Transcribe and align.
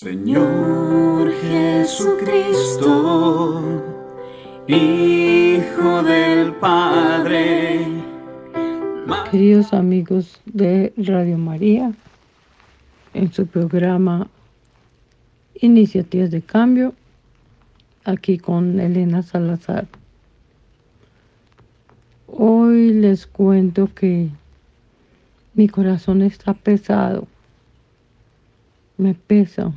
Señor 0.00 1.32
Jesucristo, 1.42 2.84
Hijo 4.68 6.02
del 6.04 6.54
Padre. 6.54 7.84
Queridos 9.28 9.72
amigos 9.72 10.40
de 10.44 10.92
Radio 10.98 11.36
María, 11.36 11.92
en 13.12 13.32
su 13.32 13.48
programa 13.48 14.28
Iniciativas 15.54 16.30
de 16.30 16.42
Cambio, 16.42 16.94
aquí 18.04 18.38
con 18.38 18.78
Elena 18.78 19.24
Salazar. 19.24 19.88
Hoy 22.28 22.92
les 22.92 23.26
cuento 23.26 23.92
que 23.96 24.28
mi 25.54 25.68
corazón 25.68 26.22
está 26.22 26.54
pesado 26.54 27.26
me 28.98 29.14
pesa. 29.14 29.72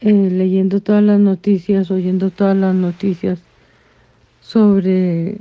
Eh, 0.00 0.30
leyendo 0.30 0.80
todas 0.80 1.02
las 1.02 1.18
noticias, 1.18 1.90
oyendo 1.90 2.30
todas 2.30 2.56
las 2.56 2.74
noticias 2.74 3.40
sobre 4.40 5.36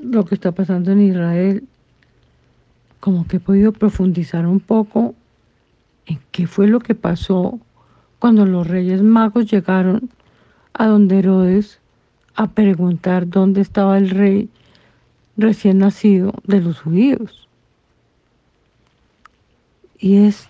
lo 0.00 0.24
que 0.24 0.34
está 0.34 0.52
pasando 0.52 0.92
en 0.92 1.02
Israel, 1.02 1.64
como 3.00 3.26
que 3.26 3.36
he 3.36 3.40
podido 3.40 3.72
profundizar 3.72 4.46
un 4.46 4.60
poco 4.60 5.14
en 6.06 6.18
qué 6.30 6.46
fue 6.46 6.68
lo 6.68 6.80
que 6.80 6.94
pasó 6.94 7.60
cuando 8.18 8.46
los 8.46 8.66
reyes 8.66 9.02
magos 9.02 9.50
llegaron 9.50 10.08
a 10.72 10.86
donde 10.86 11.18
Herodes 11.18 11.78
a 12.34 12.48
preguntar 12.48 13.28
dónde 13.28 13.60
estaba 13.60 13.98
el 13.98 14.08
rey 14.08 14.48
recién 15.36 15.78
nacido 15.78 16.32
de 16.44 16.60
los 16.60 16.80
judíos. 16.80 17.46
Y 19.98 20.16
es 20.16 20.48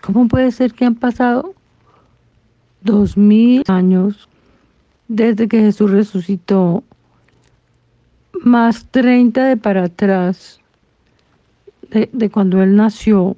¿Cómo 0.00 0.26
puede 0.26 0.50
ser 0.50 0.72
que 0.72 0.84
han 0.84 0.94
pasado 0.94 1.54
dos 2.82 3.16
mil 3.16 3.62
años 3.68 4.28
desde 5.08 5.48
que 5.48 5.60
Jesús 5.60 5.90
resucitó, 5.90 6.84
más 8.42 8.86
treinta 8.86 9.44
de 9.44 9.56
para 9.56 9.84
atrás 9.84 10.60
de, 11.90 12.08
de 12.12 12.30
cuando 12.30 12.62
Él 12.62 12.76
nació? 12.76 13.36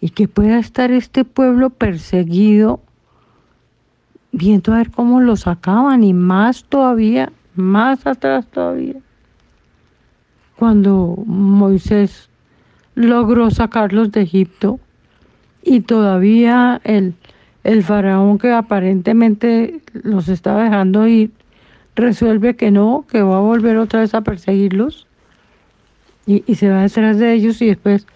Y 0.00 0.10
que 0.10 0.28
pueda 0.28 0.58
estar 0.58 0.90
este 0.90 1.24
pueblo 1.24 1.70
perseguido, 1.70 2.80
viendo 4.32 4.72
a 4.72 4.78
ver 4.78 4.90
cómo 4.90 5.20
lo 5.20 5.36
sacaban 5.36 6.04
y 6.04 6.12
más 6.12 6.64
todavía, 6.64 7.32
más 7.54 8.06
atrás 8.06 8.46
todavía. 8.46 8.96
Cuando 10.56 11.16
Moisés 11.26 12.28
logró 12.94 13.50
sacarlos 13.50 14.12
de 14.12 14.22
Egipto 14.22 14.78
y 15.64 15.80
todavía 15.80 16.80
el, 16.84 17.14
el 17.64 17.82
faraón 17.82 18.38
que 18.38 18.52
aparentemente 18.52 19.80
los 19.94 20.28
estaba 20.28 20.64
dejando 20.64 21.06
ir, 21.08 21.30
resuelve 21.96 22.54
que 22.54 22.70
no, 22.70 23.06
que 23.08 23.22
va 23.22 23.38
a 23.38 23.40
volver 23.40 23.78
otra 23.78 24.00
vez 24.00 24.14
a 24.14 24.20
perseguirlos 24.20 25.06
y, 26.26 26.42
se 26.54 26.68
va 26.68 26.82
detrás 26.82 27.18
de 27.18 27.32
ellos 27.32 27.60
y 27.62 27.66
después 27.66 28.06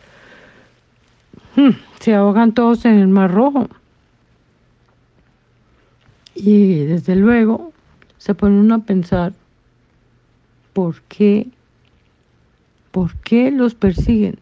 hmm, 1.57 1.71
se 2.01 2.15
ahogan 2.15 2.53
todos 2.53 2.85
en 2.85 2.99
el 2.99 3.09
Mar 3.09 3.33
Rojo. 3.33 3.69
Y 6.35 6.85
desde 6.85 7.17
luego 7.17 7.73
se 8.19 8.35
pone 8.35 8.61
uno 8.61 8.77
a 8.77 8.79
pensar, 8.79 9.33
¿por 10.73 11.01
qué? 11.03 11.49
¿Por 12.91 13.15
qué 13.17 13.51
los 13.51 13.75
persiguen? 13.75 14.39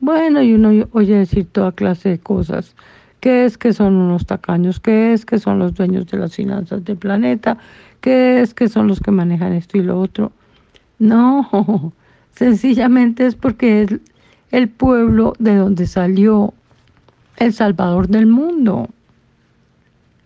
Bueno, 0.00 0.42
y 0.42 0.54
uno 0.54 0.88
oye 0.92 1.14
decir 1.14 1.46
toda 1.46 1.72
clase 1.72 2.08
de 2.08 2.18
cosas. 2.18 2.74
¿Qué 3.20 3.44
es 3.44 3.58
que 3.58 3.74
son 3.74 3.96
unos 3.96 4.24
tacaños? 4.24 4.80
¿Qué 4.80 5.12
es 5.12 5.26
que 5.26 5.38
son 5.38 5.58
los 5.58 5.74
dueños 5.74 6.06
de 6.06 6.16
las 6.16 6.34
finanzas 6.34 6.82
del 6.84 6.96
planeta? 6.96 7.58
¿Qué 8.00 8.40
es 8.40 8.54
que 8.54 8.68
son 8.68 8.86
los 8.88 9.00
que 9.00 9.10
manejan 9.10 9.52
esto 9.52 9.76
y 9.76 9.82
lo 9.82 10.00
otro? 10.00 10.32
No, 10.98 11.92
sencillamente 12.34 13.26
es 13.26 13.34
porque 13.34 13.82
es 13.82 14.00
el 14.52 14.70
pueblo 14.70 15.34
de 15.38 15.56
donde 15.56 15.86
salió 15.86 16.54
el 17.36 17.52
Salvador 17.52 18.08
del 18.08 18.26
mundo, 18.26 18.88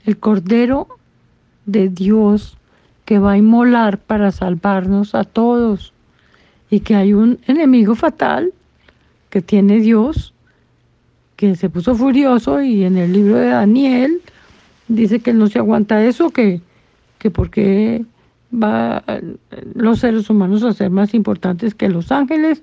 el 0.04 0.18
Cordero 0.18 0.86
de 1.66 1.88
Dios 1.88 2.56
que 3.04 3.18
va 3.18 3.32
a 3.32 3.38
inmolar 3.38 3.98
para 3.98 4.30
salvarnos 4.30 5.16
a 5.16 5.24
todos 5.24 5.92
y 6.70 6.80
que 6.80 6.94
hay 6.94 7.12
un 7.12 7.40
enemigo 7.48 7.96
fatal 7.96 8.52
que 9.34 9.42
tiene 9.42 9.80
Dios, 9.80 10.32
que 11.34 11.56
se 11.56 11.68
puso 11.68 11.96
furioso 11.96 12.62
y 12.62 12.84
en 12.84 12.96
el 12.96 13.12
libro 13.12 13.34
de 13.34 13.48
Daniel 13.48 14.22
dice 14.86 15.18
que 15.18 15.30
él 15.30 15.40
no 15.40 15.48
se 15.48 15.58
aguanta 15.58 16.04
eso, 16.04 16.30
que, 16.30 16.60
que 17.18 17.32
porque 17.32 18.04
va 18.54 19.02
los 19.74 19.98
seres 19.98 20.30
humanos 20.30 20.62
a 20.62 20.72
ser 20.72 20.90
más 20.90 21.14
importantes 21.14 21.74
que 21.74 21.88
los 21.88 22.12
ángeles 22.12 22.62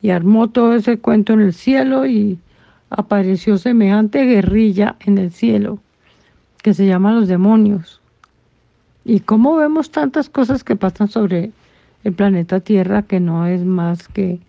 y 0.00 0.08
armó 0.08 0.48
todo 0.48 0.72
ese 0.72 0.96
cuento 0.96 1.34
en 1.34 1.40
el 1.42 1.52
cielo 1.52 2.06
y 2.06 2.38
apareció 2.88 3.58
semejante 3.58 4.24
guerrilla 4.24 4.96
en 5.00 5.18
el 5.18 5.30
cielo 5.30 5.80
que 6.62 6.72
se 6.72 6.86
llama 6.86 7.12
los 7.12 7.28
demonios. 7.28 8.00
Y 9.04 9.20
cómo 9.20 9.54
vemos 9.56 9.90
tantas 9.90 10.30
cosas 10.30 10.64
que 10.64 10.76
pasan 10.76 11.08
sobre 11.08 11.52
el 12.04 12.14
planeta 12.14 12.60
Tierra 12.60 13.02
que 13.02 13.20
no 13.20 13.46
es 13.46 13.66
más 13.66 14.08
que 14.08 14.40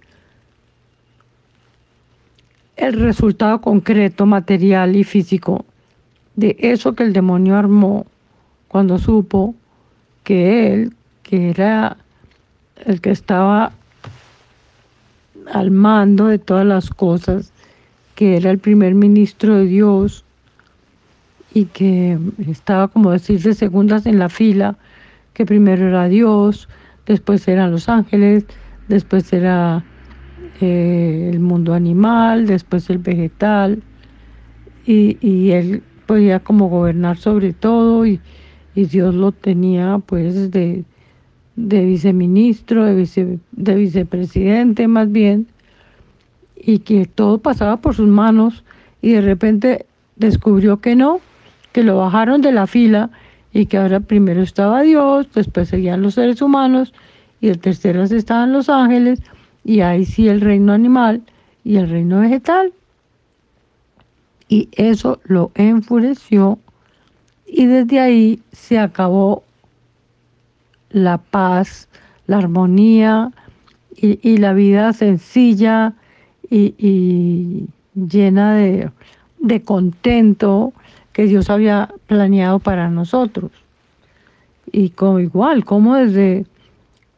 el 2.77 2.93
resultado 2.99 3.59
concreto, 3.59 4.25
material 4.25 4.95
y 4.95 5.03
físico 5.03 5.65
de 6.35 6.55
eso 6.59 6.93
que 6.93 7.03
el 7.03 7.13
demonio 7.13 7.55
armó 7.55 8.05
cuando 8.67 8.99
supo 8.99 9.55
que 10.23 10.73
él, 10.73 10.93
que 11.23 11.49
era 11.49 11.97
el 12.85 13.01
que 13.01 13.09
estaba 13.09 13.71
al 15.51 15.71
mando 15.71 16.27
de 16.27 16.37
todas 16.37 16.65
las 16.65 16.89
cosas, 16.89 17.51
que 18.15 18.37
era 18.37 18.51
el 18.51 18.59
primer 18.59 18.93
ministro 18.93 19.55
de 19.55 19.65
Dios 19.65 20.23
y 21.53 21.65
que 21.65 22.19
estaba, 22.47 22.87
como 22.87 23.11
decirse, 23.11 23.53
segundas 23.55 24.05
en 24.05 24.19
la 24.19 24.29
fila, 24.29 24.75
que 25.33 25.45
primero 25.45 25.87
era 25.87 26.07
Dios, 26.07 26.69
después 27.07 27.47
eran 27.47 27.71
los 27.71 27.89
ángeles, 27.89 28.45
después 28.87 29.31
era 29.33 29.83
eh, 30.61 31.29
el 31.31 31.39
mundo 31.39 31.73
animal, 31.73 32.47
después 32.47 32.89
el 32.89 32.99
vegetal, 32.99 33.81
y, 34.85 35.51
él 35.51 35.83
podía 36.05 36.39
como 36.39 36.69
gobernar 36.69 37.17
sobre 37.17 37.53
todo 37.53 38.05
y, 38.05 38.19
Dios 38.75 39.15
lo 39.15 39.31
tenía 39.31 39.97
pues 40.05 40.51
de, 40.51 40.85
de 41.55 41.85
viceministro, 41.85 42.85
de, 42.85 43.39
de 43.51 43.75
vicepresidente 43.75 44.87
más 44.87 45.11
bien, 45.11 45.47
y 46.55 46.79
que 46.79 47.05
todo 47.05 47.39
pasaba 47.39 47.77
por 47.77 47.95
sus 47.95 48.07
manos 48.07 48.63
y 49.01 49.13
de 49.13 49.21
repente 49.21 49.85
descubrió 50.15 50.77
que 50.77 50.95
no, 50.95 51.21
que 51.71 51.83
lo 51.83 51.97
bajaron 51.97 52.41
de 52.41 52.51
la 52.51 52.67
fila 52.67 53.09
y 53.51 53.65
que 53.65 53.77
ahora 53.77 53.99
primero 53.99 54.41
estaba 54.41 54.81
Dios, 54.81 55.27
después 55.33 55.69
seguían 55.69 56.01
los 56.01 56.15
seres 56.15 56.41
humanos 56.41 56.93
y 57.41 57.49
el 57.49 57.59
tercero 57.59 58.03
estaban 58.03 58.53
los 58.53 58.69
ángeles 58.69 59.21
y 59.67 59.81
ahí 59.81 60.05
sí 60.05 60.29
el 60.29 60.39
reino 60.39 60.71
animal 60.71 61.21
y 61.65 61.75
el 61.75 61.89
reino 61.89 62.21
vegetal. 62.21 62.71
Y 64.47 64.69
eso 64.71 65.19
lo 65.25 65.51
enfureció 65.55 66.57
y 67.45 67.65
desde 67.65 67.99
ahí 67.99 68.41
se 68.53 68.79
acabó 68.79 69.43
la 70.89 71.17
paz, 71.17 71.89
la 72.27 72.37
armonía 72.37 73.33
y, 73.97 74.37
la 74.37 74.53
vida 74.53 74.93
sencilla 74.93 75.93
y, 76.49 77.67
llena 77.93 78.53
de, 78.53 78.89
de, 79.39 79.61
contento 79.63 80.71
que 81.11 81.23
Dios 81.23 81.49
había 81.49 81.89
planeado 82.05 82.59
para 82.59 82.89
nosotros. 82.89 83.51
Y 84.71 84.91
como 84.91 85.19
igual, 85.19 85.65
como 85.65 85.95
desde, 85.95 86.45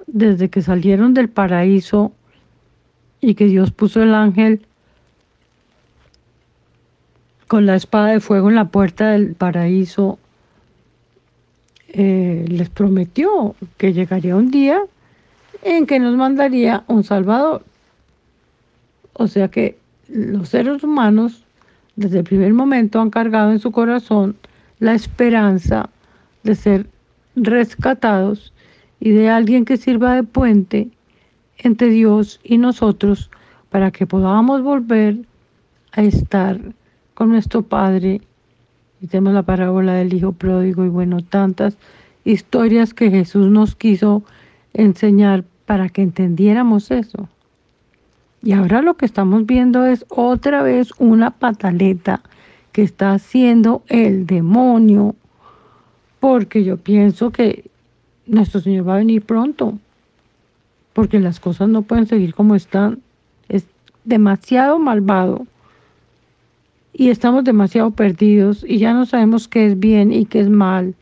desde 0.08 0.50
que 0.50 0.64
salieron 0.64 1.14
del 1.14 1.30
paraíso, 1.30 2.12
y 3.22 3.36
que 3.36 3.46
Dios 3.46 3.72
puso 3.72 4.02
el 4.02 4.14
ángel 4.14 4.66
con 7.48 7.66
la 7.66 7.76
espada 7.76 8.08
de 8.10 8.20
fuego 8.20 8.50
en 8.50 8.56
la 8.56 8.66
puerta 8.66 9.10
del 9.10 9.34
paraíso, 9.34 10.20
eh, 11.88 12.46
les 12.48 12.70
prometió 12.70 13.56
que 13.78 13.94
llegaría 13.94 14.36
un 14.36 14.52
día 14.52 14.80
en 15.64 15.88
que 15.88 16.00
nos 16.00 16.16
mandaría 16.16 16.84
un 16.88 17.04
Salvador. 17.04 17.64
O 19.14 19.28
sea 19.28 19.48
que 19.50 19.78
los 20.08 20.50
seres 20.50 20.84
humanos 20.84 21.44
desde 21.96 22.20
el 22.20 22.24
primer 22.24 22.54
momento 22.54 23.02
han 23.02 23.10
cargado 23.10 23.52
en 23.52 23.60
su 23.60 23.72
corazón 23.72 24.36
la 24.80 24.94
esperanza 24.94 25.90
de 26.44 26.56
ser 26.56 26.86
rescatados 27.36 28.54
y 29.00 29.12
de 29.12 29.30
alguien 29.30 29.66
que 29.66 29.78
sirva 29.78 30.16
de 30.16 30.24
puente 30.24 30.90
entre 31.60 31.90
Dios 31.90 32.40
y 32.44 32.58
nosotros 32.58 33.30
para 33.70 33.92
que 33.92 34.08
podamos 34.08 34.64
volver 34.64 35.18
a 35.92 36.02
estar 36.02 36.60
con 37.14 37.30
nuestro 37.30 37.62
Padre. 37.62 38.22
Y 39.02 39.08
tenemos 39.08 39.34
la 39.34 39.44
parábola 39.44 39.94
del 39.94 40.14
Hijo 40.14 40.32
Pródigo 40.32 40.84
y 40.86 40.90
bueno, 40.90 41.22
tantas 41.22 41.78
historias 42.26 42.94
que 42.94 43.12
Jesús 43.12 43.48
nos 43.48 43.76
quiso 43.76 44.24
enseñar 44.74 45.44
para 45.66 45.90
que 45.90 46.02
entendiéramos 46.02 46.92
eso. 46.92 47.30
Y 48.42 48.54
ahora 48.54 48.82
lo 48.82 48.96
que 48.96 49.06
estamos 49.06 49.46
viendo 49.46 49.86
es 49.86 50.06
otra 50.10 50.64
vez 50.64 50.92
una 50.98 51.32
pataleta 51.32 52.22
que 52.72 52.84
está 52.84 53.14
haciendo 53.14 53.84
el 53.88 54.26
demonio, 54.26 55.16
porque 56.20 56.64
yo 56.64 56.78
pienso 56.78 57.32
que 57.32 57.70
nuestro 58.26 58.62
Señor 58.62 58.88
va 58.88 58.96
a 58.96 59.00
venir 59.00 59.22
pronto, 59.22 59.78
porque 60.94 61.20
las 61.20 61.40
cosas 61.40 61.70
no 61.70 61.84
pueden 61.84 62.08
seguir 62.08 62.34
como 62.34 62.56
están. 62.56 63.00
Es 63.48 63.66
demasiado 64.04 64.80
malvado 64.80 65.46
y 66.94 67.10
estamos 67.10 67.44
demasiado 67.44 67.92
perdidos 67.92 68.66
y 68.68 68.80
ya 68.80 68.94
no 68.94 69.06
sabemos 69.06 69.48
qué 69.48 69.66
es 69.68 69.80
bien 69.80 70.12
y 70.12 70.26
qué 70.26 70.42
es 70.42 70.50
mal. 70.50 70.96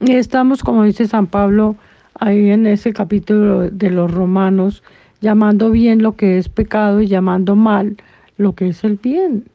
Y 0.00 0.12
estamos, 0.12 0.62
como 0.62 0.84
dice 0.84 1.08
San 1.08 1.26
Pablo 1.26 1.76
ahí 2.14 2.50
en 2.50 2.66
ese 2.66 2.92
capítulo 2.92 3.70
de 3.70 3.90
los 3.90 4.10
romanos, 4.12 4.82
llamando 5.20 5.70
bien 5.70 6.02
lo 6.02 6.16
que 6.16 6.38
es 6.38 6.48
pecado 6.48 7.00
y 7.00 7.06
llamando 7.06 7.56
mal 7.56 7.96
lo 8.36 8.54
que 8.54 8.68
es 8.68 8.84
el 8.84 8.96
bien. 8.96 9.46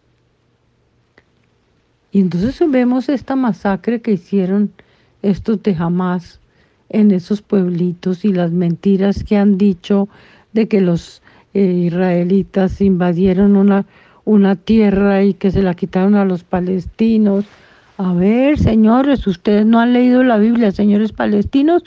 Y 2.12 2.20
entonces 2.20 2.60
vemos 2.70 3.10
esta 3.10 3.36
masacre 3.36 4.02
que 4.02 4.12
hicieron 4.12 4.72
estos 5.22 5.64
de 5.64 5.76
Hamas 5.76 6.40
en 6.94 7.12
esos 7.12 7.42
pueblitos 7.42 8.24
y 8.24 8.32
las 8.32 8.52
mentiras 8.52 9.24
que 9.24 9.36
han 9.36 9.58
dicho 9.58 10.08
de 10.54 10.68
que 10.68 10.80
los 10.80 11.22
eh, 11.54 11.62
israelitas 11.88 12.80
invadieron 12.80 13.58
una, 13.58 13.86
una 14.24 14.56
tierra 14.56 15.24
y 15.24 15.34
que 15.34 15.52
se 15.52 15.62
la 15.62 15.74
quitaron 15.74 16.16
a 16.16 16.24
los 16.24 16.44
palestinos. 16.44 17.46
A 17.98 18.14
ver, 18.14 18.58
señores, 18.58 19.28
ustedes 19.28 19.66
no 19.66 19.80
han 19.80 19.94
leído 19.94 20.24
la 20.24 20.38
Biblia, 20.38 20.72
señores 20.72 21.12
palestinos, 21.12 21.84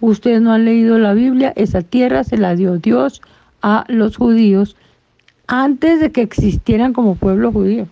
ustedes 0.00 0.40
no 0.40 0.52
han 0.52 0.64
leído 0.64 0.98
la 0.98 1.14
Biblia, 1.14 1.52
esa 1.56 1.82
tierra 1.82 2.22
se 2.22 2.38
la 2.38 2.54
dio 2.54 2.78
Dios 2.78 3.20
a 3.62 3.84
los 3.88 4.16
judíos 4.16 4.76
antes 5.46 6.00
de 6.00 6.12
que 6.12 6.22
existieran 6.22 6.92
como 6.92 7.16
pueblo 7.16 7.50
judío. 7.50 7.88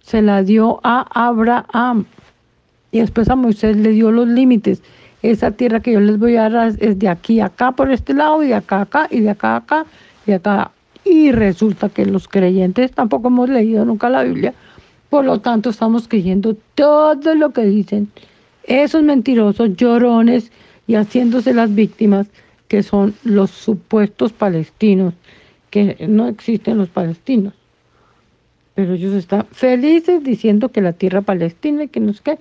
Se 0.00 0.22
la 0.22 0.42
dio 0.42 0.80
a 0.82 1.06
Abraham 1.28 2.06
y 2.90 3.00
después 3.00 3.28
a 3.28 3.36
Moisés 3.36 3.76
le 3.76 3.90
dio 3.90 4.10
los 4.10 4.26
límites. 4.26 4.82
Esa 5.22 5.50
tierra 5.50 5.80
que 5.80 5.92
yo 5.92 6.00
les 6.00 6.18
voy 6.18 6.36
a 6.36 6.48
dar 6.48 6.74
es 6.78 6.98
de 6.98 7.08
aquí 7.08 7.40
a 7.40 7.46
acá 7.46 7.72
por 7.72 7.90
este 7.90 8.14
lado 8.14 8.42
y 8.42 8.48
de 8.48 8.54
acá 8.54 8.78
a 8.78 8.82
acá 8.82 9.08
y 9.10 9.20
de 9.20 9.30
acá 9.30 9.54
a 9.54 9.56
acá 9.56 9.86
y 10.26 10.30
de 10.30 10.34
acá. 10.36 10.70
Y 11.04 11.32
resulta 11.32 11.88
que 11.88 12.06
los 12.06 12.28
creyentes 12.28 12.92
tampoco 12.92 13.28
hemos 13.28 13.48
leído 13.48 13.84
nunca 13.84 14.08
la 14.10 14.22
Biblia, 14.22 14.54
por 15.08 15.24
lo 15.24 15.40
tanto 15.40 15.70
estamos 15.70 16.06
creyendo 16.06 16.56
todo 16.74 17.34
lo 17.34 17.50
que 17.50 17.64
dicen 17.64 18.08
esos 18.64 19.02
mentirosos, 19.02 19.76
llorones 19.76 20.52
y 20.86 20.94
haciéndose 20.94 21.54
las 21.54 21.74
víctimas 21.74 22.28
que 22.68 22.82
son 22.82 23.14
los 23.24 23.50
supuestos 23.50 24.32
palestinos, 24.32 25.14
que 25.70 26.06
no 26.06 26.28
existen 26.28 26.76
los 26.76 26.90
palestinos. 26.90 27.54
Pero 28.74 28.94
ellos 28.94 29.14
están 29.14 29.46
felices 29.50 30.22
diciendo 30.22 30.68
que 30.68 30.82
la 30.82 30.92
tierra 30.92 31.22
palestina 31.22 31.84
y 31.84 31.88
que 31.88 31.98
no 31.98 32.12
sé 32.12 32.20
qué. 32.22 32.38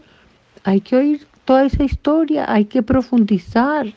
Hay 0.63 0.81
que 0.81 0.97
oír 0.97 1.27
toda 1.47 1.65
esa 1.65 1.85
historia, 1.85 2.45
hay 2.51 2.65
que 2.65 2.83
profundizar, 2.83 3.88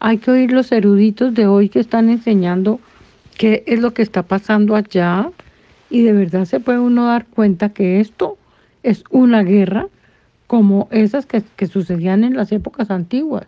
hay 0.00 0.16
que 0.16 0.30
oír 0.30 0.52
los 0.52 0.72
eruditos 0.72 1.34
de 1.34 1.46
hoy 1.46 1.68
que 1.68 1.80
están 1.80 2.08
enseñando 2.08 2.80
qué 3.36 3.62
es 3.66 3.78
lo 3.78 3.92
que 3.92 4.00
está 4.00 4.22
pasando 4.22 4.74
allá 4.74 5.30
y 5.90 6.00
de 6.00 6.14
verdad 6.14 6.46
se 6.46 6.60
puede 6.60 6.78
uno 6.78 7.04
dar 7.04 7.26
cuenta 7.26 7.68
que 7.68 8.00
esto 8.00 8.38
es 8.82 9.04
una 9.10 9.42
guerra 9.42 9.86
como 10.46 10.88
esas 10.90 11.26
que, 11.26 11.42
que 11.56 11.66
sucedían 11.66 12.24
en 12.24 12.34
las 12.34 12.52
épocas 12.52 12.90
antiguas. 12.90 13.46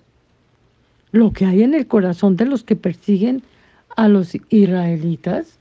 Lo 1.10 1.32
que 1.32 1.46
hay 1.46 1.62
en 1.62 1.72
el 1.72 1.86
corazón 1.86 2.36
de 2.36 2.44
los 2.44 2.62
que 2.62 2.76
persiguen 2.76 3.42
a 3.96 4.08
los 4.08 4.36
israelitas 4.50 5.58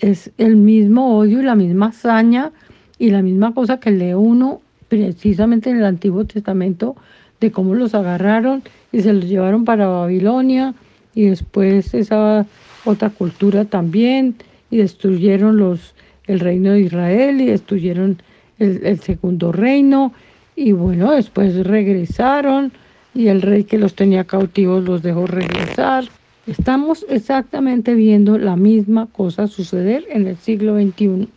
es 0.00 0.32
el 0.38 0.56
mismo 0.56 1.16
odio 1.16 1.38
y 1.38 1.44
la 1.44 1.54
misma 1.54 1.86
hazaña 1.86 2.50
y 2.98 3.10
la 3.10 3.22
misma 3.22 3.54
cosa 3.54 3.78
que 3.78 3.92
lee 3.92 4.14
uno 4.14 4.60
precisamente 4.90 5.70
en 5.70 5.76
el 5.76 5.84
Antiguo 5.84 6.26
Testamento 6.26 6.96
de 7.40 7.52
cómo 7.52 7.74
los 7.74 7.94
agarraron 7.94 8.62
y 8.92 9.00
se 9.00 9.12
los 9.12 9.24
llevaron 9.24 9.64
para 9.64 9.86
Babilonia 9.86 10.74
y 11.14 11.26
después 11.26 11.94
esa 11.94 12.44
otra 12.84 13.08
cultura 13.08 13.64
también 13.64 14.34
y 14.70 14.78
destruyeron 14.78 15.56
los 15.56 15.94
el 16.26 16.40
reino 16.40 16.72
de 16.72 16.80
Israel 16.80 17.40
y 17.40 17.46
destruyeron 17.46 18.18
el, 18.58 18.84
el 18.84 19.00
segundo 19.00 19.52
reino 19.52 20.12
y 20.56 20.72
bueno 20.72 21.12
después 21.12 21.54
regresaron 21.66 22.72
y 23.14 23.28
el 23.28 23.42
rey 23.42 23.64
que 23.64 23.78
los 23.78 23.94
tenía 23.94 24.24
cautivos 24.24 24.84
los 24.84 25.02
dejó 25.02 25.26
regresar. 25.26 26.04
Estamos 26.46 27.06
exactamente 27.08 27.94
viendo 27.94 28.38
la 28.38 28.56
misma 28.56 29.06
cosa 29.06 29.46
suceder 29.46 30.04
en 30.10 30.26
el 30.26 30.36
siglo 30.36 30.80
XXI. 30.80 31.28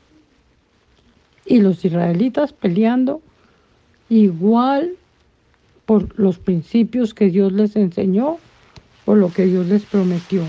Y 1.46 1.60
los 1.60 1.84
israelitas 1.84 2.54
peleando 2.54 3.22
igual 4.14 4.92
por 5.86 6.18
los 6.20 6.38
principios 6.38 7.14
que 7.14 7.30
Dios 7.30 7.52
les 7.52 7.76
enseñó, 7.76 8.38
por 9.06 9.18
lo 9.18 9.32
que 9.32 9.46
Dios 9.46 9.68
les 9.68 9.84
prometió. 9.84 10.44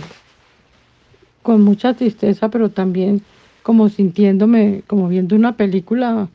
Con 1.42 1.62
mucha 1.62 1.94
tristeza, 1.94 2.48
pero 2.50 2.68
también 2.68 3.22
como 3.62 3.88
sintiéndome, 3.88 4.82
como 4.86 5.08
viendo 5.08 5.34
una 5.34 5.56
película, 5.56 6.28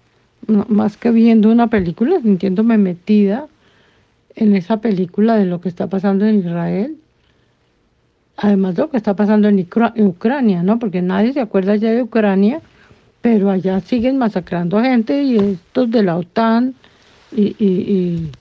más 0.67 0.97
que 0.97 1.11
viendo 1.11 1.51
una 1.51 1.67
película, 1.67 2.19
sintiéndome 2.21 2.77
metida 2.77 3.47
en 4.35 4.55
esa 4.55 4.77
película 4.77 5.35
de 5.35 5.45
lo 5.45 5.61
que 5.61 5.69
está 5.69 5.87
pasando 5.87 6.25
en 6.25 6.39
Israel. 6.39 6.97
Además 8.37 8.75
de 8.75 8.83
lo 8.83 8.89
que 8.89 8.97
está 8.97 9.15
pasando 9.15 9.47
en, 9.47 9.67
Ucrania, 10.07 10.63
¿no? 10.63 10.79
Porque 10.79 11.01
nadie 11.01 11.33
se 11.33 11.41
acuerda 11.41 11.75
ya 11.75 11.91
de 11.91 12.01
Ucrania, 12.01 12.61
pero 13.21 13.49
allá 13.49 13.79
siguen 13.81 14.17
masacrando 14.17 14.81
gente 14.81 15.21
y 15.23 15.37
estos 15.37 15.91
de 15.91 16.03
la 16.03 16.17
OTAN 16.17 16.73
y, 17.31 17.55
y, 17.59 18.31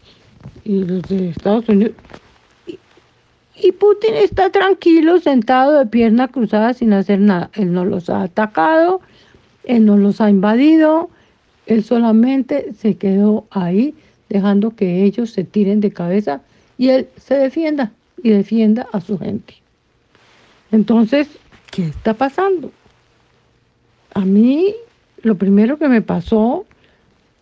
y, 0.64 0.84
los 0.84 1.02
de 1.02 1.30
Estados 1.30 1.68
Unidos. 1.68 1.94
Y, 2.66 3.72
Putin 3.72 4.14
está 4.14 4.50
tranquilo, 4.50 5.18
sentado 5.18 5.78
de 5.78 5.86
pierna 5.86 6.28
cruzada 6.28 6.74
sin 6.74 6.92
hacer 6.92 7.18
nada. 7.18 7.50
Él 7.54 7.72
no 7.72 7.84
los 7.84 8.08
ha 8.08 8.22
atacado, 8.22 9.00
él 9.64 9.84
no 9.84 9.96
los 9.96 10.20
ha 10.20 10.30
invadido, 10.30 11.10
él 11.66 11.84
solamente 11.84 12.72
se 12.74 12.96
quedó 12.96 13.46
ahí 13.50 13.94
dejando 14.28 14.70
que 14.76 15.04
ellos 15.04 15.30
se 15.30 15.44
tiren 15.44 15.80
de 15.80 15.92
cabeza 15.92 16.40
y 16.76 16.90
él 16.90 17.08
se 17.16 17.34
defienda 17.34 17.92
y 18.22 18.30
defienda 18.30 18.86
a 18.92 19.00
su 19.00 19.18
gente. 19.18 19.54
Entonces, 20.70 21.28
¿qué 21.70 21.86
está 21.86 22.14
pasando? 22.14 22.70
A 24.14 24.20
mí 24.20 24.74
lo 25.22 25.36
primero 25.36 25.78
que 25.78 25.88
me 25.88 26.02
pasó 26.02 26.66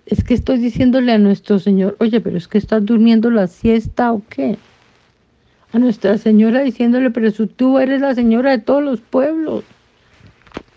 es 0.06 0.22
que 0.22 0.34
estoy 0.34 0.58
diciéndole 0.58 1.12
a 1.12 1.18
nuestro 1.18 1.58
Señor, 1.58 1.96
oye, 1.98 2.20
pero 2.20 2.36
es 2.38 2.46
que 2.48 2.58
estás 2.58 2.84
durmiendo 2.86 3.30
la 3.30 3.48
siesta 3.48 4.12
o 4.12 4.22
qué? 4.28 4.56
A 5.72 5.78
Nuestra 5.78 6.16
Señora 6.16 6.62
diciéndole, 6.62 7.10
pero 7.10 7.32
tú 7.32 7.78
eres 7.78 8.00
la 8.00 8.14
Señora 8.14 8.52
de 8.52 8.58
todos 8.58 8.82
los 8.82 9.00
pueblos. 9.00 9.64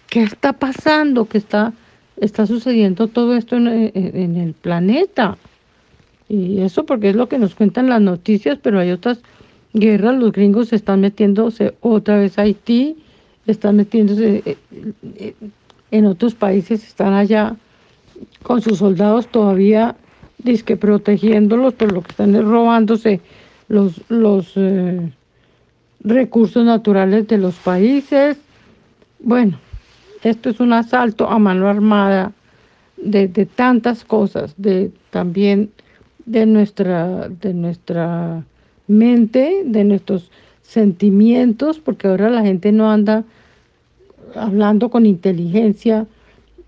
¿Qué 0.10 0.24
está 0.24 0.54
pasando? 0.54 1.26
¿Qué 1.26 1.38
está, 1.38 1.74
está 2.18 2.48
sucediendo 2.48 3.08
todo 3.08 3.36
esto 3.36 3.56
en, 3.56 3.68
en 3.68 4.36
el 4.36 4.54
planeta? 4.54 5.38
Y 6.28 6.62
eso 6.62 6.86
porque 6.86 7.10
es 7.10 7.16
lo 7.16 7.30
que 7.30 7.38
nos 7.38 7.54
cuentan 7.54 7.88
las 7.88 8.02
noticias, 8.02 8.58
pero 8.62 8.80
hay 8.80 8.92
otras 8.92 9.20
guerras, 9.74 10.18
los 10.18 10.32
gringos 10.32 10.74
están 10.74 11.02
metiéndose 11.02 11.76
otra 11.82 12.18
vez 12.18 12.40
a 12.40 12.44
Haití, 12.44 12.98
están 13.46 13.76
metiéndose 13.76 14.42
eh, 14.46 14.58
eh, 15.16 15.36
en 15.92 16.06
otros 16.08 16.34
países, 16.34 16.84
están 16.84 17.14
allá 17.14 17.56
con 18.44 18.62
sus 18.62 18.80
soldados 18.80 19.28
todavía 19.28 19.96
disque 20.38 20.78
protegiéndolos, 20.78 21.74
pero 21.74 21.96
lo 21.96 22.02
que 22.02 22.12
están 22.12 22.36
es 22.36 22.44
robándose 22.44 23.20
los, 23.68 24.02
los 24.10 24.54
eh, 24.56 25.12
recursos 26.02 26.66
naturales 26.66 27.28
de 27.28 27.38
los 27.38 27.56
países. 27.56 28.38
Bueno, 29.20 29.60
esto 30.24 30.50
es 30.50 30.60
un 30.60 30.74
asalto 30.74 31.30
a 31.30 31.40
mano 31.40 31.68
armada 31.68 32.32
de, 32.98 33.28
de 33.28 33.46
tantas 33.46 34.04
cosas, 34.04 34.54
de 34.58 34.92
también 35.10 35.72
de 36.26 36.46
nuestra, 36.46 37.28
de 37.30 37.54
nuestra 37.54 38.44
mente, 38.88 39.64
de 39.66 39.84
nuestros 39.84 40.32
sentimientos, 40.62 41.80
porque 41.80 42.08
ahora 42.08 42.30
la 42.30 42.44
gente 42.44 42.72
no 42.72 42.92
anda 42.92 43.24
hablando 44.36 44.90
con 44.90 45.06
inteligencia, 45.06 46.06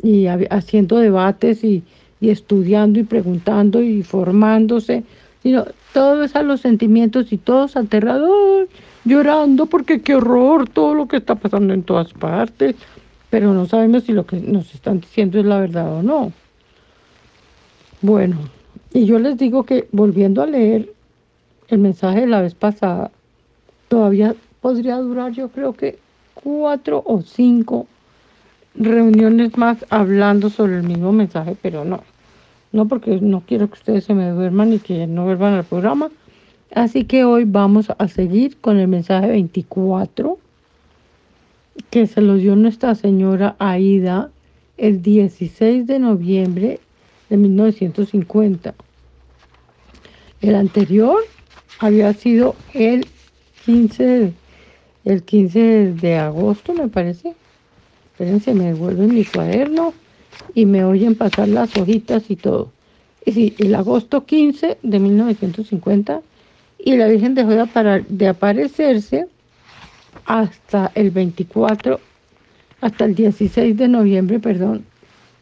y 0.04 0.28
haciendo 0.28 0.98
debates 0.98 1.64
y, 1.64 1.84
estudiando 2.22 3.00
y 3.00 3.04
preguntando 3.04 3.82
y 3.82 4.04
formándose, 4.04 5.04
sino 5.42 5.66
todo 5.92 6.24
a 6.32 6.44
los 6.44 6.62
sentimientos 6.62 7.34
y 7.34 7.38
todos 7.38 7.76
aterrador, 7.76 8.68
llorando 9.06 9.66
porque 9.66 10.02
qué 10.02 10.16
horror 10.16 10.70
todo 10.70 10.94
lo 10.94 11.08
que 11.08 11.18
está 11.18 11.36
pasando 11.36 11.74
en 11.74 11.82
todas 11.82 12.14
partes, 12.14 12.76
pero 13.32 13.54
no 13.54 13.66
sabemos 13.66 14.04
si 14.04 14.14
lo 14.14 14.26
que 14.26 14.38
nos 14.38 14.74
están 14.76 15.00
diciendo 15.00 15.40
es 15.40 15.46
la 15.46 15.60
verdad 15.60 15.92
o 15.92 16.04
no. 16.04 16.32
Bueno, 18.02 18.38
y 18.94 19.06
yo 19.06 19.18
les 19.18 19.38
digo 19.38 19.64
que 19.64 19.88
volviendo 19.92 20.44
a 20.44 20.48
leer 20.48 20.94
el 21.70 21.80
mensaje 21.80 22.22
de 22.22 22.28
la 22.28 22.42
vez 22.42 22.54
pasada, 22.54 23.10
todavía 23.88 24.36
podría 24.62 24.98
durar 24.98 25.32
yo 25.32 25.50
creo 25.50 25.74
que 25.74 25.98
cuatro 26.36 27.02
o 27.06 27.22
cinco 27.22 27.88
reuniones 28.76 29.58
más 29.58 29.86
hablando 29.90 30.50
sobre 30.50 30.78
el 30.78 30.84
mismo 30.84 31.12
mensaje, 31.12 31.56
pero 31.62 31.86
no, 31.86 32.04
no 32.72 32.88
porque 32.88 33.20
no 33.22 33.42
quiero 33.42 33.68
que 33.68 33.76
ustedes 33.76 34.06
se 34.06 34.14
me 34.14 34.30
duerman 34.30 34.74
y 34.74 34.80
que 34.80 35.08
no 35.08 35.26
vuelvan 35.26 35.54
al 35.54 35.64
programa. 35.64 36.10
Así 36.74 37.04
que 37.04 37.26
hoy 37.26 37.44
vamos 37.46 37.88
a 37.98 38.08
seguir 38.08 38.58
con 38.62 38.78
el 38.78 38.88
mensaje 38.88 39.28
24 39.28 40.40
que 41.90 42.08
se 42.08 42.22
lo 42.22 42.36
dio 42.36 42.56
Nuestra 42.56 42.96
Señora 42.96 43.56
Aida 43.60 44.30
el 44.78 45.02
16 45.02 45.86
de 45.86 46.00
noviembre 46.00 46.80
de 47.30 47.38
1950. 47.38 48.74
El 50.42 50.56
anterior 50.56 51.18
había 51.80 52.14
sido 52.14 52.56
el 52.74 53.06
15, 53.66 54.34
el 55.06 55.24
15 55.24 55.94
de 55.94 56.18
agosto, 56.18 56.74
me 56.74 56.88
parece. 56.88 57.36
Espérense, 58.22 58.54
me 58.54 58.66
devuelven 58.66 59.16
mi 59.16 59.26
cuaderno 59.26 59.96
y 60.54 60.68
me 60.68 60.84
oyen 60.86 61.16
pasar 61.16 61.48
las 61.48 61.76
hojitas 61.76 62.30
y 62.30 62.36
todo. 62.36 62.72
Y 63.26 63.32
sí, 63.32 63.56
el 63.58 63.74
agosto 63.74 64.28
15 64.28 64.78
de 64.84 65.00
1950 65.00 66.22
y 66.78 66.98
la 66.98 67.08
Virgen 67.08 67.34
dejó 67.34 67.50
de, 67.50 68.06
de 68.08 68.28
aparecerse 68.28 69.26
hasta 70.26 70.92
el 70.94 71.10
24, 71.10 72.00
hasta 72.82 73.06
el 73.06 73.16
16 73.16 73.76
de 73.76 73.88
noviembre, 73.88 74.40
perdón, 74.40 74.86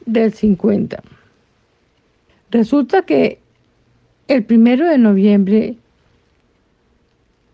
del 0.06 0.32
50. 0.34 1.04
Resulta 2.50 3.02
que 3.02 3.40
el 4.30 4.46
primero 4.46 4.88
de 4.88 4.98
noviembre 4.98 5.76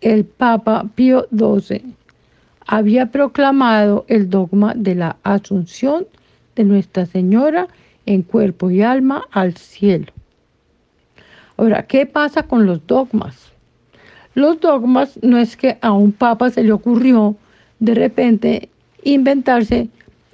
el 0.02 0.24
Papa 0.24 0.86
Pío 0.94 1.28
XII 1.36 1.96
había 2.66 3.08
proclamado 3.08 4.06
el 4.08 4.30
dogma 4.30 4.74
de 4.76 4.96
la 4.96 5.18
asunción 5.24 6.08
de 6.56 6.64
Nuestra 6.64 7.06
Señora 7.06 7.68
en 8.06 8.22
cuerpo 8.22 8.70
y 8.70 8.82
alma 8.82 9.24
al 9.32 9.56
cielo. 9.56 10.12
Ahora, 11.58 11.84
¿qué 11.84 12.06
pasa 12.06 12.44
con 12.44 12.66
los 12.66 12.86
dogmas? 12.86 13.52
Los 14.34 14.60
dogmas 14.60 15.18
no 15.22 15.38
es 15.38 15.56
que 15.56 15.78
a 15.82 15.94
un 15.94 16.12
papa 16.12 16.50
se 16.50 16.64
le 16.64 16.74
ocurrió 16.74 17.36
de 17.80 17.94
repente 17.94 18.70
inventarse 19.04 19.88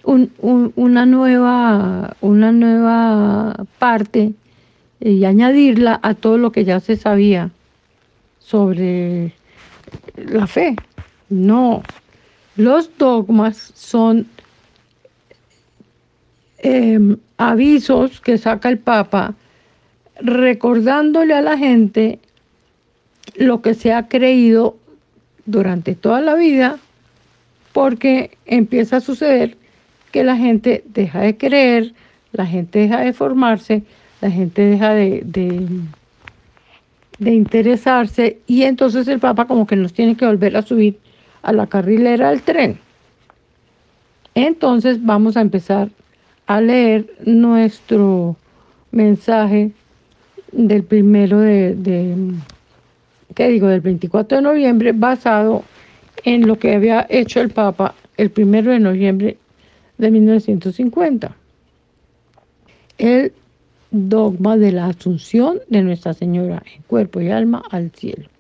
una, 0.04 1.06
nueva, 1.06 2.16
una 2.22 2.52
nueva 2.52 3.56
parte 3.78 4.34
y 5.00 5.26
añadirla 5.26 6.00
a 6.02 6.16
todo 6.16 6.38
lo 6.38 6.52
que 6.52 6.66
ya 6.66 6.80
se 6.80 6.96
sabía 6.96 7.52
sobre 8.40 9.34
la 10.16 10.48
fe. 10.48 10.76
No, 11.30 11.84
los 12.56 12.98
dogmas 12.98 13.72
son 13.76 14.28
em, 16.60 17.18
avisos 17.38 18.22
que 18.22 18.38
saca 18.38 18.70
el 18.70 18.78
Papa 18.78 19.34
recordándole 20.20 21.34
a 21.34 21.42
la 21.42 21.58
gente 21.58 22.20
lo 23.36 23.62
que 23.62 23.74
se 23.74 23.94
ha 23.94 24.08
creído 24.08 24.78
durante 25.46 25.96
toda 25.96 26.22
la 26.22 26.36
vida, 26.36 26.78
porque 27.74 28.38
empieza 28.46 28.98
a 28.98 29.02
suceder 29.02 29.58
que 30.12 30.24
la 30.24 30.36
gente 30.36 30.84
deja 30.88 31.22
de 31.22 31.38
creer, 31.38 31.94
la 32.34 32.46
gente 32.46 32.80
deja 32.80 33.02
de 33.02 33.14
formarse, 33.14 33.84
la 34.20 34.30
gente 34.30 34.62
deja 34.62 34.94
de, 34.94 35.22
de, 35.24 35.66
interesarse 37.32 38.40
y 38.48 38.64
entonces 38.64 39.08
el 39.08 39.20
Papa 39.20 39.46
como 39.46 39.68
que 39.68 39.76
nos 39.76 39.94
tiene 39.94 40.16
que 40.16 40.26
volver 40.26 40.58
a 40.58 40.62
subir 40.62 40.98
a 41.42 41.54
la 41.54 41.68
carrilera 41.68 42.30
del 42.30 42.42
tren. 42.42 42.80
Entonces 44.36 45.04
vamos 45.04 45.38
a 45.38 45.42
empezar 45.42 45.90
a 46.48 46.62
leer 46.62 47.12
nuestro 47.26 48.36
mensaje 48.92 49.72
del 50.52 50.84
primero 50.84 51.40
de, 51.40 51.76
¿qué 53.36 53.48
digo?, 53.48 53.68
del 53.68 53.82
24 53.82 54.38
de 54.38 54.44
noviembre, 54.44 54.92
basado 54.92 55.64
en 56.24 56.48
lo 56.48 56.60
que 56.60 56.76
había 56.76 57.06
hecho 57.10 57.42
el 57.42 57.50
Papa 57.50 57.96
el 58.18 58.30
primero 58.30 58.72
de 58.72 58.80
noviembre 58.80 59.38
de 59.98 60.12
1950. 60.12 61.36
El 62.98 63.34
dogma 63.90 64.58
de 64.58 64.72
la 64.72 64.88
asunción 64.88 65.60
de 65.70 65.82
Nuestra 65.82 66.14
Señora 66.14 66.62
en 66.76 66.84
cuerpo 66.84 67.20
y 67.22 67.30
alma 67.30 67.64
al 67.72 67.92
cielo. 67.92 68.31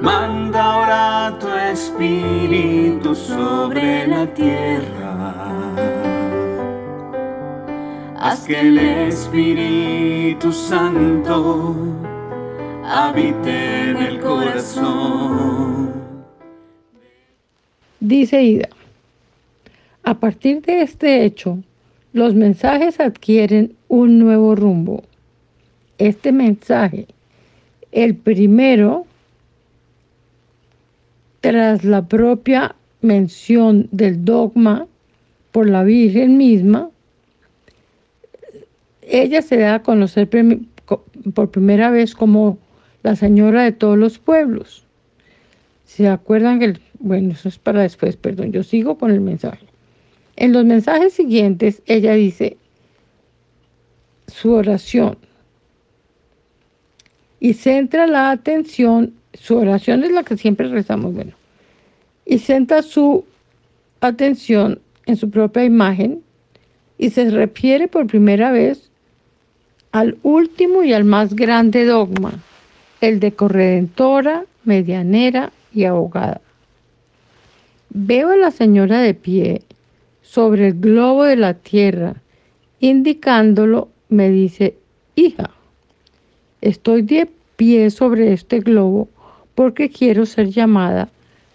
Manda 0.00 0.62
ahora 0.62 1.38
tu 1.40 1.48
espíritu 1.48 3.16
sobre 3.16 4.06
la 4.06 4.32
tierra. 4.32 5.34
Haz 8.16 8.46
que 8.46 8.60
el 8.60 8.78
Espíritu 8.78 10.52
Santo 10.52 11.74
habite 12.84 13.90
en 13.90 13.96
el 13.96 14.20
corazón. 14.20 15.92
Dice 17.98 18.40
Ida, 18.40 18.68
a 20.04 20.14
partir 20.14 20.62
de 20.62 20.82
este 20.82 21.24
hecho, 21.24 21.58
los 22.12 22.34
mensajes 22.34 23.00
adquieren 23.00 23.74
un 23.88 24.20
nuevo 24.20 24.54
rumbo. 24.54 25.02
Este 25.98 26.30
mensaje, 26.30 27.08
el 27.90 28.14
primero, 28.14 29.06
tras 31.40 31.84
la 31.84 32.06
propia 32.06 32.74
mención 33.00 33.88
del 33.92 34.24
dogma 34.24 34.86
por 35.52 35.68
la 35.68 35.84
Virgen 35.84 36.36
misma, 36.36 36.90
ella 39.02 39.42
se 39.42 39.58
da 39.58 39.76
a 39.76 39.82
conocer 39.82 40.28
por 41.34 41.50
primera 41.50 41.90
vez 41.90 42.14
como 42.14 42.58
la 43.02 43.16
señora 43.16 43.62
de 43.62 43.72
todos 43.72 43.96
los 43.96 44.18
pueblos. 44.18 44.84
¿Se 45.86 46.08
acuerdan 46.08 46.60
que, 46.60 46.74
bueno, 46.98 47.32
eso 47.32 47.48
es 47.48 47.58
para 47.58 47.82
después, 47.82 48.16
perdón, 48.16 48.52
yo 48.52 48.62
sigo 48.62 48.98
con 48.98 49.10
el 49.10 49.20
mensaje. 49.20 49.66
En 50.36 50.52
los 50.52 50.64
mensajes 50.64 51.14
siguientes, 51.14 51.82
ella 51.86 52.14
dice 52.14 52.56
su 54.28 54.52
oración 54.52 55.16
y 57.40 57.54
centra 57.54 58.06
la 58.06 58.30
atención, 58.30 59.14
su 59.40 59.56
oración 59.56 60.04
es 60.04 60.12
la 60.12 60.24
que 60.24 60.36
siempre 60.36 60.68
rezamos, 60.68 61.14
bueno, 61.14 61.32
y 62.24 62.38
centra 62.38 62.82
su 62.82 63.24
atención 64.00 64.80
en 65.06 65.16
su 65.16 65.30
propia 65.30 65.64
imagen 65.64 66.22
y 66.98 67.10
se 67.10 67.30
refiere 67.30 67.88
por 67.88 68.06
primera 68.06 68.50
vez 68.50 68.90
al 69.92 70.18
último 70.22 70.82
y 70.82 70.92
al 70.92 71.04
más 71.04 71.34
grande 71.34 71.84
dogma, 71.84 72.34
el 73.00 73.20
de 73.20 73.32
corredentora, 73.32 74.44
medianera 74.64 75.52
y 75.72 75.84
abogada. 75.84 76.40
Veo 77.90 78.30
a 78.30 78.36
la 78.36 78.50
señora 78.50 79.00
de 79.00 79.14
pie 79.14 79.62
sobre 80.22 80.68
el 80.68 80.80
globo 80.80 81.24
de 81.24 81.36
la 81.36 81.54
tierra, 81.54 82.16
indicándolo, 82.80 83.88
me 84.10 84.28
dice, 84.30 84.76
hija, 85.14 85.50
estoy 86.60 87.02
de 87.02 87.30
pie 87.56 87.90
sobre 87.90 88.32
este 88.32 88.60
globo 88.60 89.08
porque 89.58 89.90
quiero 89.90 90.24
ser 90.24 90.50
llamada 90.50 91.08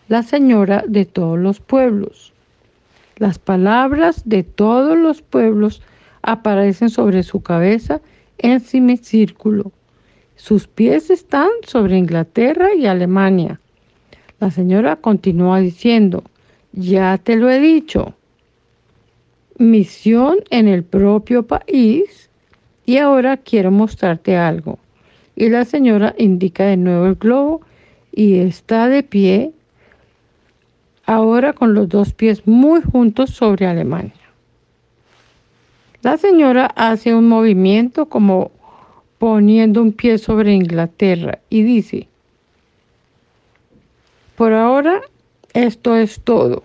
la 0.10 0.24
señora 0.24 0.84
de 0.86 1.06
todos 1.06 1.40
los 1.40 1.62
pueblos. 1.62 2.34
Las 3.16 3.40
palabras 3.40 4.24
de 4.26 4.44
todos 4.44 4.98
los 4.98 5.22
pueblos 5.22 5.82
aparecen 6.22 6.90
sobre 6.90 7.24
su 7.24 7.42
cabeza 7.42 8.02
en 8.40 8.60
semicírculo 8.60 9.72
sus 10.36 10.68
pies 10.68 11.10
están 11.10 11.48
sobre 11.66 11.98
Inglaterra 11.98 12.76
y 12.76 12.88
Alemania. 12.88 13.62
La 14.42 14.52
señora 14.52 14.98
continúa 14.98 15.62
diciendo, 15.62 16.26
ya 16.74 17.18
te 17.18 17.38
lo 17.38 17.50
he 17.50 17.62
dicho, 17.62 18.16
misión 19.58 20.40
en 20.50 20.68
el 20.68 20.84
propio 20.84 21.44
país 21.44 22.30
y 22.86 22.98
ahora 22.98 23.38
quiero 23.38 23.72
mostrarte 23.72 24.36
algo. 24.36 24.78
Y 25.38 25.48
la 25.48 25.64
señora 25.64 26.14
indica 26.18 26.66
de 26.66 26.76
nuevo 26.76 27.06
el 27.06 27.16
globo 27.16 27.62
y 28.16 28.40
está 28.40 28.90
de 28.90 29.02
pie, 29.02 29.52
ahora 31.06 31.54
con 31.54 31.74
los 31.74 31.90
dos 31.90 32.14
pies 32.14 32.48
muy 32.48 32.82
juntos 32.82 33.32
sobre 33.32 33.66
Alemania. 33.66 34.14
La 36.04 36.18
señora 36.18 36.68
hace 36.76 37.16
un 37.16 37.28
movimiento 37.28 38.06
como 38.08 38.52
poniendo 39.18 39.82
un 39.82 39.94
pie 39.94 40.18
sobre 40.18 40.54
Inglaterra 40.54 41.40
y 41.50 41.64
dice, 41.64 42.08
por 44.36 44.54
ahora 44.54 45.02
esto 45.54 45.96
es 45.96 46.20
todo. 46.22 46.64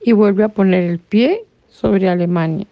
y 0.00 0.12
vuelve 0.12 0.44
a 0.44 0.48
poner 0.48 0.84
el 0.84 1.00
pie 1.00 1.44
sobre 1.68 2.08
Alemania. 2.08 2.66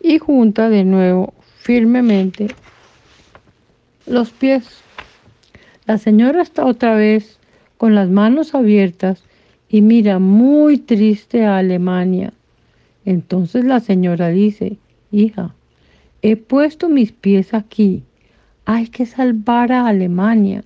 Y 0.00 0.18
junta 0.18 0.70
de 0.70 0.84
nuevo 0.84 1.34
firmemente 1.60 2.48
los 4.06 4.30
pies. 4.30 4.85
La 5.86 5.98
señora 5.98 6.42
está 6.42 6.64
otra 6.64 6.96
vez 6.96 7.38
con 7.76 7.94
las 7.94 8.08
manos 8.08 8.56
abiertas 8.56 9.22
y 9.68 9.82
mira 9.82 10.18
muy 10.18 10.78
triste 10.78 11.44
a 11.44 11.58
Alemania. 11.58 12.32
Entonces 13.04 13.64
la 13.64 13.78
señora 13.78 14.30
dice, 14.30 14.78
hija, 15.12 15.54
he 16.22 16.34
puesto 16.34 16.88
mis 16.88 17.12
pies 17.12 17.54
aquí, 17.54 18.02
hay 18.64 18.88
que 18.88 19.06
salvar 19.06 19.70
a 19.70 19.86
Alemania. 19.86 20.64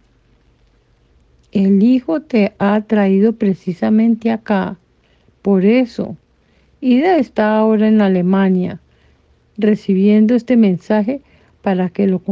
El 1.53 1.83
Hijo 1.83 2.21
te 2.23 2.55
ha 2.59 2.81
traído 2.81 3.35
precisamente 3.35 4.31
acá, 4.31 4.79
por 5.43 5.67
eso. 5.67 6.17
Ida 6.81 7.19
está 7.19 7.59
ahora 7.59 7.89
en 7.89 8.01
Alemania, 8.01 8.81
recibiendo 9.59 10.35
este 10.35 10.57
mensaje 10.57 11.21
para 11.61 11.91
que 11.91 12.07
lo, 12.07 12.23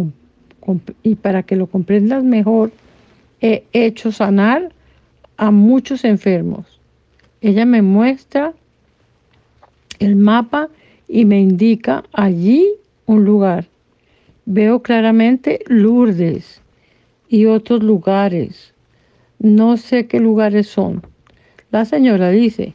y 1.02 1.14
para 1.16 1.42
que 1.42 1.56
lo 1.56 1.66
comprendas 1.66 2.24
mejor. 2.24 2.72
He 3.40 3.64
hecho 3.72 4.12
sanar 4.12 4.72
a 5.36 5.50
muchos 5.50 6.04
enfermos. 6.04 6.78
Ella 7.40 7.64
me 7.64 7.82
muestra 7.82 8.52
el 10.00 10.16
mapa 10.16 10.68
y 11.06 11.24
me 11.24 11.40
indica 11.40 12.04
allí 12.12 12.68
un 13.06 13.24
lugar. 13.24 13.66
Veo 14.44 14.82
claramente 14.82 15.60
Lourdes 15.66 16.60
y 17.28 17.46
otros 17.46 17.82
lugares. 17.82 18.74
No 19.38 19.76
sé 19.76 20.06
qué 20.06 20.20
lugares 20.20 20.68
son. 20.68 21.02
La 21.70 21.84
señora 21.84 22.30
dice, 22.30 22.74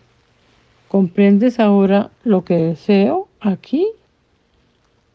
¿comprendes 0.87 1.59
ahora 1.59 2.11
lo 2.23 2.45
que 2.45 2.55
deseo 2.55 3.27
aquí? 3.41 3.87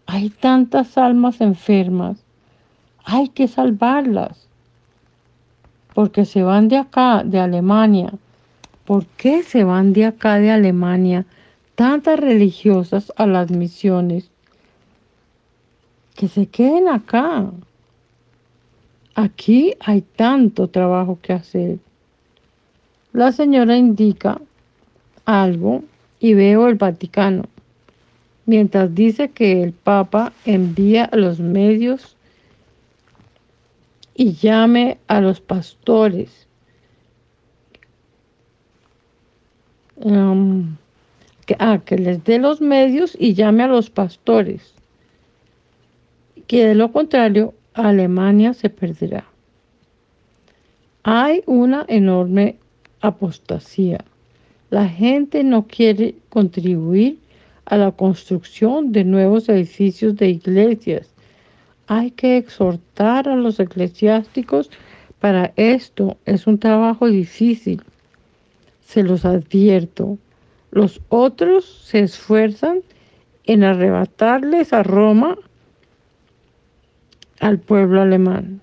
Hay 0.07 0.31
tantas 0.31 0.99
almas 0.99 1.41
enfermas. 1.41 2.19
Hay 3.11 3.29
que 3.29 3.49
salvarlas 3.49 4.47
porque 5.95 6.27
se 6.27 6.43
van 6.43 6.69
de 6.69 6.77
acá, 6.77 7.23
de 7.25 7.41
Alemania. 7.41 8.12
¿Por 8.85 9.07
qué 9.07 9.43
se 9.43 9.65
van 9.65 9.95
de 9.95 10.05
acá, 10.05 10.35
de 10.35 10.50
Alemania, 10.50 11.25
tantas 11.75 12.21
religiosas 12.21 13.11
a 13.17 13.27
las 13.27 13.50
misiones? 13.50 14.31
Que 16.17 16.29
se 16.29 16.49
queden 16.49 16.87
acá. 16.87 17.50
Aquí 19.15 19.73
hay 19.81 20.03
tanto 20.03 20.69
trabajo 20.69 21.19
que 21.23 21.33
hacer. 21.33 21.79
La 23.15 23.33
señora 23.33 23.79
indica 23.79 24.38
algo 25.25 25.83
y 26.21 26.35
veo 26.35 26.69
el 26.69 26.75
Vaticano, 26.75 27.45
mientras 28.45 28.95
dice 28.95 29.31
que 29.31 29.62
el 29.62 29.73
Papa 29.73 30.35
envía 30.45 31.07
a 31.07 31.17
los 31.17 31.41
medios 31.41 32.18
y 34.19 34.33
llame 34.33 34.99
a 35.07 35.21
los 35.21 35.41
pastores. 35.41 36.49
Que, 41.47 41.57
ah, 41.61 41.81
que 41.85 41.97
les 41.97 42.25
dé 42.25 42.39
los 42.41 42.61
medios 42.61 43.17
y 43.19 43.35
llame 43.35 43.63
a 43.63 43.69
los 43.69 43.91
pastores. 43.91 44.75
Que 46.49 46.67
de 46.67 46.75
lo 46.75 46.91
contrario, 46.91 47.55
Alemania 47.75 48.55
se 48.55 48.71
perderá. 48.71 49.25
Hay 51.05 51.45
una 51.47 51.85
enorme 51.89 52.57
apostasía. 53.01 54.05
La 54.71 54.89
gente 54.89 55.45
no 55.45 55.69
quiere 55.69 56.17
contribuir 56.29 57.19
a 57.67 57.77
la 57.77 57.93
construcción 57.93 58.91
de 58.91 59.05
nuevos 59.05 59.49
edificios 59.49 60.17
de 60.17 60.31
iglesias 60.31 61.09
hay 61.88 62.11
que 62.11 62.37
exhortar 62.37 63.29
a 63.29 63.35
los 63.35 63.59
eclesiásticos 63.59 64.70
para 65.20 65.53
esto. 65.57 66.18
Es 66.27 66.46
un 66.46 66.59
trabajo 66.59 67.09
difícil. 67.09 67.83
Se 68.85 69.03
los 69.03 69.24
advierto. 69.24 70.18
Los 70.70 71.01
otros 71.09 71.64
se 71.64 72.01
esfuerzan 72.01 72.83
en 73.44 73.64
arrebatarles 73.64 74.74
a 74.74 74.83
Roma 74.83 75.37
al 77.40 77.59
pueblo 77.59 78.03
alemán. 78.03 78.61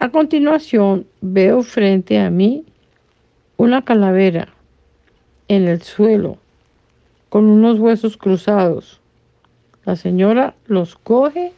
A 0.00 0.08
continuación 0.08 1.06
veo 1.20 1.62
frente 1.62 2.18
a 2.18 2.30
mí 2.30 2.64
una 3.56 3.84
calavera 3.84 4.48
en 5.46 5.68
el 5.68 5.82
suelo 5.82 6.38
con 7.28 7.44
unos 7.44 7.78
huesos 7.78 8.16
cruzados. 8.16 9.01
La 9.84 9.96
señora 9.96 10.54
los 10.66 10.96
coge 10.96 11.52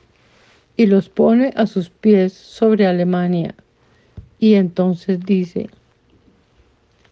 y 0.76 0.86
los 0.86 1.08
pone 1.08 1.52
a 1.56 1.66
sus 1.66 1.90
pies 1.90 2.32
sobre 2.32 2.86
Alemania. 2.86 3.54
Y 4.38 4.54
entonces 4.54 5.20
dice, 5.20 5.68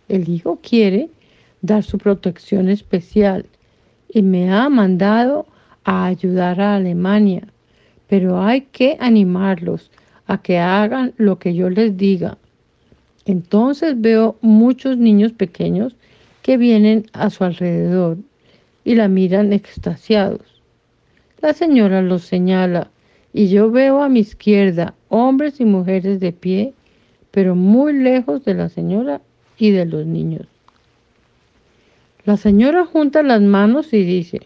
el 0.09 0.29
hijo 0.29 0.59
quiere 0.63 1.11
dar 1.61 1.83
su 1.83 1.99
protección 1.99 2.69
especial 2.69 3.47
y 4.09 4.23
me 4.23 4.53
ha 4.53 4.69
mandado 4.69 5.47
a 5.85 6.07
ayudar 6.07 6.61
a 6.61 6.77
Alemania, 6.77 7.47
pero 8.09 8.41
hay 8.43 8.63
que 8.63 8.97
animarlos 9.01 9.91
a 10.27 10.41
que 10.41 10.59
hagan 10.59 11.15
lo 11.17 11.39
que 11.39 11.55
yo 11.55 11.71
les 11.71 11.97
diga. 11.97 12.37
Entonces 13.25 14.01
veo 14.01 14.37
muchos 14.41 14.99
niños 14.99 15.33
pequeños 15.33 15.95
que 16.43 16.57
vienen 16.57 17.07
a 17.13 17.31
su 17.31 17.45
alrededor 17.45 18.19
y 18.85 18.95
la 18.95 19.09
miran 19.09 19.53
extasiados. 19.53 20.52
La 21.43 21.55
señora 21.55 22.03
los 22.03 22.23
señala 22.23 22.93
y 23.33 23.49
yo 23.49 23.69
veo 23.73 24.01
a 24.01 24.09
mi 24.09 24.21
izquierda 24.21 24.95
hombres 25.09 25.61
y 25.61 25.65
mujeres 25.65 26.21
de 26.21 26.31
pie, 26.31 26.73
pero 27.33 27.57
muy 27.57 27.93
lejos 27.95 28.45
de 28.45 28.55
la 28.55 28.69
señora 28.69 29.21
y 29.59 29.73
de 29.73 29.85
los 29.85 30.07
niños. 30.07 30.47
La 32.25 32.37
señora 32.37 32.87
junta 32.87 33.25
las 33.25 33.43
manos 33.43 33.93
y 33.93 34.05
dice, 34.05 34.43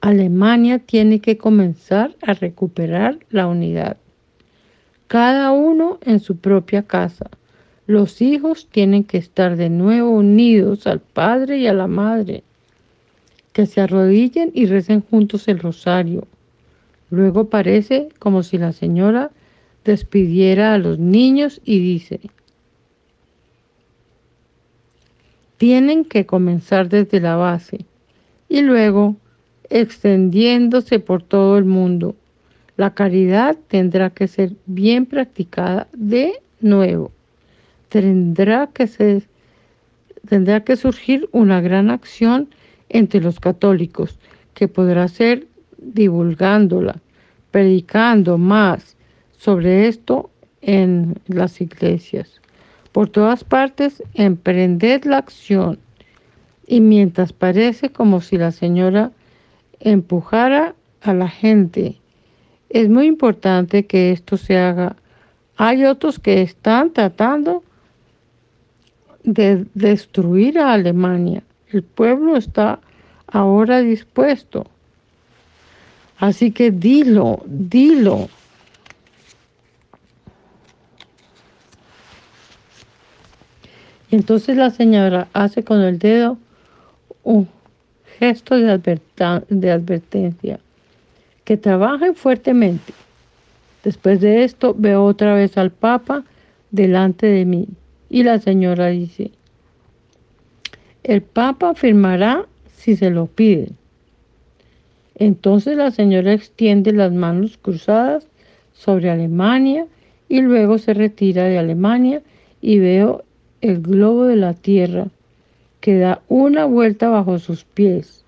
Alemania 0.00 0.78
tiene 0.78 1.20
que 1.20 1.36
comenzar 1.36 2.16
a 2.22 2.32
recuperar 2.32 3.18
la 3.28 3.46
unidad. 3.46 3.98
Cada 5.06 5.52
uno 5.52 5.98
en 6.00 6.18
su 6.18 6.38
propia 6.38 6.82
casa. 6.82 7.28
Los 7.86 8.22
hijos 8.22 8.68
tienen 8.70 9.04
que 9.04 9.18
estar 9.18 9.56
de 9.56 9.68
nuevo 9.68 10.12
unidos 10.12 10.86
al 10.86 11.00
padre 11.00 11.58
y 11.58 11.66
a 11.66 11.74
la 11.74 11.88
madre 11.88 12.42
que 13.54 13.66
se 13.66 13.80
arrodillen 13.80 14.50
y 14.52 14.66
recen 14.66 15.00
juntos 15.00 15.48
el 15.48 15.60
rosario. 15.60 16.26
Luego 17.08 17.48
parece 17.48 18.08
como 18.18 18.42
si 18.42 18.58
la 18.58 18.72
señora 18.72 19.30
despidiera 19.84 20.74
a 20.74 20.78
los 20.78 20.98
niños 20.98 21.60
y 21.64 21.78
dice, 21.78 22.20
tienen 25.56 26.04
que 26.04 26.26
comenzar 26.26 26.88
desde 26.88 27.20
la 27.20 27.36
base 27.36 27.86
y 28.48 28.60
luego 28.60 29.16
extendiéndose 29.70 30.98
por 30.98 31.22
todo 31.22 31.56
el 31.56 31.64
mundo. 31.64 32.16
La 32.76 32.92
caridad 32.92 33.56
tendrá 33.68 34.10
que 34.10 34.26
ser 34.26 34.52
bien 34.66 35.06
practicada 35.06 35.86
de 35.92 36.40
nuevo. 36.60 37.12
Tendrá 37.88 38.68
que, 38.74 39.22
tendrá 40.28 40.64
que 40.64 40.74
surgir 40.74 41.28
una 41.30 41.60
gran 41.60 41.90
acción 41.90 42.48
entre 42.88 43.20
los 43.20 43.40
católicos, 43.40 44.18
que 44.54 44.68
podrá 44.68 45.08
ser 45.08 45.46
divulgándola, 45.78 47.00
predicando 47.50 48.38
más 48.38 48.96
sobre 49.36 49.88
esto 49.88 50.30
en 50.62 51.18
las 51.26 51.60
iglesias. 51.60 52.40
Por 52.92 53.08
todas 53.08 53.44
partes, 53.44 54.02
emprended 54.14 55.04
la 55.04 55.18
acción. 55.18 55.78
Y 56.66 56.80
mientras 56.80 57.32
parece 57.32 57.90
como 57.90 58.20
si 58.20 58.38
la 58.38 58.52
señora 58.52 59.10
empujara 59.80 60.74
a 61.02 61.12
la 61.12 61.28
gente, 61.28 61.96
es 62.70 62.88
muy 62.88 63.06
importante 63.06 63.86
que 63.86 64.12
esto 64.12 64.36
se 64.36 64.56
haga. 64.56 64.96
Hay 65.56 65.84
otros 65.84 66.18
que 66.18 66.42
están 66.42 66.92
tratando 66.92 67.62
de 69.24 69.66
destruir 69.74 70.58
a 70.58 70.72
Alemania. 70.72 71.42
El 71.74 71.82
pueblo 71.82 72.36
está 72.36 72.78
ahora 73.26 73.80
dispuesto. 73.80 74.64
Así 76.18 76.52
que 76.52 76.70
dilo, 76.70 77.42
dilo. 77.46 78.28
entonces 84.12 84.56
la 84.56 84.70
señora 84.70 85.26
hace 85.32 85.64
con 85.64 85.80
el 85.80 85.98
dedo 85.98 86.38
un 87.24 87.48
gesto 88.20 88.54
de, 88.54 88.70
advertencia. 88.70 90.60
Que 91.42 91.56
trabajen 91.56 92.14
fuertemente. 92.14 92.92
Después 93.82 94.20
de 94.20 94.44
esto 94.44 94.76
veo 94.78 95.02
otra 95.02 95.34
vez 95.34 95.58
al 95.58 95.72
Papa 95.72 96.22
delante 96.70 97.26
de 97.26 97.44
mí 97.44 97.66
Y 98.08 98.22
la 98.22 98.38
señora 98.38 98.86
dice, 98.86 99.32
el 101.04 101.20
Papa 101.20 101.74
firmará 101.74 102.46
si 102.74 102.96
se 102.96 103.10
lo 103.10 103.26
piden. 103.26 103.76
Entonces 105.14 105.76
la 105.76 105.90
señora 105.90 106.32
extiende 106.32 106.92
las 106.92 107.12
manos 107.12 107.58
cruzadas 107.60 108.26
sobre 108.72 109.10
Alemania 109.10 109.86
y 110.28 110.40
luego 110.40 110.78
se 110.78 110.94
retira 110.94 111.44
de 111.44 111.58
Alemania 111.58 112.22
y 112.62 112.78
veo 112.78 113.22
el 113.60 113.82
globo 113.82 114.24
de 114.24 114.36
la 114.36 114.54
Tierra 114.54 115.08
que 115.80 115.98
da 115.98 116.22
una 116.28 116.64
vuelta 116.64 117.10
bajo 117.10 117.38
sus 117.38 117.64
pies. 117.64 118.24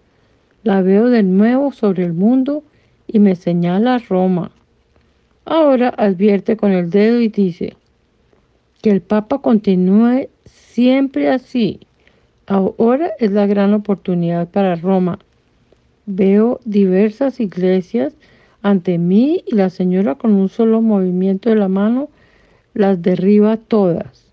La 0.62 0.82
veo 0.82 1.08
de 1.08 1.22
nuevo 1.22 1.72
sobre 1.72 2.04
el 2.04 2.12
mundo 2.12 2.62
y 3.06 3.18
me 3.20 3.36
señala 3.36 3.98
Roma. 3.98 4.50
Ahora 5.46 5.94
advierte 5.96 6.58
con 6.58 6.72
el 6.72 6.90
dedo 6.90 7.20
y 7.20 7.28
dice 7.28 7.74
que 8.82 8.90
el 8.90 9.00
Papa 9.00 9.40
continúe 9.40 10.28
siempre 10.44 11.30
así. 11.30 11.85
Ahora 12.46 13.10
es 13.18 13.32
la 13.32 13.46
gran 13.46 13.74
oportunidad 13.74 14.48
para 14.48 14.76
Roma. 14.76 15.18
Veo 16.06 16.60
diversas 16.64 17.40
iglesias 17.40 18.14
ante 18.62 18.98
mí 18.98 19.42
y 19.46 19.56
la 19.56 19.68
señora 19.68 20.14
con 20.14 20.32
un 20.32 20.48
solo 20.48 20.80
movimiento 20.80 21.50
de 21.50 21.56
la 21.56 21.66
mano 21.66 22.08
las 22.72 23.02
derriba 23.02 23.56
todas. 23.56 24.30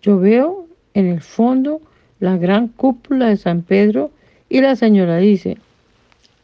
Yo 0.00 0.18
veo 0.18 0.66
en 0.94 1.06
el 1.06 1.20
fondo 1.20 1.82
la 2.18 2.38
gran 2.38 2.68
cúpula 2.68 3.28
de 3.28 3.36
San 3.36 3.60
Pedro 3.60 4.10
y 4.48 4.62
la 4.62 4.74
señora 4.74 5.18
dice, 5.18 5.58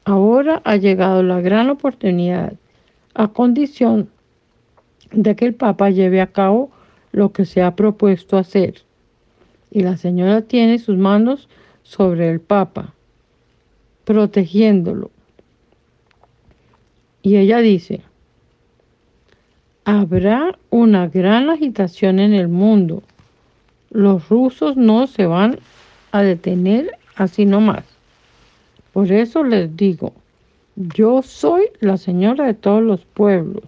ahora 0.05 0.61
ha 0.65 0.77
llegado 0.77 1.23
la 1.23 1.41
gran 1.41 1.71
oportunidad, 1.71 2.53
a 3.15 3.29
condición 3.29 4.11
de 5.13 5.35
que 5.35 5.47
el 5.47 5.55
Papa 5.55 5.89
lleve 5.89 6.21
a 6.21 6.27
cabo 6.27 6.71
lo 7.13 7.33
que 7.33 7.47
se 7.47 7.63
ha 7.63 7.75
propuesto 7.75 8.37
hacer. 8.37 8.86
Y 9.77 9.83
la 9.83 9.99
señora 9.99 10.41
tiene 10.41 10.79
sus 10.79 10.97
manos 10.97 11.51
sobre 11.83 12.31
el 12.31 12.41
Papa, 12.41 12.95
protegiéndolo. 14.07 15.11
Y 17.21 17.37
ella 17.37 17.59
dice, 17.59 18.01
habrá 19.85 20.59
una 20.71 21.09
gran 21.09 21.51
agitación 21.51 22.21
en 22.21 22.33
el 22.33 22.49
mundo. 22.49 23.03
Los 23.91 24.31
rusos 24.31 24.79
no 24.79 25.07
se 25.07 25.27
van 25.27 25.59
a 26.11 26.23
detener 26.23 26.93
así 27.15 27.45
nomás. 27.45 27.85
Por 28.95 29.13
eso 29.13 29.45
les 29.45 29.77
digo, 29.77 30.15
yo 30.75 31.21
soy 31.21 31.65
la 31.81 31.99
señora 31.99 32.47
de 32.47 32.55
todos 32.55 32.83
los 32.83 33.05
pueblos. 33.05 33.65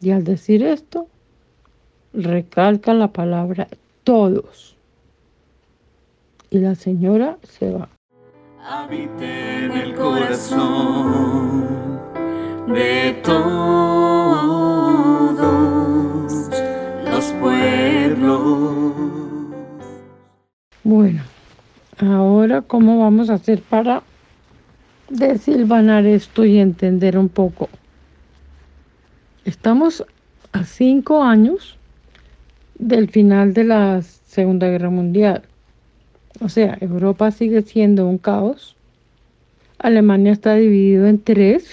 Y 0.00 0.12
al 0.12 0.24
decir 0.24 0.62
esto, 0.62 1.08
recalca 2.14 2.94
la 2.94 3.12
palabra 3.12 3.68
todos. 4.02 4.77
Y 6.50 6.58
la 6.58 6.74
señora 6.74 7.36
se 7.42 7.70
va. 7.70 7.88
Habite 8.66 9.64
en 9.64 9.72
el 9.72 9.94
corazón 9.94 11.68
de 12.68 13.20
todos 13.22 14.58
los 17.04 17.24
pueblos. 17.40 18.92
Bueno, 20.84 21.22
ahora 21.98 22.62
cómo 22.62 23.00
vamos 23.00 23.28
a 23.30 23.34
hacer 23.34 23.62
para 23.62 24.02
desilvanar 25.10 26.06
esto 26.06 26.44
y 26.44 26.58
entender 26.58 27.18
un 27.18 27.28
poco. 27.28 27.68
Estamos 29.44 30.04
a 30.52 30.64
cinco 30.64 31.22
años 31.22 31.76
del 32.78 33.10
final 33.10 33.54
de 33.54 33.64
la 33.64 34.02
Segunda 34.02 34.68
Guerra 34.68 34.90
Mundial. 34.90 35.42
O 36.40 36.48
sea, 36.48 36.78
Europa 36.80 37.30
sigue 37.30 37.62
siendo 37.62 38.06
un 38.06 38.18
caos. 38.18 38.76
Alemania 39.78 40.32
está 40.32 40.54
dividido 40.54 41.06
en 41.06 41.20
tres. 41.20 41.70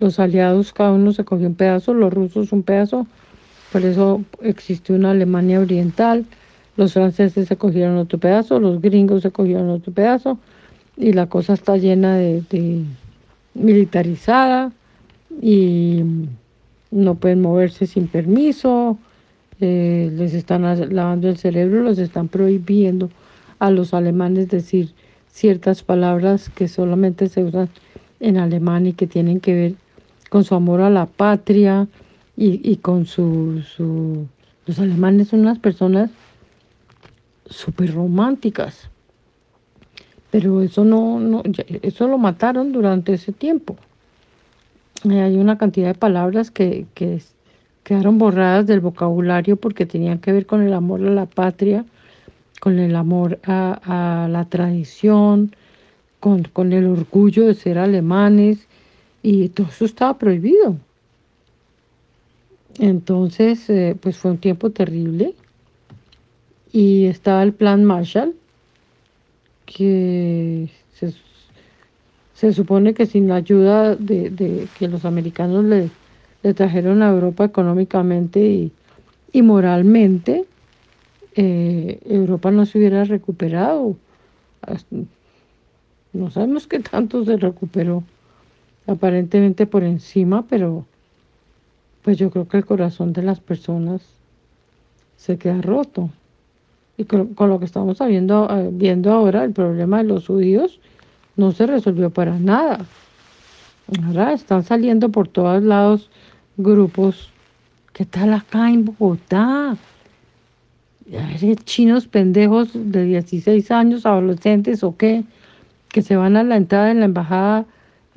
Los 0.00 0.18
aliados, 0.18 0.72
cada 0.72 0.92
uno 0.92 1.12
se 1.12 1.24
cogió 1.24 1.46
un 1.46 1.54
pedazo, 1.54 1.94
los 1.94 2.12
rusos 2.12 2.52
un 2.52 2.62
pedazo, 2.62 3.06
por 3.72 3.82
eso 3.82 4.22
existió 4.42 4.94
una 4.96 5.12
Alemania 5.12 5.60
oriental, 5.60 6.26
los 6.76 6.92
franceses 6.92 7.48
se 7.48 7.56
cogieron 7.56 7.96
otro 7.96 8.18
pedazo, 8.18 8.58
los 8.58 8.82
gringos 8.82 9.22
se 9.22 9.30
cogieron 9.30 9.70
otro 9.70 9.92
pedazo, 9.92 10.38
y 10.96 11.12
la 11.12 11.26
cosa 11.26 11.54
está 11.54 11.76
llena 11.76 12.16
de, 12.16 12.84
militarizada 13.54 14.72
y 15.40 16.02
no 16.90 17.14
pueden 17.14 17.40
moverse 17.40 17.86
sin 17.86 18.08
permiso, 18.08 18.98
eh, 19.60 20.10
les 20.12 20.34
están 20.34 20.62
lavando 20.94 21.28
el 21.28 21.38
cerebro, 21.38 21.82
los 21.82 21.98
están 21.98 22.28
prohibiendo 22.28 23.10
a 23.66 23.70
los 23.70 23.94
alemanes 23.94 24.48
decir 24.48 24.90
ciertas 25.28 25.82
palabras 25.82 26.50
que 26.50 26.68
solamente 26.68 27.28
se 27.28 27.44
usan 27.44 27.70
en 28.20 28.36
alemán 28.36 28.86
y 28.86 28.92
que 28.92 29.06
tienen 29.06 29.40
que 29.40 29.54
ver 29.54 29.74
con 30.28 30.44
su 30.44 30.54
amor 30.54 30.82
a 30.82 30.90
la 30.90 31.06
patria 31.06 31.88
y, 32.36 32.76
con 32.76 33.06
su, 33.06 33.62
Los 34.66 34.78
alemanes 34.78 35.28
son 35.28 35.40
unas 35.40 35.58
personas 35.58 36.10
súper 37.46 37.94
románticas, 37.94 38.90
pero 40.30 40.60
eso 40.60 40.84
no, 40.84 41.20
no, 41.20 41.42
eso 41.82 42.08
lo 42.08 42.18
mataron 42.18 42.72
durante 42.72 43.14
ese 43.14 43.32
tiempo. 43.32 43.76
Eh, 45.08 45.20
hay 45.20 45.36
una 45.36 45.56
cantidad 45.56 45.88
de 45.88 45.94
palabras 45.94 46.50
que, 46.50 46.86
quedaron 47.82 48.18
borradas 48.18 48.66
del 48.66 48.80
vocabulario 48.80 49.56
porque 49.56 49.86
tenían 49.86 50.18
que 50.18 50.32
ver 50.32 50.46
con 50.46 50.62
el 50.62 50.72
amor 50.72 51.06
a 51.06 51.10
la 51.10 51.26
patria, 51.26 51.84
con 52.60 52.78
el 52.78 52.96
amor 52.96 53.40
a, 53.44 54.28
la 54.30 54.44
tradición, 54.46 55.54
con, 56.20 56.44
con, 56.44 56.72
el 56.72 56.86
orgullo 56.86 57.46
de 57.46 57.54
ser 57.54 57.78
alemanes 57.78 58.66
y 59.22 59.48
todo 59.50 59.68
eso 59.68 59.84
estaba 59.84 60.18
prohibido. 60.18 60.76
Entonces, 62.78 63.68
eh, 63.70 63.96
pues 64.00 64.16
fue 64.16 64.32
un 64.32 64.38
tiempo 64.38 64.70
terrible. 64.70 65.34
Y 66.72 67.06
estaba 67.06 67.42
el 67.42 67.52
plan 67.52 67.84
Marshall, 67.84 68.34
que 69.64 70.68
se, 72.34 72.52
supone 72.52 72.94
que 72.94 73.06
sin 73.06 73.28
la 73.28 73.36
ayuda 73.36 73.94
de, 73.94 74.68
que 74.78 74.88
los 74.88 75.04
americanos 75.04 75.64
le, 75.64 75.90
trajeron 76.54 77.02
a 77.02 77.10
Europa 77.10 77.44
económicamente 77.44 78.70
y, 79.32 79.42
moralmente, 79.42 80.44
eh, 81.34 82.00
Europa 82.06 82.50
no 82.50 82.66
se 82.66 82.78
hubiera 82.78 83.04
recuperado. 83.04 83.96
No 86.12 86.30
sabemos 86.30 86.66
qué 86.66 86.78
tanto 86.78 87.24
se 87.24 87.36
recuperó 87.36 88.04
aparentemente 88.86 89.66
por 89.66 89.82
encima, 89.82 90.44
pero 90.48 90.84
pues 92.02 92.18
yo 92.18 92.30
creo 92.30 92.46
que 92.46 92.58
el 92.58 92.66
corazón 92.66 93.12
de 93.12 93.22
las 93.22 93.40
personas 93.40 94.02
se 95.16 95.38
queda 95.38 95.60
roto. 95.62 96.10
Y 96.96 97.04
con, 97.04 97.34
lo 97.36 97.58
que 97.58 97.64
estamos 97.64 97.98
viendo, 98.06 98.48
eh, 98.50 98.68
viendo 98.72 99.12
ahora, 99.12 99.42
el 99.42 99.52
problema 99.52 99.98
de 99.98 100.04
los 100.04 100.26
judíos 100.26 100.78
no 101.36 101.50
se 101.50 101.66
resolvió 101.66 102.10
para 102.10 102.38
nada. 102.38 102.86
Ahora 104.06 104.32
están 104.32 104.62
saliendo 104.62 105.08
por 105.08 105.28
todos 105.28 105.62
lados 105.62 106.10
grupos. 106.56 107.30
¿Qué 107.92 108.04
tal 108.04 108.32
acá 108.32 108.70
en 108.70 108.84
Bogotá? 108.84 109.76
Chinos 111.64 112.06
pendejos 112.06 112.70
de 112.74 113.04
16 113.04 113.70
años, 113.70 114.06
adolescentes 114.06 114.82
o 114.82 114.96
qué, 114.96 115.24
que 115.88 116.02
se 116.02 116.16
van 116.16 116.36
a 116.36 116.42
la 116.42 116.56
entrada 116.56 116.86
de 116.86 116.94
la 116.94 117.04
embajada 117.04 117.66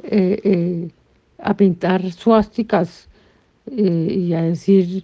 eh, 0.04 0.41
eh, 0.43 0.89
a 1.39 1.56
pintar 1.56 2.12
suásticas 2.12 3.08
eh, 3.71 4.17
y 4.19 4.34
a 4.34 4.41
decir 4.41 5.04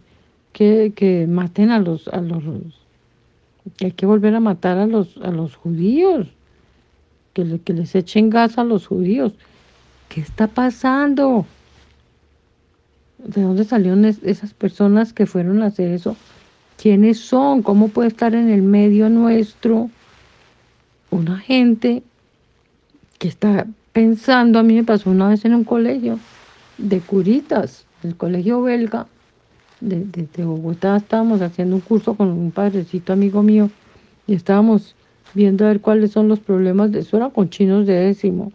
que, 0.51 1.27
maten 1.29 1.71
a 1.71 1.79
los, 1.79 2.07
a 2.07 2.21
los 2.21 2.43
que 3.77 3.87
hay 3.87 3.91
que 3.91 4.05
volver 4.05 4.35
a 4.35 4.39
matar 4.39 4.77
a 4.77 4.87
los, 4.87 5.17
a 5.17 5.31
los 5.31 5.55
judíos, 5.55 6.27
que, 7.33 7.59
que 7.63 7.73
les 7.73 7.95
echen 7.95 8.29
gas 8.29 8.57
a 8.57 8.63
los 8.63 8.87
judíos. 8.87 9.33
¿Qué 10.09 10.21
está 10.21 10.47
pasando? 10.47 11.45
¿De 13.17 13.41
dónde 13.41 13.63
salieron 13.63 14.05
esas 14.05 14.53
personas 14.53 15.13
que 15.13 15.25
fueron 15.25 15.63
a 15.63 15.67
hacer 15.67 15.91
eso? 15.91 16.15
¿Quiénes 16.83 17.17
son? 17.17 17.61
¿Cómo 17.63 17.87
puede 17.87 18.09
estar 18.09 18.35
en 18.35 18.49
el 18.49 18.61
medio 18.61 19.07
nuestro 19.07 19.89
una 21.11 21.37
gente 21.37 22.03
que 23.17 23.29
está 23.29 23.65
pensando, 23.93 24.59
a 24.59 24.63
mí 24.63 24.73
me 24.73 24.83
pasó 24.83 25.09
una 25.09 25.29
vez 25.29 25.45
en 25.45 25.55
un 25.55 25.63
colegio 25.63 26.19
de 26.77 26.99
curitas, 26.99 27.85
el 28.03 28.17
colegio 28.17 28.61
belga 28.61 29.07
de, 29.79 30.27
Bogotá, 30.43 30.97
estábamos 30.97 31.39
haciendo 31.39 31.77
un 31.77 31.81
curso 31.81 32.15
con 32.15 32.27
un 32.27 32.51
padrecito 32.51 33.13
amigo 33.13 33.41
mío 33.43 33.69
y 34.27 34.33
estábamos 34.33 34.93
viendo 35.33 35.63
a 35.63 35.69
ver 35.69 35.79
cuáles 35.79 36.11
son 36.11 36.27
los 36.27 36.41
problemas, 36.41 36.91
de 36.91 36.99
eso. 36.99 37.15
Era 37.15 37.29
con 37.29 37.49
chinos 37.49 37.87
de 37.87 37.93
décimo, 37.93 38.51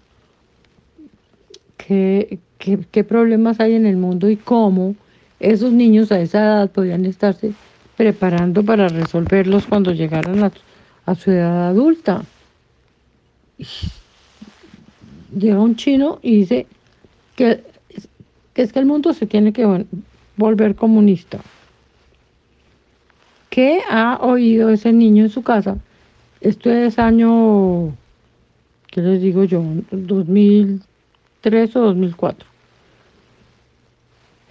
qué, 1.78 2.38
qué, 2.58 3.04
problemas 3.04 3.58
hay 3.58 3.72
en 3.72 3.86
el 3.86 3.96
mundo 3.96 4.28
y 4.28 4.36
cómo 4.36 4.96
esos 5.40 5.72
niños 5.72 6.12
a 6.12 6.20
esa 6.20 6.40
edad 6.40 6.70
podían 6.70 7.06
estarse 7.06 7.54
preparando 7.98 8.62
para 8.62 8.86
resolverlos 8.88 9.66
cuando 9.66 9.92
llegaran 9.92 10.52
a, 11.04 11.14
su 11.16 11.32
edad 11.32 11.70
adulta. 11.70 12.22
Llega 15.36 15.58
un 15.58 15.74
chino 15.74 16.20
y 16.22 16.36
dice 16.36 16.66
que, 17.34 17.64
que 18.54 18.62
es 18.62 18.72
que 18.72 18.78
el 18.78 18.86
mundo 18.86 19.12
se 19.14 19.26
tiene 19.26 19.52
que 19.52 19.84
volver 20.36 20.76
comunista. 20.76 21.40
¿Qué 23.50 23.80
ha 23.90 24.18
oído 24.22 24.70
ese 24.70 24.92
niño 24.92 25.24
en 25.24 25.30
su 25.30 25.42
casa? 25.42 25.76
Esto 26.40 26.70
es 26.70 27.00
año, 27.00 27.96
¿qué 28.92 29.00
les 29.00 29.20
digo 29.20 29.42
yo? 29.42 29.60
2003 29.90 31.74
o 31.74 31.80
2004. 31.80 32.48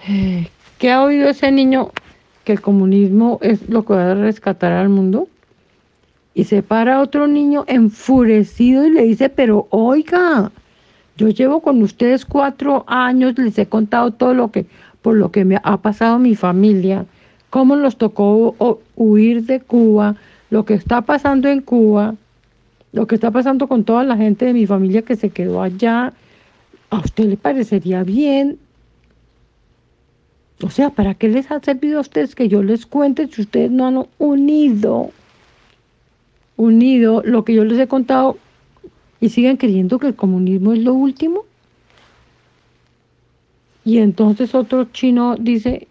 Eh, 0.10 0.50
¿Qué 0.78 0.92
ha 0.92 1.02
oído 1.02 1.30
ese 1.30 1.50
niño 1.50 1.92
que 2.48 2.54
el 2.54 2.62
comunismo 2.62 3.40
es 3.42 3.68
lo 3.68 3.84
que 3.84 3.92
va 3.92 4.12
a 4.12 4.16
rescatar 4.16 4.72
al 4.72 4.88
mundo? 4.88 5.28
Y 6.34 6.46
se 6.46 6.64
para 6.64 7.02
otro 7.02 7.28
niño 7.28 7.66
enfurecido 7.68 8.86
y 8.86 8.92
le 8.92 9.04
dice, 9.04 9.28
pero 9.28 9.68
oiga, 9.70 10.50
yo 11.18 11.28
llevo 11.28 11.60
con 11.60 11.84
ustedes 11.84 12.24
cuatro 12.24 12.86
años, 12.88 13.38
les 13.38 13.60
he 13.60 13.66
contado 13.66 14.12
todo 14.12 14.34
lo 14.34 14.50
que, 14.50 14.66
por 15.02 15.18
lo 15.18 15.30
que 15.30 15.44
me 15.44 15.60
ha 15.62 15.76
pasado 15.76 16.20
mi 16.20 16.36
familia, 16.38 17.06
cómo 17.50 17.76
nos 17.76 17.98
tocó 17.98 18.56
huir 18.96 19.44
de 19.44 19.60
Cuba, 19.60 20.16
lo 20.50 20.64
que 20.64 20.76
está 20.76 21.02
pasando 21.02 21.50
en 21.50 21.60
Cuba, 21.60 22.16
lo 22.94 23.08
que 23.08 23.16
está 23.16 23.30
pasando 23.30 23.68
con 23.68 23.84
toda 23.84 24.06
la 24.06 24.16
gente 24.16 24.46
de 24.46 24.54
mi 24.54 24.66
familia 24.66 25.02
que 25.02 25.18
se 25.18 25.32
quedó 25.32 25.62
allá. 25.62 26.14
¿A 26.92 27.00
usted 27.00 27.26
le 27.26 27.36
parecería 27.36 28.04
bien 28.04 28.58
o 30.62 30.70
sea, 30.70 30.90
¿para 30.90 31.14
qué 31.14 31.30
les 31.30 31.52
ha 31.52 31.60
servido 31.60 32.00
a 32.00 32.02
ustedes 32.02 32.34
que 32.34 32.50
yo 32.50 32.64
les 32.64 32.86
cuente 32.86 33.28
si 33.28 33.42
ustedes 33.42 33.70
no 33.70 33.86
han 33.86 34.06
unido, 34.18 35.12
unido 36.56 37.22
lo 37.24 37.46
que 37.46 37.54
yo 37.54 37.64
les 37.64 37.80
he 37.80 37.88
contado 37.88 38.38
y 39.20 39.30
siguen 39.30 39.58
creyendo 39.58 40.00
que 40.00 40.08
el 40.08 40.16
comunismo 40.16 40.74
es 40.74 40.80
lo 40.80 40.94
último? 40.94 41.46
Y 43.86 44.00
entonces 44.00 44.56
otro 44.56 44.86
chino 44.86 45.36
dice, 45.38 45.88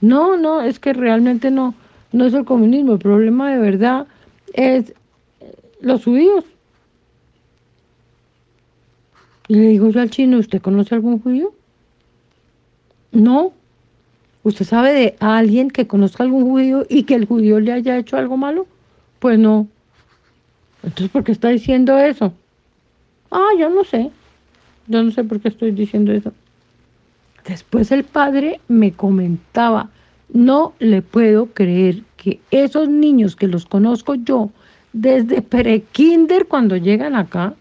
no, 0.00 0.36
no, 0.36 0.62
es 0.62 0.80
que 0.80 0.92
realmente 0.92 1.50
no, 1.50 1.74
no 2.12 2.24
es 2.24 2.34
el 2.34 2.44
comunismo, 2.44 2.94
el 2.94 2.98
problema 2.98 3.52
de 3.52 3.58
verdad 3.58 4.06
es 4.52 4.92
los 5.80 6.04
judíos. 6.04 6.44
Y 9.46 9.54
le 9.54 9.68
digo 9.68 9.88
yo 9.90 10.00
al 10.00 10.10
chino, 10.10 10.38
¿usted 10.38 10.60
conoce 10.60 10.94
algún 10.94 11.20
judío? 11.20 11.54
No, 13.12 13.52
¿Usted 14.48 14.64
sabe 14.64 14.94
de 14.94 15.16
alguien 15.20 15.70
que 15.70 15.86
conozca 15.86 16.24
algún 16.24 16.44
judío 16.44 16.86
y 16.88 17.02
que 17.02 17.14
el 17.14 17.26
judío 17.26 17.60
le 17.60 17.70
haya 17.70 17.98
hecho 17.98 18.16
algo 18.16 18.38
malo? 18.38 18.66
Pues 19.18 19.38
no. 19.38 19.68
Entonces, 20.82 21.10
¿por 21.10 21.22
qué 21.22 21.32
está 21.32 21.48
diciendo 21.48 21.98
eso? 21.98 22.32
Ah, 23.30 23.50
yo 23.58 23.68
no 23.68 23.84
sé. 23.84 24.10
Yo 24.86 25.02
no 25.02 25.10
sé 25.10 25.22
por 25.22 25.38
qué 25.40 25.48
estoy 25.48 25.72
diciendo 25.72 26.12
eso. 26.12 26.32
Después 27.46 27.92
el 27.92 28.04
padre 28.04 28.58
me 28.68 28.92
comentaba, 28.92 29.90
no 30.32 30.72
le 30.78 31.02
puedo 31.02 31.48
creer 31.52 32.02
que 32.16 32.40
esos 32.50 32.88
niños 32.88 33.36
que 33.36 33.48
los 33.48 33.66
conozco 33.66 34.14
yo 34.14 34.48
desde 34.94 35.42
prekinder 35.42 36.46
cuando 36.46 36.78
llegan 36.78 37.14
acá, 37.14 37.52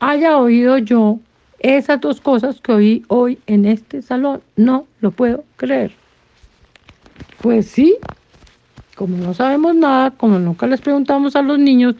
haya 0.00 0.38
oído 0.38 0.78
yo 0.78 1.20
esas 1.58 2.00
dos 2.00 2.22
cosas 2.22 2.62
que 2.62 2.72
oí 2.72 3.04
hoy 3.08 3.38
en 3.46 3.66
este 3.66 4.00
salón. 4.00 4.40
No 4.56 4.86
lo 5.02 5.10
puedo 5.10 5.44
creer. 5.56 5.92
Pues 7.40 7.66
sí, 7.66 7.96
como 8.94 9.16
no 9.16 9.34
sabemos 9.34 9.74
nada, 9.74 10.10
como 10.12 10.38
nunca 10.38 10.66
les 10.66 10.80
preguntamos 10.80 11.36
a 11.36 11.42
los 11.42 11.58
niños, 11.58 11.96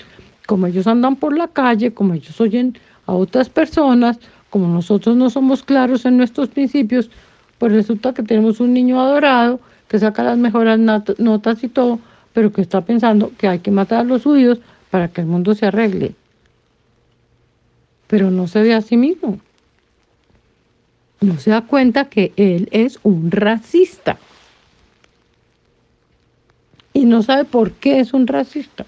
como 0.46 0.66
ellos 0.66 0.86
andan 0.86 1.16
por 1.16 1.36
la 1.36 1.48
calle, 1.48 1.92
como 1.92 2.14
ellos 2.14 2.40
oyen 2.40 2.78
a 3.06 3.12
otras 3.12 3.48
personas, 3.48 4.18
como 4.50 4.68
nosotros 4.68 5.16
no 5.16 5.30
somos 5.30 5.62
claros 5.62 6.04
en 6.06 6.16
nuestros 6.16 6.48
principios, 6.48 7.10
pues 7.58 7.72
resulta 7.72 8.14
que 8.14 8.22
tenemos 8.22 8.60
un 8.60 8.72
niño 8.72 9.00
adorado 9.00 9.60
que 9.88 9.98
saca 9.98 10.22
las 10.22 10.38
mejores 10.38 10.78
notas 10.78 11.64
y 11.64 11.68
todo, 11.68 11.98
pero 12.32 12.52
que 12.52 12.62
está 12.62 12.80
pensando 12.80 13.32
que 13.36 13.48
hay 13.48 13.58
que 13.58 13.70
matar 13.70 14.00
a 14.00 14.04
los 14.04 14.22
judíos 14.22 14.60
para 14.90 15.08
que 15.08 15.20
el 15.20 15.26
mundo 15.26 15.54
se 15.54 15.66
arregle. 15.66 16.14
Pero 18.06 18.30
no 18.30 18.46
se 18.46 18.62
ve 18.62 18.74
a 18.74 18.80
sí 18.80 18.96
mismo. 18.96 19.40
No 21.20 21.38
se 21.38 21.50
da 21.50 21.62
cuenta 21.62 22.06
que 22.06 22.32
él 22.36 22.68
es 22.70 22.98
un 23.02 23.30
racista 23.30 24.18
no 27.04 27.22
sabe 27.22 27.44
por 27.44 27.72
qué 27.72 28.00
es 28.00 28.12
un 28.14 28.26
racista. 28.26 28.86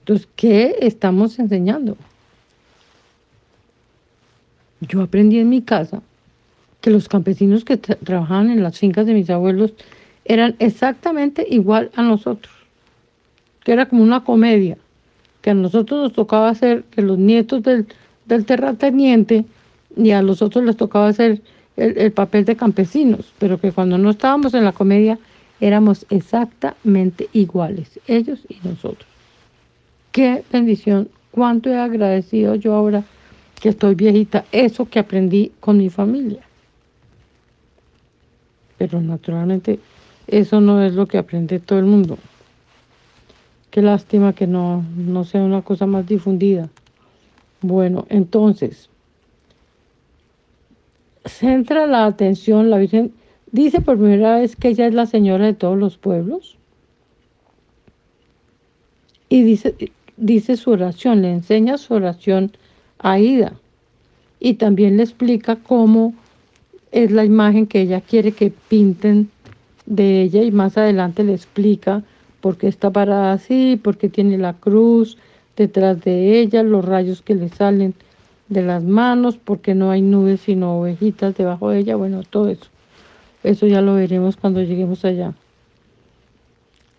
Entonces, 0.00 0.28
¿qué 0.36 0.76
estamos 0.80 1.38
enseñando? 1.38 1.96
Yo 4.80 5.00
aprendí 5.00 5.38
en 5.38 5.48
mi 5.48 5.62
casa 5.62 6.02
que 6.82 6.90
los 6.90 7.08
campesinos 7.08 7.64
que 7.64 7.78
trabajaban 7.78 8.50
en 8.50 8.62
las 8.62 8.78
fincas 8.78 9.06
de 9.06 9.14
mis 9.14 9.30
abuelos 9.30 9.72
eran 10.26 10.56
exactamente 10.58 11.46
igual 11.48 11.90
a 11.96 12.02
nosotros, 12.02 12.52
que 13.62 13.72
era 13.72 13.86
como 13.86 14.02
una 14.02 14.24
comedia, 14.24 14.76
que 15.40 15.50
a 15.50 15.54
nosotros 15.54 16.02
nos 16.02 16.12
tocaba 16.12 16.50
hacer, 16.50 16.84
que 16.90 17.00
los 17.00 17.18
nietos 17.18 17.62
del, 17.62 17.86
del 18.26 18.44
terrateniente 18.44 19.46
y 19.96 20.10
a 20.10 20.20
los 20.20 20.42
otros 20.42 20.64
les 20.64 20.76
tocaba 20.76 21.08
hacer 21.08 21.40
el 21.76 22.12
papel 22.12 22.44
de 22.44 22.56
campesinos, 22.56 23.32
pero 23.38 23.58
que 23.58 23.72
cuando 23.72 23.96
no 23.96 24.10
estábamos 24.10 24.52
en 24.54 24.64
la 24.64 24.72
comedia 24.72 25.18
éramos 25.60 26.06
exactamente 26.10 27.28
iguales, 27.32 28.00
ellos 28.06 28.40
y 28.48 28.56
nosotros. 28.66 29.08
Qué 30.12 30.44
bendición, 30.52 31.08
cuánto 31.30 31.70
he 31.70 31.76
agradecido 31.76 32.54
yo 32.54 32.74
ahora 32.74 33.04
que 33.60 33.70
estoy 33.70 33.94
viejita, 33.94 34.44
eso 34.52 34.88
que 34.88 34.98
aprendí 34.98 35.52
con 35.60 35.78
mi 35.78 35.90
familia. 35.90 36.42
Pero 38.78 39.00
naturalmente 39.00 39.78
eso 40.26 40.60
no 40.60 40.82
es 40.82 40.94
lo 40.94 41.06
que 41.06 41.18
aprende 41.18 41.60
todo 41.60 41.78
el 41.78 41.86
mundo. 41.86 42.18
Qué 43.70 43.82
lástima 43.82 44.34
que 44.34 44.46
no, 44.46 44.84
no 44.96 45.24
sea 45.24 45.42
una 45.42 45.62
cosa 45.62 45.86
más 45.86 46.06
difundida. 46.06 46.68
Bueno, 47.60 48.06
entonces, 48.08 48.88
centra 51.24 51.86
la 51.86 52.04
atención, 52.04 52.70
la 52.70 52.78
Virgen 52.78 53.12
Dice 53.54 53.80
por 53.80 53.98
primera 53.98 54.40
vez 54.40 54.56
que 54.56 54.66
ella 54.66 54.88
es 54.88 54.94
la 54.94 55.06
señora 55.06 55.46
de 55.46 55.54
todos 55.54 55.78
los 55.78 55.96
pueblos. 55.96 56.56
Y 59.28 59.44
dice, 59.44 59.76
dice 60.16 60.56
su 60.56 60.72
oración, 60.72 61.22
le 61.22 61.30
enseña 61.30 61.78
su 61.78 61.94
oración 61.94 62.50
a 62.98 63.20
Ida. 63.20 63.52
Y 64.40 64.54
también 64.54 64.96
le 64.96 65.04
explica 65.04 65.54
cómo 65.54 66.14
es 66.90 67.12
la 67.12 67.24
imagen 67.24 67.68
que 67.68 67.82
ella 67.82 68.00
quiere 68.00 68.32
que 68.32 68.50
pinten 68.50 69.30
de 69.86 70.22
ella 70.22 70.42
y 70.42 70.50
más 70.50 70.76
adelante 70.76 71.22
le 71.22 71.34
explica 71.34 72.02
por 72.40 72.56
qué 72.56 72.66
está 72.66 72.90
parada 72.90 73.34
así, 73.34 73.78
por 73.80 73.98
qué 73.98 74.08
tiene 74.08 74.36
la 74.36 74.54
cruz 74.54 75.16
detrás 75.56 76.02
de 76.02 76.40
ella, 76.40 76.64
los 76.64 76.84
rayos 76.84 77.22
que 77.22 77.36
le 77.36 77.50
salen 77.50 77.94
de 78.48 78.62
las 78.62 78.82
manos, 78.82 79.36
porque 79.36 79.76
no 79.76 79.92
hay 79.92 80.02
nubes 80.02 80.40
sino 80.40 80.80
ovejitas 80.80 81.36
debajo 81.36 81.70
de 81.70 81.78
ella, 81.78 81.94
bueno, 81.94 82.24
todo 82.28 82.48
eso. 82.48 82.73
Eso 83.44 83.66
ya 83.66 83.82
lo 83.82 83.94
veremos 83.94 84.36
cuando 84.36 84.62
lleguemos 84.62 85.04
allá. 85.04 85.34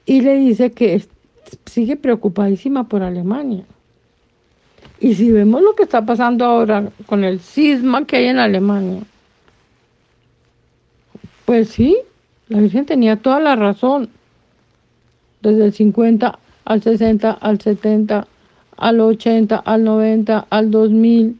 Y 0.05 0.21
le 0.21 0.35
dice 0.35 0.71
que 0.71 1.03
sigue 1.65 1.97
preocupadísima 1.97 2.87
por 2.87 3.01
Alemania. 3.01 3.65
Y 4.99 5.15
si 5.15 5.31
vemos 5.31 5.63
lo 5.63 5.73
que 5.73 5.83
está 5.83 6.05
pasando 6.05 6.45
ahora 6.45 6.91
con 7.07 7.23
el 7.23 7.39
cisma 7.39 8.05
que 8.05 8.17
hay 8.17 8.25
en 8.25 8.37
Alemania, 8.37 9.01
pues 11.45 11.69
sí, 11.69 11.97
la 12.47 12.59
Virgen 12.59 12.85
tenía 12.85 13.15
toda 13.15 13.39
la 13.39 13.55
razón. 13.55 14.09
Desde 15.41 15.65
el 15.65 15.73
50 15.73 16.39
al 16.63 16.83
60, 16.83 17.31
al 17.31 17.59
70, 17.59 18.27
al 18.77 18.99
80, 18.99 19.55
al 19.57 19.83
90, 19.83 20.45
al 20.47 20.69
2000, 20.69 21.39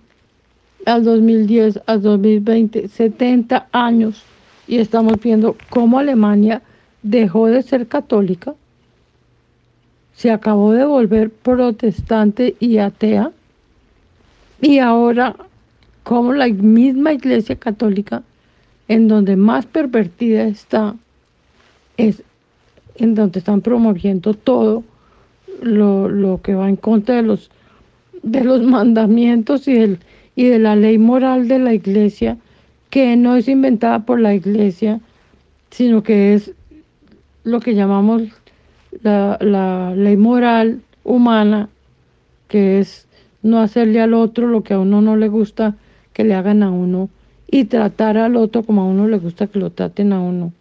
al 0.88 1.04
2010, 1.04 1.82
al 1.86 2.02
2020, 2.02 2.88
70 2.88 3.68
años 3.72 4.24
y 4.68 4.78
estamos 4.78 5.20
viendo 5.22 5.56
cómo 5.70 6.00
Alemania 6.00 6.62
dejó 7.04 7.48
de 7.48 7.62
ser 7.62 7.88
católica, 7.88 8.56
se 10.14 10.32
acabó 10.32 10.72
de 10.72 10.86
volver 10.86 11.30
protestante 11.30 12.56
y 12.60 12.78
atea, 12.78 13.32
y 14.62 14.80
ahora 14.80 15.36
como 16.04 16.34
la 16.34 16.48
misma 16.48 17.14
iglesia 17.14 17.56
católica, 17.56 18.24
en 18.88 19.08
donde 19.08 19.36
más 19.36 19.66
pervertida 19.66 20.44
está, 20.44 20.96
es 21.98 22.24
en 22.96 23.16
donde 23.16 23.40
están 23.40 23.62
promoviendo 23.62 24.34
todo 24.34 24.84
lo, 25.62 26.08
lo 26.08 26.42
que 26.42 26.56
va 26.56 26.70
en 26.70 26.76
contra 26.76 27.16
de 27.16 27.24
los, 27.24 27.50
de 28.22 28.44
los 28.44 28.62
mandamientos 28.62 29.68
y, 29.68 29.98
y 30.36 30.44
de 30.46 30.60
la 30.60 30.76
ley 30.76 30.98
moral 30.98 31.48
de 31.48 31.60
la 31.60 31.74
iglesia 31.74 32.38
que 32.96 33.18
no 33.18 33.36
es 33.36 33.50
inventada 33.50 34.06
por 34.06 34.22
la 34.22 34.34
iglesia, 34.34 35.02
sino 35.70 36.02
que 36.02 36.34
es 36.34 36.54
lo 37.44 37.60
que 37.60 37.76
llamamos 37.76 38.22
la, 39.04 39.38
la 39.42 39.94
ley 39.94 40.16
moral 40.16 40.80
humana, 41.04 41.68
que 42.48 42.80
es 42.80 43.06
no 43.44 43.60
hacerle 43.60 44.00
al 44.00 44.14
otro 44.14 44.48
lo 44.48 44.64
que 44.64 44.76
a 44.76 44.80
uno 44.80 45.02
no 45.02 45.18
le 45.18 45.28
gusta 45.28 45.76
que 46.14 46.24
le 46.24 46.36
hagan 46.36 46.64
a 46.64 46.72
uno 46.72 47.10
y 47.52 47.66
tratar 47.66 48.18
al 48.18 48.38
otro 48.38 48.64
como 48.64 48.84
a 48.84 48.86
uno 48.86 49.10
le 49.10 49.18
gusta 49.18 49.48
que 49.48 49.60
lo 49.60 49.72
traten 49.72 50.14
a 50.14 50.22
uno. 50.22 50.54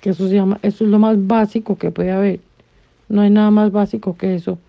Que 0.00 0.10
eso 0.10 0.28
se 0.28 0.36
llama, 0.36 0.60
eso 0.62 0.84
es 0.84 0.90
lo 0.90 1.00
más 1.00 1.26
básico 1.26 1.74
que 1.74 1.90
puede 1.90 2.12
haber. 2.12 2.38
No 3.08 3.22
hay 3.22 3.30
nada 3.30 3.50
más 3.50 3.72
básico 3.72 4.16
que 4.16 4.36
eso. 4.36 4.60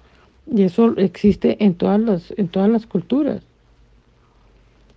Y 0.51 0.63
eso 0.63 0.97
existe 0.97 1.63
en 1.63 1.75
todas 1.75 1.99
las, 1.99 2.33
en 2.35 2.47
todas 2.47 2.67
las 2.67 2.87
culturas. 2.87 3.43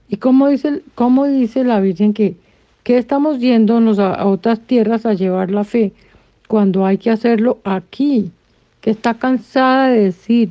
¿Y 0.09 0.17
cómo 0.17 0.49
dice, 0.49 0.83
cómo 0.95 1.27
dice 1.27 1.65
la 1.65 1.81
Virgen 1.81 2.13
que, 2.15 2.37
estamos 2.85 3.39
yéndonos 3.39 3.99
a, 3.99 4.15
a 4.15 4.27
otras 4.27 4.61
tierras 4.61 5.07
a 5.07 5.15
llevar 5.15 5.51
la 5.51 5.65
fe 5.65 5.93
cuando 6.49 6.85
hay 6.85 6.99
que 6.99 7.11
hacerlo 7.11 7.59
aquí? 7.65 8.31
Que 8.81 8.91
está 8.91 9.15
cansada 9.15 9.89
de 9.89 10.05
decir 10.05 10.51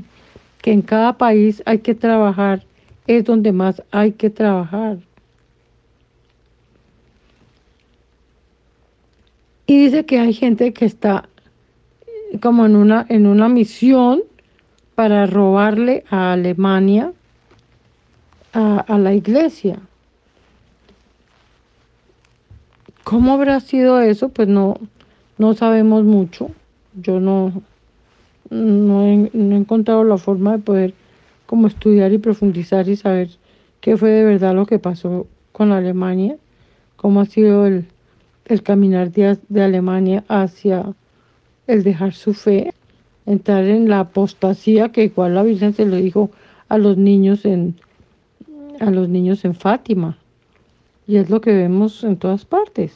que 0.61 0.71
en 0.71 0.81
cada 0.81 1.17
país 1.17 1.61
hay 1.65 1.79
que 1.79 1.95
trabajar, 1.95 2.63
es 3.07 3.25
donde 3.25 3.51
más 3.51 3.83
hay 3.91 4.13
que 4.13 4.29
trabajar. 4.29 4.97
Y 9.67 9.85
dice 9.85 10.05
que 10.05 10.19
hay 10.19 10.33
gente 10.33 10.73
que 10.73 10.85
está 10.85 11.29
como 12.41 12.65
en 12.65 12.75
una, 12.75 13.05
en 13.09 13.25
una 13.25 13.49
misión 13.49 14.23
para 14.95 15.25
robarle 15.25 16.03
a 16.09 16.33
Alemania 16.33 17.13
a, 18.53 18.97
la 18.97 19.13
iglesia. 19.13 19.79
¿Cómo 23.03 23.33
habrá 23.33 23.59
sido 23.59 23.99
eso? 23.99 24.29
Pues 24.29 24.47
no, 24.47 24.77
no 25.37 25.53
sabemos 25.53 26.03
mucho. 26.03 26.51
Yo 26.93 27.19
no, 27.19 27.61
no 28.49 29.05
he, 29.05 29.29
no 29.33 29.55
he, 29.55 29.57
encontrado 29.57 30.03
la 30.03 30.17
forma 30.17 30.53
de 30.53 30.59
poder 30.59 30.93
como 31.45 31.67
estudiar 31.67 32.11
y 32.13 32.17
profundizar 32.17 32.87
y 32.89 32.95
saber 32.95 33.29
qué 33.79 33.97
fue 33.97 34.09
de 34.09 34.23
verdad 34.23 34.53
lo 34.53 34.65
que 34.65 34.79
pasó 34.79 35.27
con 35.51 35.71
Alemania, 35.71 36.37
cómo 36.95 37.21
ha 37.21 37.25
sido 37.25 37.65
el, 37.65 37.85
el 38.45 38.63
caminar 38.63 39.11
de, 39.11 39.37
de 39.49 39.63
Alemania 39.63 40.23
hacia 40.27 40.93
el 41.67 41.83
dejar 41.83 42.13
su 42.13 42.33
fe, 42.33 42.73
entrar 43.25 43.63
en 43.65 43.89
la 43.89 44.01
apostasía 44.01 44.89
que 44.89 45.05
igual 45.05 45.35
la 45.35 45.43
Virgen 45.43 45.73
se 45.73 45.85
lo 45.85 45.95
dijo 45.95 46.31
a 46.69 46.77
los 46.77 46.97
niños 46.97 47.45
en 47.45 47.75
a 48.79 48.89
los 48.89 49.09
niños 49.09 49.45
en 49.45 49.55
Fátima. 49.55 50.17
Y 51.07 51.17
es 51.17 51.29
lo 51.29 51.41
que 51.41 51.53
vemos 51.53 52.03
en 52.03 52.17
todas 52.17 52.45
partes. 52.45 52.93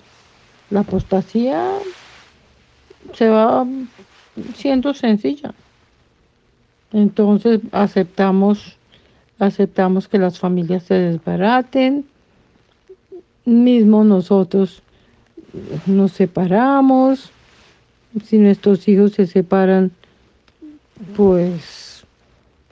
La 0.70 0.82
apostasía 0.82 1.72
se 3.14 3.30
va 3.30 3.66
siendo 4.56 4.94
sencilla. 4.94 5.54
Entonces 6.92 7.62
aceptamos 7.72 8.78
aceptamos 9.40 10.08
que 10.08 10.18
las 10.18 10.40
familias 10.40 10.84
se 10.84 10.94
desbaraten, 10.96 12.06
mismo 13.46 14.04
nosotros 14.04 14.82
nos 15.86 16.12
separamos, 16.12 17.32
si 18.24 18.38
nuestros 18.38 18.88
hijos 18.88 19.14
se 19.14 19.28
separan, 19.28 19.92
pues 21.16 21.85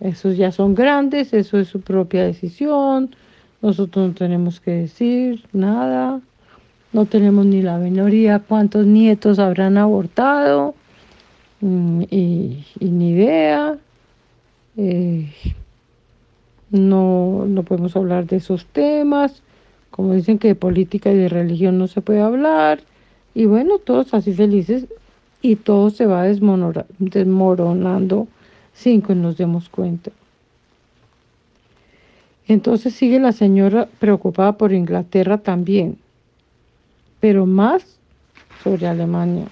esos 0.04 0.36
ya 0.36 0.52
son 0.52 0.76
grandes, 0.76 1.34
eso 1.34 1.58
es 1.58 1.70
su 1.70 1.80
propia 1.80 2.26
decisión, 2.26 3.16
nosotros 3.62 4.10
no 4.10 4.14
tenemos 4.14 4.60
que 4.60 4.72
decir 4.72 5.46
nada, 5.54 6.20
no 6.92 7.06
tenemos 7.06 7.46
ni 7.46 7.62
la 7.62 7.78
minoría 7.78 8.40
cuántos 8.40 8.86
nietos 8.86 9.40
habrán 9.40 9.78
abortado, 9.78 10.76
mm, 11.62 12.02
y, 12.12 12.66
ni 12.82 13.12
idea. 13.12 13.78
Eh, 14.76 15.32
no, 16.70 17.46
no 17.48 17.64
podemos 17.64 17.96
hablar 17.96 18.26
de 18.26 18.38
esos 18.38 18.66
temas, 18.66 19.42
como 19.90 20.14
dicen 20.14 20.38
que 20.38 20.50
de 20.50 20.56
política 20.56 21.12
y 21.12 21.16
de 21.16 21.30
religión 21.30 21.78
no 21.78 21.88
se 21.88 22.02
puede 22.02 22.20
hablar, 22.20 22.82
y 23.34 23.46
bueno, 23.46 23.78
todos 23.78 24.14
así 24.14 24.34
felices 24.34 24.86
y 25.42 25.56
todo 25.56 25.90
se 25.92 26.06
va 26.08 26.24
desmoronando 26.24 26.88
sin 28.74 29.02
que 29.02 29.16
nos 29.16 29.38
demos 29.38 29.70
cuenta. 29.70 30.12
Entonces 32.48 32.94
sigue 32.94 33.20
la 33.20 33.32
señora 33.32 33.88
preocupada 34.00 34.58
por 34.58 34.74
Inglaterra 34.74 35.38
también, 35.38 35.98
pero 37.20 37.46
más 37.46 37.98
sobre 38.64 38.88
Alemania. 38.88 39.46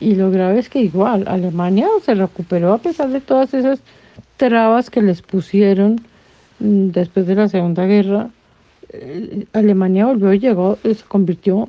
Y 0.00 0.16
lo 0.16 0.30
grave 0.30 0.58
es 0.58 0.68
que 0.68 0.80
igual, 0.80 1.24
Alemania 1.28 1.88
se 2.02 2.14
recuperó 2.14 2.72
a 2.72 2.78
pesar 2.78 3.10
de 3.10 3.20
todas 3.20 3.54
esas 3.54 3.80
trabas 4.36 4.90
que 4.90 5.00
les 5.00 5.22
pusieron 5.22 6.00
mm, 6.58 6.88
después 6.88 7.26
de 7.26 7.36
la 7.36 7.48
Segunda 7.48 7.86
Guerra. 7.86 8.30
Eh, 8.90 9.46
Alemania 9.52 10.06
volvió 10.06 10.32
y 10.32 10.40
llegó, 10.40 10.78
se 10.82 10.96
convirtió 11.06 11.68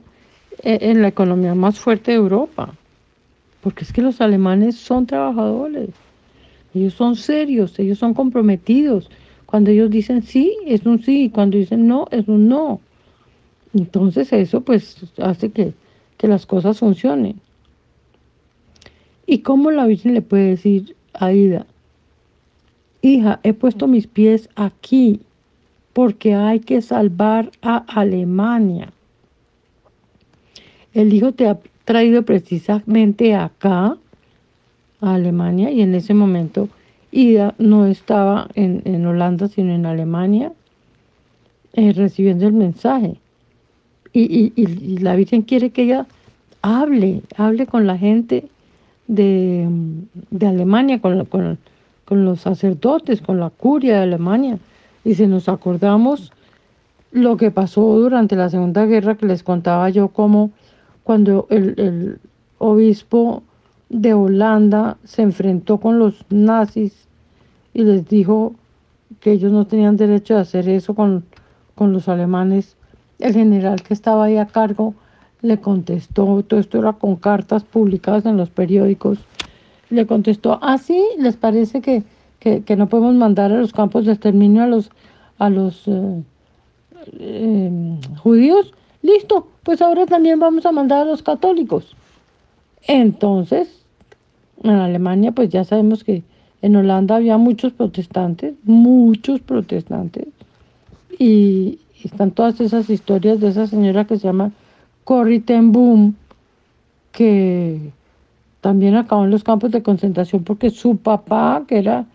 e, 0.63 0.79
en 0.81 1.01
la 1.01 1.09
economía 1.09 1.53
más 1.53 1.79
fuerte 1.79 2.11
de 2.11 2.17
Europa. 2.17 2.73
Porque 3.61 3.83
es 3.83 3.93
que 3.93 4.01
los 4.01 4.19
alemanes 4.21 4.75
son 4.75 5.05
trabajadores, 5.05 5.89
ellos 6.75 6.93
son 6.93 7.15
serios, 7.15 7.79
ellos 7.79 7.97
son 7.97 8.13
comprometidos. 8.13 9.09
Cuando 9.45 9.71
ellos 9.71 9.89
dicen 9.89 10.21
sí, 10.21 10.55
es 10.65 10.85
un 10.85 11.01
sí, 11.01 11.31
cuando 11.33 11.57
dicen 11.57 11.87
no, 11.87 12.07
es 12.11 12.27
un 12.27 12.47
no. 12.47 12.81
Entonces 13.73 14.31
eso 14.33 14.61
pues 14.61 14.97
hace 15.17 15.51
que, 15.51 15.73
que 16.17 16.27
las 16.27 16.45
cosas 16.45 16.79
funcionen. 16.79 17.39
¿Y 19.25 19.39
cómo 19.39 19.71
la 19.71 19.87
Virgen 19.87 20.13
le 20.13 20.21
puede 20.21 20.49
decir 20.49 20.95
a 21.13 21.31
Ida, 21.31 21.65
hija, 23.01 23.39
he 23.43 23.53
puesto 23.53 23.87
mis 23.87 24.05
pies 24.05 24.49
aquí 24.55 25.21
porque 25.93 26.35
hay 26.35 26.59
que 26.59 26.81
salvar 26.81 27.51
a 27.61 27.77
Alemania? 27.77 28.91
el 30.95 31.13
hijo 31.13 31.33
te 31.33 31.47
ha 31.47 31.59
traído 31.83 32.23
precisamente 32.23 33.35
acá, 33.35 33.97
a 35.01 35.15
Alemania, 35.15 35.71
y 35.71 35.81
en 35.81 35.95
ese 35.95 36.13
momento 36.13 36.69
Ida 37.11 37.55
no 37.57 37.85
estaba 37.85 38.47
en, 38.55 39.05
Holanda, 39.05 39.47
sino 39.47 39.73
en 39.73 39.85
Alemania, 39.85 40.51
eh, 41.73 41.93
recibiendo 41.93 42.47
el 42.47 42.53
mensaje. 42.53 43.15
Y, 44.13 44.97
la 44.99 45.15
Virgen 45.15 45.41
quiere 45.41 45.71
que 45.71 45.83
ella 45.83 46.07
hable, 46.61 47.21
hable 47.35 47.67
con 47.67 47.85
la 47.85 47.97
gente 47.97 48.47
de, 49.07 49.67
Alemania, 50.41 50.99
con, 51.01 51.27
con 52.05 52.25
los 52.25 52.41
sacerdotes, 52.41 53.21
con 53.21 53.39
la 53.39 53.49
curia 53.49 53.97
de 53.97 54.03
Alemania. 54.03 54.57
Y 55.03 55.15
si 55.15 55.27
nos 55.27 55.49
acordamos 55.49 56.31
lo 57.11 57.37
que 57.37 57.49
pasó 57.49 57.81
durante 57.97 58.35
la 58.35 58.49
Segunda 58.49 58.85
Guerra, 58.85 59.15
que 59.15 59.25
les 59.25 59.41
contaba 59.41 59.89
yo 59.89 60.09
cómo 60.09 60.51
cuando 61.03 61.47
el, 61.49 62.19
obispo 62.57 63.43
de 63.89 64.13
Holanda 64.13 64.97
se 65.03 65.21
enfrentó 65.21 65.79
con 65.79 65.99
los 65.99 66.25
nazis 66.29 67.07
y 67.73 67.83
les 67.83 68.07
dijo 68.07 68.55
que 69.19 69.31
ellos 69.31 69.51
no 69.51 69.67
tenían 69.67 69.97
derecho 69.97 70.35
de 70.35 70.41
hacer 70.41 70.67
eso 70.69 70.95
con, 70.95 71.25
con 71.75 71.93
los 71.93 72.07
alemanes, 72.09 72.75
el 73.19 73.33
general 73.33 73.81
que 73.83 73.93
estaba 73.93 74.25
ahí 74.25 74.37
a 74.37 74.47
cargo 74.47 74.93
le 75.41 75.59
contestó, 75.59 76.43
todo 76.43 76.59
esto 76.59 76.79
era 76.79 76.93
con 76.93 77.15
cartas 77.17 77.63
publicadas 77.63 78.25
en 78.25 78.37
los 78.37 78.49
periódicos, 78.49 79.19
le 79.89 80.07
contestó, 80.07 80.57
ah, 80.61 80.77
sí, 80.77 81.03
¿les 81.19 81.35
parece 81.35 81.81
que, 81.81 82.03
que, 82.39 82.75
no 82.75 82.87
podemos 82.87 83.15
mandar 83.15 83.51
a 83.51 83.57
los 83.57 83.71
campos 83.71 84.05
de 84.05 84.13
exterminio 84.13 84.63
a 84.63 84.67
los, 84.67 84.89
a 85.37 85.49
los 85.49 85.87
eh, 85.87 86.23
eh, 87.19 87.99
judíos? 88.23 88.73
Listo, 89.03 89.47
pues 89.63 89.81
ahora 89.81 90.05
también 90.07 90.39
vamos 90.39 90.65
a 90.65 90.71
mandar 90.71 91.01
a 91.01 91.05
los 91.05 91.21
católicos. 91.21 91.95
Entonces, 92.87 93.67
en 94.63 94.71
Alemania, 94.71 95.31
pues 95.31 95.49
ya 95.49 95.63
sabemos 95.63 96.03
que 96.03 96.23
en 96.61 96.75
Holanda 96.75 97.15
había 97.15 97.37
muchos 97.37 97.73
protestantes, 97.73 98.55
muchos 98.63 99.41
protestantes, 99.41 100.27
y 101.17 101.79
están 102.03 102.31
todas 102.31 102.59
esas 102.61 102.89
historias 102.89 103.39
de 103.39 103.49
esa 103.49 103.67
señora 103.67 104.05
que 104.05 104.17
se 104.17 104.27
llama 104.27 104.51
Corrie 105.03 105.39
ten 105.39 105.71
Boom, 105.71 106.15
que 107.11 107.91
también 108.61 108.95
acabó 108.95 109.25
en 109.25 109.31
los 109.31 109.43
campos 109.43 109.71
de 109.71 109.83
concentración 109.83 110.43
porque 110.43 110.69
su 110.69 110.97
papá, 110.97 111.63
que 111.67 111.77
era, 111.77 112.05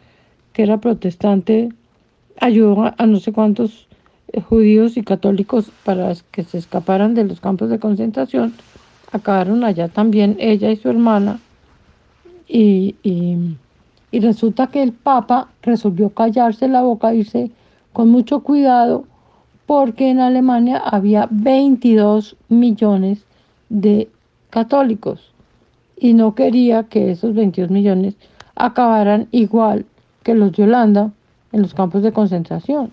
que 0.53 0.63
era 0.63 0.79
protestante, 0.79 1.71
ayudó 2.41 2.93
a 2.97 3.07
no 3.07 3.19
sé 3.19 3.33
cuántos 3.33 3.87
judíos 4.49 4.97
y 4.97 5.03
católicos 5.03 5.71
para 5.85 6.13
que 6.31 6.45
se 6.45 6.59
escaparan 6.59 7.15
de 7.15 7.25
los 7.25 7.41
campos 7.41 7.71
de 7.71 7.79
concentración, 7.79 8.53
acabaron 9.13 9.65
allá 9.65 9.89
también 9.89 10.37
ella 10.39 10.71
y 10.71 10.77
su 10.77 10.89
hermana. 10.89 11.41
Y, 12.49 12.97
resulta 14.13 14.67
que 14.67 14.83
el 14.83 14.93
Papa 14.93 15.49
resolvió 15.63 16.11
callarse 16.11 16.67
la 16.69 16.83
boca, 16.83 17.15
irse 17.15 17.51
con 17.93 18.09
mucho 18.09 18.41
cuidado, 18.41 19.05
porque 19.67 20.11
en 20.11 20.19
Alemania 20.19 20.79
había 20.79 21.29
22 21.31 22.37
millones 22.49 23.25
de 23.69 24.09
católicos. 24.51 25.27
y 26.03 26.15
no 26.15 26.35
quería 26.35 26.85
que 26.85 27.11
esos 27.11 27.35
22 27.35 27.71
millones 27.71 28.15
acabaran 28.57 29.29
igual 29.33 29.85
que 30.23 30.35
los 30.35 30.53
de 30.53 30.63
Holanda 30.63 31.13
en 31.53 31.61
los 31.61 31.75
campos 31.75 32.03
de 32.03 32.11
concentración. 32.11 32.91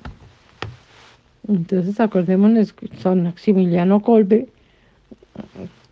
Entonces 1.48 2.00
acordémonos 2.00 2.74
que 2.74 2.90
San 2.98 3.24
Maximiliano 3.24 4.02
Kolbe, 4.02 4.50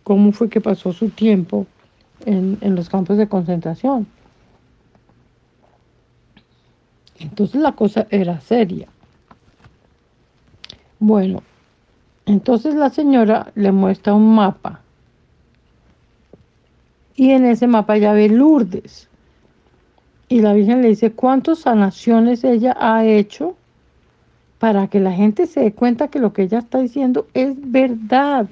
cómo 0.06 0.30
fue 0.30 0.48
que 0.48 0.60
pasó 0.60 0.92
su 0.92 1.08
tiempo 1.10 1.66
en, 2.24 2.58
en 2.60 2.76
los 2.76 2.88
campos 2.88 3.18
de 3.18 3.26
concentración. 3.26 4.06
Entonces 7.18 7.60
la 7.60 7.72
cosa 7.72 8.06
era 8.10 8.40
seria. 8.40 8.86
Bueno, 11.00 11.42
entonces 12.24 12.76
la 12.76 12.90
señora 12.90 13.50
le 13.56 13.72
muestra 13.72 14.14
un 14.14 14.32
mapa. 14.32 14.80
Y 17.16 17.30
en 17.30 17.44
ese 17.44 17.66
mapa 17.66 17.98
ya 17.98 18.12
ve 18.12 18.28
Lourdes. 18.28 19.08
Y 20.28 20.40
la 20.40 20.52
Virgen 20.52 20.82
le 20.82 20.88
dice 20.88 21.10
cuántas 21.10 21.58
sanaciones 21.58 22.44
ella 22.44 22.76
ha 22.78 23.04
hecho 23.04 23.56
para 24.60 24.86
que 24.86 25.00
la 25.00 25.10
gente 25.10 25.46
se 25.46 25.62
dé 25.62 25.72
cuenta 25.72 26.06
que 26.06 26.20
lo 26.20 26.32
que 26.32 26.42
ella 26.42 26.60
está 26.60 26.78
diciendo 26.78 27.26
es 27.34 27.56
verdad. 27.56 28.46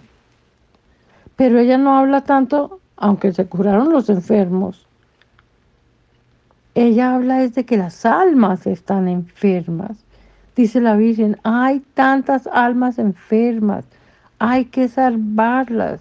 Pero 1.36 1.58
ella 1.58 1.78
no 1.78 1.96
habla 1.96 2.22
tanto, 2.22 2.80
aunque 2.96 3.32
se 3.32 3.46
curaron 3.46 3.92
los 3.92 4.08
enfermos. 4.08 4.86
Ella 6.74 7.14
habla 7.14 7.38
desde 7.38 7.64
que 7.64 7.76
las 7.76 8.04
almas 8.04 8.66
están 8.66 9.08
enfermas. 9.08 9.96
Dice 10.56 10.80
la 10.80 10.96
Virgen, 10.96 11.38
hay 11.42 11.80
tantas 11.94 12.46
almas 12.46 12.98
enfermas, 12.98 13.84
hay 14.38 14.66
que 14.66 14.88
salvarlas. 14.88 16.00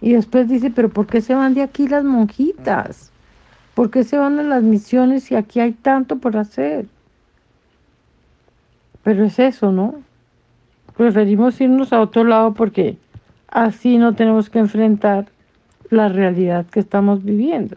Y 0.00 0.14
después 0.14 0.48
dice, 0.48 0.70
pero 0.70 0.88
¿por 0.88 1.06
qué 1.06 1.20
se 1.20 1.34
van 1.34 1.54
de 1.54 1.62
aquí 1.62 1.88
las 1.88 2.04
monjitas? 2.04 3.10
¿Por 3.74 3.90
qué 3.90 4.04
se 4.04 4.18
van 4.18 4.38
a 4.38 4.42
las 4.42 4.62
misiones 4.62 5.24
si 5.24 5.34
aquí 5.34 5.60
hay 5.60 5.72
tanto 5.72 6.16
por 6.16 6.36
hacer? 6.36 6.86
Pero 9.02 9.24
es 9.24 9.38
eso, 9.38 9.72
¿no? 9.72 10.02
Preferimos 10.96 11.60
irnos 11.60 11.92
a 11.92 12.00
otro 12.00 12.24
lado 12.24 12.54
porque 12.54 12.96
así 13.48 13.98
no 13.98 14.14
tenemos 14.14 14.50
que 14.50 14.58
enfrentar 14.58 15.26
la 15.90 16.08
realidad 16.08 16.66
que 16.66 16.80
estamos 16.80 17.22
viviendo. 17.22 17.76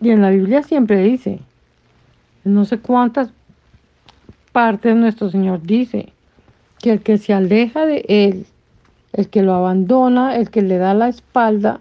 Y 0.00 0.10
en 0.10 0.22
la 0.22 0.30
Biblia 0.30 0.62
siempre 0.62 1.02
dice, 1.02 1.40
no 2.44 2.64
sé 2.64 2.78
cuántas 2.78 3.30
partes 4.52 4.94
nuestro 4.94 5.30
Señor 5.30 5.62
dice, 5.62 6.12
que 6.78 6.92
el 6.92 7.00
que 7.00 7.18
se 7.18 7.32
aleja 7.32 7.86
de 7.86 8.04
Él, 8.08 8.46
el 9.12 9.28
que 9.28 9.42
lo 9.42 9.54
abandona, 9.54 10.36
el 10.36 10.50
que 10.50 10.62
le 10.62 10.78
da 10.78 10.94
la 10.94 11.08
espalda, 11.08 11.80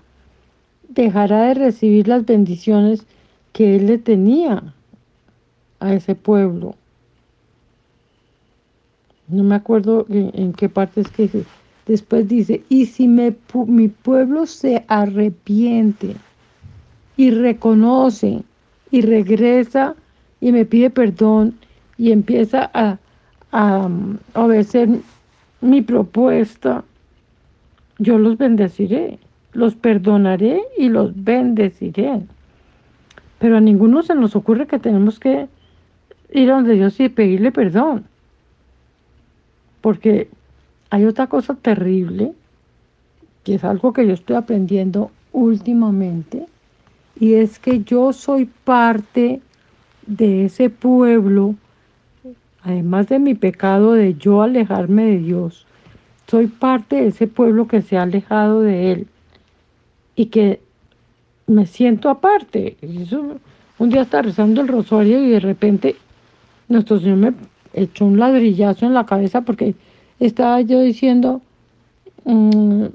dejará 0.90 1.44
de 1.44 1.54
recibir 1.54 2.08
las 2.08 2.26
bendiciones 2.26 3.06
que 3.54 3.76
Él 3.76 3.88
le 3.88 3.98
tenía 3.98 4.74
a 5.80 5.94
ese 5.94 6.16
pueblo. 6.16 6.76
No 9.28 9.44
me 9.44 9.56
acuerdo 9.56 10.06
en, 10.10 10.54
qué 10.54 10.70
parte 10.70 11.02
es 11.02 11.10
que 11.10 11.30
Después 11.86 12.28
dice, 12.28 12.64
y 12.68 12.86
si 12.88 13.08
mi 13.08 13.88
pueblo 13.88 14.46
se 14.46 14.84
arrepiente 14.90 16.16
y 17.16 17.32
reconoce 17.32 18.44
y 18.92 19.02
regresa 19.02 19.96
y 20.42 20.52
me 20.52 20.66
pide 20.66 20.90
perdón 20.90 21.56
y 21.98 22.12
empieza 22.12 22.70
a, 22.74 23.00
a, 23.54 23.90
obedecer 24.34 24.90
mi 25.62 25.82
propuesta, 25.82 26.84
yo 28.00 28.18
los 28.18 28.38
bendeciré, 28.38 29.18
los 29.54 29.76
perdonaré 29.76 30.62
y 30.78 30.90
los 30.90 31.24
bendeciré. 31.24 32.22
Pero 33.40 33.58
a 33.58 33.62
ninguno 33.62 34.04
se 34.04 34.14
nos 34.14 34.36
ocurre 34.36 34.68
que 34.68 34.80
tenemos 34.80 35.20
que 35.20 35.48
ir 36.34 36.52
a 36.52 36.56
donde 36.56 36.74
Dios 36.74 37.00
y 37.00 37.10
pedirle 37.10 37.52
perdón. 37.52 38.06
Porque 39.88 40.28
hay 40.90 41.06
otra 41.06 41.28
cosa 41.28 41.56
terrible, 41.56 42.34
que 43.46 43.56
es 43.56 43.64
algo 43.64 43.94
que 43.94 44.06
yo 44.06 44.16
estoy 44.16 44.36
aprendiendo 44.36 45.12
últimamente, 45.32 46.46
y 47.18 47.36
es 47.36 47.58
que 47.58 47.86
yo 47.86 48.12
soy 48.12 48.50
parte 48.66 49.40
de 50.06 50.44
ese 50.44 50.70
pueblo, 50.70 51.56
además 52.64 53.08
de 53.08 53.20
mi 53.20 53.34
pecado 53.34 53.94
de 53.94 54.16
yo 54.16 54.42
alejarme 54.42 55.06
de 55.06 55.20
Dios, 55.20 55.66
soy 56.30 56.48
parte 56.48 56.98
de 56.98 57.08
ese 57.08 57.28
pueblo 57.28 57.70
que 57.70 57.82
se 57.82 57.98
ha 57.98 58.02
alejado 58.02 58.60
de 58.60 58.92
Él 58.92 59.08
y 60.18 60.26
que 60.26 60.60
me 61.46 61.66
siento 61.66 62.10
aparte. 62.10 62.76
un 63.80 63.90
día 63.90 64.02
estaba 64.02 64.24
rezando 64.24 64.60
el 64.60 64.68
rosario 64.68 65.24
y 65.24 65.30
de 65.30 65.40
repente 65.40 65.96
nuestro 66.68 67.00
Señor 67.00 67.16
me 67.16 67.34
echó 67.78 68.06
un 68.06 68.20
ladrillazo 68.20 68.86
en 68.86 68.94
la 68.94 69.06
cabeza 69.06 69.42
porque 69.42 69.76
estaba 70.20 70.62
yo 70.62 70.82
diciendo, 70.82 71.42
mm, 72.26 72.86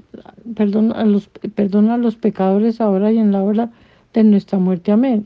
perdón, 0.55 0.93
a 0.93 1.05
los, 1.05 1.27
perdona 1.55 1.95
a 1.95 1.97
los 1.97 2.15
pecadores 2.15 2.81
ahora 2.81 3.11
y 3.11 3.17
en 3.17 3.31
la 3.31 3.41
hora 3.41 3.69
de 4.13 4.23
nuestra 4.23 4.59
muerte, 4.59 4.91
amén. 4.91 5.25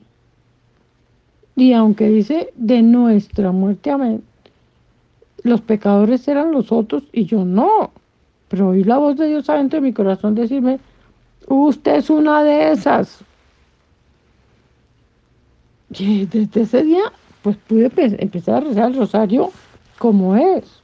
Y 1.55 1.73
aunque 1.73 2.07
dice 2.07 2.53
de 2.55 2.83
nuestra 2.83 3.51
muerte, 3.51 3.89
amén, 3.89 4.23
los 5.43 5.61
pecadores 5.61 6.27
eran 6.27 6.51
los 6.51 6.71
otros 6.71 7.03
y 7.11 7.25
yo 7.25 7.43
no. 7.43 7.91
Pero 8.49 8.69
oí 8.69 8.83
la 8.83 8.97
voz 8.97 9.17
de 9.17 9.27
Dios 9.27 9.49
adentro 9.49 9.77
de 9.77 9.87
mi 9.87 9.93
corazón 9.93 10.35
decirme, 10.35 10.79
usted 11.47 11.95
es 11.95 12.09
una 12.09 12.43
de 12.43 12.71
esas. 12.71 13.19
Y 15.89 16.25
desde 16.25 16.61
ese 16.61 16.83
día, 16.83 17.11
pues 17.47 17.55
pude 17.55 17.89
empezar 17.95 18.55
a 18.55 18.67
rezar 18.67 18.91
el 18.91 18.97
rosario 18.97 19.51
como 19.97 20.35
es. 20.35 20.83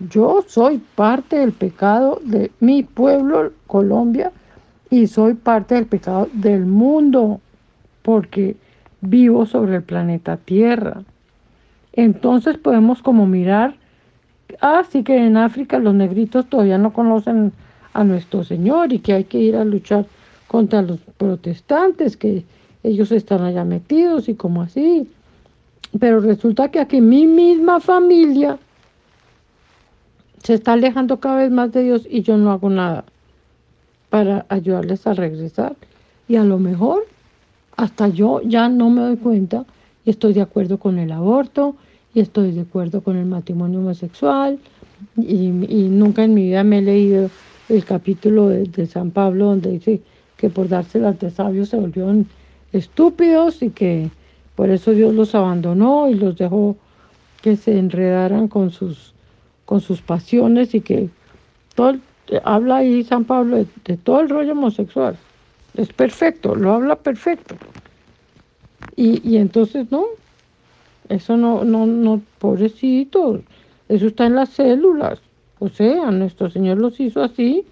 Yo 0.00 0.42
soy 0.48 0.82
parte 0.96 1.38
del 1.38 1.52
pecado 1.52 2.20
de 2.24 2.50
mi 2.58 2.82
pueblo, 2.82 3.52
Colombia, 3.68 4.32
y 4.90 5.06
soy 5.06 5.34
parte 5.34 5.76
del 5.76 5.86
pecado 5.86 6.28
del 6.32 6.66
mundo, 6.66 7.40
porque 8.02 8.56
vivo 9.02 9.46
sobre 9.46 9.76
el 9.76 9.84
planeta 9.84 10.36
Tierra. 10.36 11.04
Entonces 11.92 12.58
podemos 12.58 13.00
como 13.00 13.24
mirar, 13.24 13.76
así 14.60 14.98
ah, 14.98 15.04
que 15.04 15.16
en 15.16 15.36
África 15.36 15.78
los 15.78 15.94
negritos 15.94 16.46
todavía 16.46 16.78
no 16.78 16.92
conocen 16.92 17.52
a 17.92 18.02
nuestro 18.02 18.42
Señor 18.42 18.92
y 18.92 18.98
que 18.98 19.12
hay 19.12 19.22
que 19.22 19.38
ir 19.38 19.54
a 19.54 19.64
luchar 19.64 20.06
contra 20.48 20.82
los 20.82 20.98
protestantes, 21.16 22.16
que 22.16 22.42
ellos 22.82 23.12
están 23.12 23.42
allá 23.42 23.64
metidos 23.64 24.28
y 24.28 24.34
como 24.34 24.62
así. 24.62 25.08
Pero 25.98 26.20
resulta 26.20 26.70
que 26.70 26.80
aquí 26.80 27.00
mi 27.00 27.26
misma 27.26 27.80
familia 27.80 28.58
se 30.42 30.54
está 30.54 30.74
alejando 30.74 31.18
cada 31.20 31.38
vez 31.38 31.50
más 31.50 31.72
de 31.72 31.82
Dios 31.82 32.06
y 32.08 32.22
yo 32.22 32.36
no 32.36 32.52
hago 32.52 32.70
nada 32.70 33.04
para 34.10 34.46
ayudarles 34.48 35.06
a 35.06 35.14
regresar. 35.14 35.76
Y 36.28 36.36
a 36.36 36.44
lo 36.44 36.58
mejor 36.58 37.06
hasta 37.76 38.08
yo 38.08 38.42
ya 38.42 38.68
no 38.68 38.90
me 38.90 39.02
doy 39.02 39.16
cuenta 39.16 39.64
y 40.04 40.10
estoy 40.10 40.32
de 40.32 40.42
acuerdo 40.42 40.78
con 40.78 40.98
el 40.98 41.12
aborto 41.12 41.76
y 42.14 42.20
estoy 42.20 42.52
de 42.52 42.62
acuerdo 42.62 43.02
con 43.02 43.16
el 43.16 43.26
matrimonio 43.26 43.78
homosexual 43.78 44.58
y, 45.16 45.48
nunca 45.48 46.24
en 46.24 46.34
mi 46.34 46.44
vida 46.44 46.64
me 46.64 46.78
he 46.78 46.82
leído 46.82 47.30
el 47.68 47.84
capítulo 47.84 48.48
de, 48.48 48.86
San 48.86 49.10
Pablo 49.10 49.46
donde 49.46 49.70
dice 49.70 50.00
que 50.36 50.50
por 50.50 50.68
dárselas 50.68 51.20
de 51.20 51.30
sabios 51.30 51.68
se 51.68 51.76
volvieron 51.76 52.26
estúpidos 52.72 53.62
y 53.62 53.70
que 53.70 54.10
por 54.58 54.70
eso 54.70 54.90
Dios 54.90 55.14
los 55.14 55.36
abandonó 55.36 56.08
y 56.08 56.14
los 56.14 56.36
dejó 56.36 56.76
que 57.42 57.54
se 57.54 57.78
enredaran 57.78 58.48
con 58.48 58.72
sus 58.72 59.14
con 59.64 59.80
sus 59.80 60.02
pasiones 60.02 60.74
y 60.74 60.80
que 60.80 61.10
todo, 61.76 61.94
habla 62.42 62.78
ahí 62.78 63.04
San 63.04 63.24
Pablo 63.24 63.64
de, 63.84 63.96
todo 63.98 64.18
el 64.18 64.28
rollo 64.28 64.50
homosexual. 64.54 65.16
Es 65.76 65.92
perfecto, 65.92 66.56
lo 66.56 66.72
habla 66.72 66.96
perfecto. 66.96 67.54
Y, 68.96 69.20
y 69.22 69.36
entonces 69.36 69.92
no, 69.92 70.06
eso 71.08 71.36
no, 71.36 71.62
no, 71.62 71.86
no, 71.86 72.20
pobrecito, 72.40 73.40
eso 73.88 74.08
está 74.08 74.26
en 74.26 74.34
las 74.34 74.48
células. 74.48 75.20
O 75.60 75.68
sea, 75.68 76.10
nuestro 76.10 76.50
Señor 76.50 76.78
los 76.78 76.98
hizo 76.98 77.22
así 77.22 77.64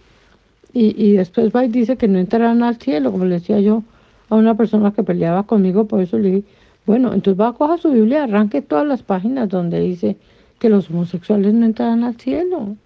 y, 0.73 1.05
y 1.05 1.15
después 1.15 1.51
va 1.53 1.65
y 1.65 1.69
dice 1.69 1.97
que 1.97 2.07
no 2.07 2.21
entrarán 2.21 2.63
al 2.63 2.77
cielo, 2.77 3.11
como 3.11 3.25
le 3.25 3.41
decía 3.41 3.59
yo 3.59 3.83
a 4.29 4.37
una 4.37 4.55
persona 4.55 4.93
que 4.93 5.03
peleaba 5.03 5.43
conmigo, 5.43 5.87
por 5.87 6.01
eso 6.01 6.17
le 6.17 6.29
dije, 6.29 6.45
bueno, 6.87 7.13
entonces 7.13 7.41
va 7.41 7.49
a 7.49 7.53
coger 7.53 7.81
su 7.81 7.91
Biblia, 7.91 8.25
arranque 8.25 8.63
todas 8.63 8.87
las 8.87 9.03
páginas 9.03 9.49
donde 9.49 9.81
dice 9.81 10.17
que 10.59 10.69
los 10.69 10.89
homosexuales 10.89 11.53
no 11.53 11.67
entrarán 11.67 12.05
al 12.05 12.17
cielo. 12.17 12.77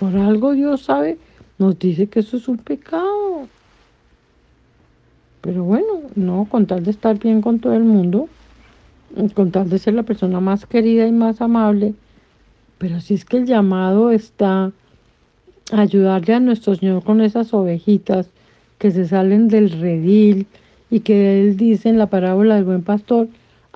Por 0.00 0.16
algo 0.16 0.52
Dios 0.52 0.82
sabe, 0.82 1.18
nos 1.58 1.78
dice 1.78 2.06
que 2.06 2.20
eso 2.20 2.38
es 2.38 2.48
un 2.48 2.58
pecado. 2.58 3.48
Pero 5.42 5.64
bueno, 5.64 6.00
no, 6.14 6.46
con 6.50 6.66
tal 6.66 6.82
de 6.82 6.90
estar 6.90 7.18
bien 7.18 7.42
con 7.42 7.60
todo 7.60 7.74
el 7.74 7.84
mundo, 7.84 8.28
con 9.34 9.50
tal 9.50 9.68
de 9.68 9.78
ser 9.78 9.94
la 9.94 10.02
persona 10.02 10.40
más 10.40 10.66
querida 10.66 11.06
y 11.06 11.12
más 11.12 11.40
amable, 11.40 11.94
pero 12.78 13.00
si 13.00 13.14
es 13.14 13.24
que 13.24 13.36
el 13.36 13.46
llamado 13.46 14.10
está 14.10 14.72
ayudarle 15.72 16.34
a 16.34 16.40
nuestro 16.40 16.74
Señor 16.74 17.02
con 17.02 17.20
esas 17.20 17.52
ovejitas 17.52 18.28
que 18.78 18.90
se 18.90 19.06
salen 19.06 19.48
del 19.48 19.70
redil 19.70 20.46
y 20.90 21.00
que 21.00 21.40
Él 21.40 21.56
dice 21.56 21.88
en 21.88 21.98
la 21.98 22.06
parábola 22.06 22.56
del 22.56 22.64
buen 22.64 22.82
pastor, 22.82 23.28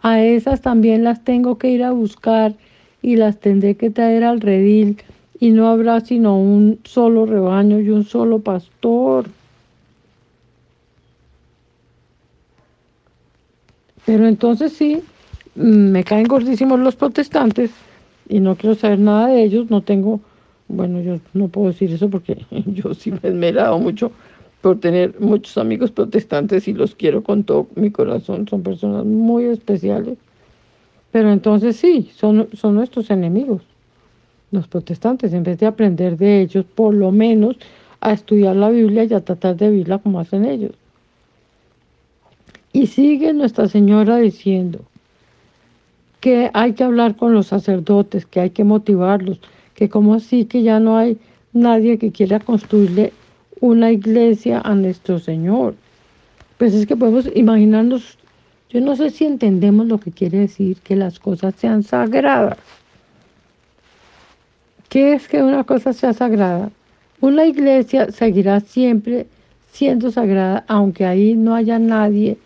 a 0.02 0.22
esas 0.22 0.60
también 0.60 1.04
las 1.04 1.24
tengo 1.24 1.58
que 1.58 1.70
ir 1.70 1.82
a 1.82 1.90
buscar 1.90 2.54
y 3.02 3.16
las 3.16 3.38
tendré 3.38 3.76
que 3.76 3.90
traer 3.90 4.24
al 4.24 4.40
redil 4.40 4.98
y 5.38 5.50
no 5.50 5.68
habrá 5.68 6.00
sino 6.00 6.38
un 6.38 6.78
solo 6.84 7.26
rebaño 7.26 7.80
y 7.80 7.90
un 7.90 8.04
solo 8.04 8.40
pastor. 8.40 9.26
Pero 14.04 14.26
entonces 14.26 14.72
sí, 14.72 15.02
me 15.54 16.04
caen 16.04 16.26
gordísimos 16.26 16.78
los 16.80 16.96
protestantes 16.96 17.70
y 18.28 18.40
no 18.40 18.56
quiero 18.56 18.74
saber 18.74 18.98
nada 18.98 19.28
de 19.28 19.42
ellos, 19.42 19.70
no 19.70 19.82
tengo, 19.82 20.20
bueno, 20.68 21.00
yo 21.00 21.18
no 21.32 21.48
puedo 21.48 21.68
decir 21.68 21.92
eso 21.92 22.08
porque 22.08 22.44
yo 22.66 22.94
sí 22.94 23.10
me 23.10 23.18
he 23.22 23.28
esmerado 23.28 23.78
mucho 23.78 24.12
por 24.60 24.78
tener 24.78 25.18
muchos 25.20 25.56
amigos 25.56 25.90
protestantes 25.90 26.68
y 26.68 26.74
los 26.74 26.94
quiero 26.94 27.22
con 27.22 27.44
todo 27.44 27.68
mi 27.76 27.90
corazón, 27.90 28.46
son 28.48 28.62
personas 28.62 29.04
muy 29.04 29.44
especiales. 29.44 30.18
Pero 31.10 31.32
entonces 31.32 31.76
sí, 31.76 32.10
son, 32.14 32.48
son 32.52 32.74
nuestros 32.74 33.10
enemigos, 33.10 33.62
los 34.50 34.68
protestantes, 34.68 35.32
en 35.32 35.42
vez 35.42 35.58
de 35.58 35.66
aprender 35.66 36.16
de 36.16 36.42
ellos, 36.42 36.64
por 36.64 36.94
lo 36.94 37.10
menos 37.10 37.56
a 38.00 38.12
estudiar 38.12 38.56
la 38.56 38.70
Biblia 38.70 39.04
y 39.04 39.14
a 39.14 39.24
tratar 39.24 39.56
de 39.56 39.70
vivirla 39.70 39.98
como 39.98 40.20
hacen 40.20 40.44
ellos. 40.44 40.72
Y 42.72 42.86
sigue 42.86 43.32
Nuestra 43.32 43.66
Señora 43.68 44.18
diciendo 44.18 44.80
que 46.20 46.50
hay 46.52 46.74
que 46.74 46.84
hablar 46.84 47.16
con 47.16 47.34
los 47.34 47.48
sacerdotes, 47.48 48.26
que 48.26 48.40
hay 48.40 48.50
que 48.50 48.62
motivarlos, 48.62 49.40
que 49.74 49.88
como 49.88 50.14
así 50.14 50.44
que 50.44 50.62
ya 50.62 50.78
no 50.78 50.96
hay 50.96 51.18
nadie 51.52 51.98
que 51.98 52.12
quiera 52.12 52.38
construirle 52.38 53.12
una 53.60 53.90
iglesia 53.90 54.60
a 54.60 54.74
nuestro 54.74 55.18
Señor. 55.18 55.74
Pues 56.58 56.74
es 56.74 56.86
que 56.86 56.96
podemos 56.96 57.28
imaginarnos, 57.34 58.18
yo 58.70 58.80
no 58.80 58.96
sé 58.96 59.10
si 59.10 59.24
entendemos 59.24 59.86
lo 59.86 59.98
que 59.98 60.10
quiere 60.10 60.38
decir 60.38 60.76
que 60.78 60.96
las 60.96 61.18
cosas 61.18 61.54
sean 61.56 61.82
sagradas. 61.82 62.58
¿Qué 64.88 65.12
es 65.14 65.28
que 65.28 65.42
una 65.42 65.64
cosa 65.64 65.92
sea 65.92 66.12
sagrada? 66.12 66.70
Una 67.20 67.46
iglesia 67.46 68.10
seguirá 68.10 68.60
siempre 68.60 69.26
siendo 69.72 70.10
sagrada, 70.10 70.64
aunque 70.66 71.06
ahí 71.06 71.34
no 71.34 71.54
haya 71.54 71.78
nadie 71.78 72.38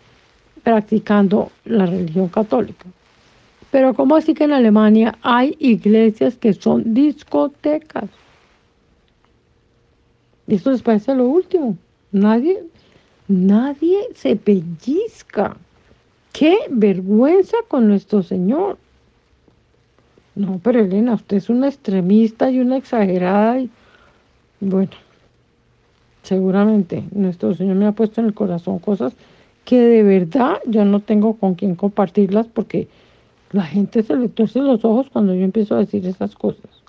practicando 0.63 1.51
la 1.65 1.85
religión 1.85 2.27
católica. 2.27 2.85
Pero 3.71 3.93
¿cómo 3.93 4.15
así 4.15 4.33
que 4.33 4.45
en 4.45 4.53
Alemania 4.53 5.17
hay 5.21 5.55
iglesias 5.59 6.35
que 6.35 6.53
son 6.53 6.93
discotecas? 6.93 8.05
Esto 10.47 10.71
les 10.71 10.81
parece 10.81 11.15
lo 11.15 11.25
último. 11.25 11.77
Nadie, 12.11 12.63
nadie 13.27 13.97
se 14.13 14.35
pellizca. 14.35 15.57
Qué 16.31 16.57
vergüenza 16.69 17.57
con 17.67 17.87
nuestro 17.87 18.21
Señor. 18.21 18.77
No, 20.35 20.59
pero 20.63 20.81
Elena, 20.81 21.13
usted 21.13 21.37
es 21.37 21.49
una 21.49 21.67
extremista 21.67 22.51
y 22.51 22.59
una 22.59 22.77
exagerada. 22.77 23.59
Y, 23.59 23.69
bueno, 24.59 24.91
seguramente 26.23 27.03
nuestro 27.11 27.53
Señor 27.55 27.75
me 27.77 27.87
ha 27.87 27.93
puesto 27.93 28.21
en 28.21 28.27
el 28.27 28.33
corazón 28.33 28.79
cosas 28.79 29.13
que 29.63 29.79
de 29.79 30.03
verdad 30.03 30.59
yo 30.65 30.85
no 30.85 30.99
tengo 30.99 31.35
con 31.37 31.55
quién 31.55 31.75
compartirlas 31.75 32.47
porque 32.47 32.87
la 33.51 33.63
gente 33.63 34.03
se 34.03 34.15
le 34.15 34.29
torce 34.29 34.59
los 34.59 34.83
ojos 34.85 35.07
cuando 35.11 35.33
yo 35.33 35.41
empiezo 35.43 35.75
a 35.75 35.79
decir 35.79 36.05
esas 36.05 36.35
cosas. 36.35 36.84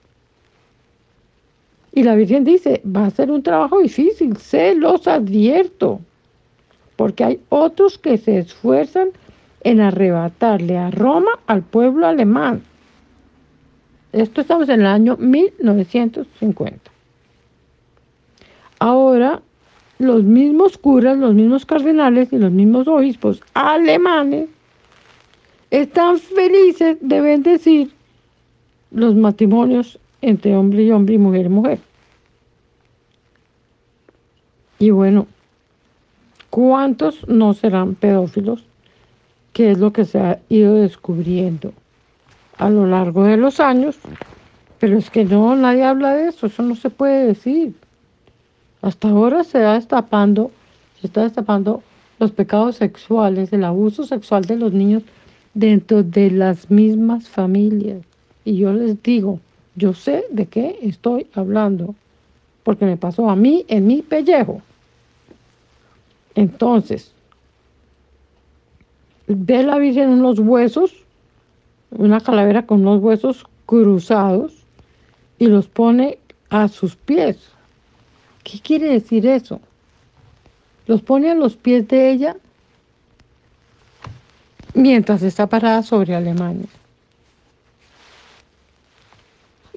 Y 1.96 2.02
la 2.02 2.14
Virgen 2.14 2.44
dice, 2.44 2.82
va 2.84 3.06
a 3.06 3.10
ser 3.10 3.30
un 3.30 3.42
trabajo 3.42 3.78
difícil, 3.78 4.36
se 4.36 4.74
los 4.74 5.08
advierto, 5.08 5.98
porque 6.94 7.24
hay 7.24 7.40
otros 7.48 7.96
que 7.96 8.18
se 8.18 8.40
esfuerzan 8.40 9.08
en 9.64 9.80
arrebatarle 9.80 10.76
a 10.76 10.90
Roma 10.90 11.30
al 11.46 11.62
pueblo 11.62 12.06
alemán. 12.06 12.62
Esto 14.12 14.42
estamos 14.42 14.68
en 14.68 14.80
el 14.80 14.86
año 14.86 15.16
1950. 15.16 16.90
Ahora, 18.78 19.40
los 19.98 20.22
mismos 20.22 20.76
curas, 20.76 21.16
los 21.16 21.32
mismos 21.32 21.64
cardenales 21.64 22.30
y 22.30 22.36
los 22.36 22.52
mismos 22.52 22.86
obispos 22.88 23.40
alemanes 23.54 24.50
están 25.70 26.18
felices 26.18 26.98
de 27.00 27.22
bendecir 27.22 27.90
los 28.90 29.14
matrimonios 29.14 29.98
entre 30.20 30.54
hombre 30.56 30.82
y 30.82 30.90
hombre 30.90 31.14
y 31.14 31.18
mujer 31.18 31.46
y 31.46 31.48
mujer. 31.48 31.85
Y 34.78 34.90
bueno, 34.90 35.26
¿cuántos 36.50 37.26
no 37.28 37.54
serán 37.54 37.94
pedófilos? 37.94 38.64
¿Qué 39.52 39.70
es 39.70 39.78
lo 39.78 39.92
que 39.92 40.04
se 40.04 40.18
ha 40.18 40.38
ido 40.48 40.74
descubriendo 40.74 41.72
a 42.58 42.68
lo 42.68 42.86
largo 42.86 43.24
de 43.24 43.38
los 43.38 43.58
años? 43.60 43.96
Pero 44.78 44.98
es 44.98 45.08
que 45.08 45.24
no, 45.24 45.56
nadie 45.56 45.84
habla 45.84 46.14
de 46.14 46.28
eso, 46.28 46.46
eso 46.46 46.62
no 46.62 46.74
se 46.74 46.90
puede 46.90 47.26
decir. 47.26 47.74
Hasta 48.82 49.08
ahora 49.08 49.44
se 49.44 49.58
está 49.58 49.74
destapando, 49.74 50.50
se 51.00 51.06
está 51.06 51.22
destapando 51.22 51.82
los 52.18 52.32
pecados 52.32 52.76
sexuales, 52.76 53.52
el 53.52 53.64
abuso 53.64 54.04
sexual 54.04 54.44
de 54.44 54.56
los 54.56 54.72
niños 54.72 55.02
dentro 55.54 56.02
de 56.02 56.30
las 56.30 56.70
mismas 56.70 57.28
familias. 57.28 58.02
Y 58.44 58.58
yo 58.58 58.72
les 58.74 59.02
digo, 59.02 59.40
yo 59.74 59.94
sé 59.94 60.24
de 60.30 60.46
qué 60.46 60.78
estoy 60.82 61.26
hablando, 61.34 61.94
porque 62.66 62.84
me 62.84 62.96
pasó 62.96 63.30
a 63.30 63.36
mí 63.36 63.64
en 63.68 63.86
mi 63.86 64.02
pellejo. 64.02 64.60
Entonces, 66.34 67.12
ve 69.28 69.62
la 69.62 69.78
Virgen 69.78 70.08
unos 70.08 70.40
huesos, 70.40 70.92
una 71.92 72.20
calavera 72.20 72.66
con 72.66 72.80
unos 72.80 73.00
huesos 73.00 73.46
cruzados, 73.66 74.52
y 75.38 75.46
los 75.46 75.68
pone 75.68 76.18
a 76.50 76.66
sus 76.66 76.96
pies. 76.96 77.38
¿Qué 78.42 78.58
quiere 78.58 78.88
decir 78.88 79.28
eso? 79.28 79.60
Los 80.88 81.02
pone 81.02 81.30
a 81.30 81.36
los 81.36 81.54
pies 81.54 81.86
de 81.86 82.10
ella 82.10 82.36
mientras 84.74 85.22
está 85.22 85.46
parada 85.46 85.84
sobre 85.84 86.16
Alemania. 86.16 86.66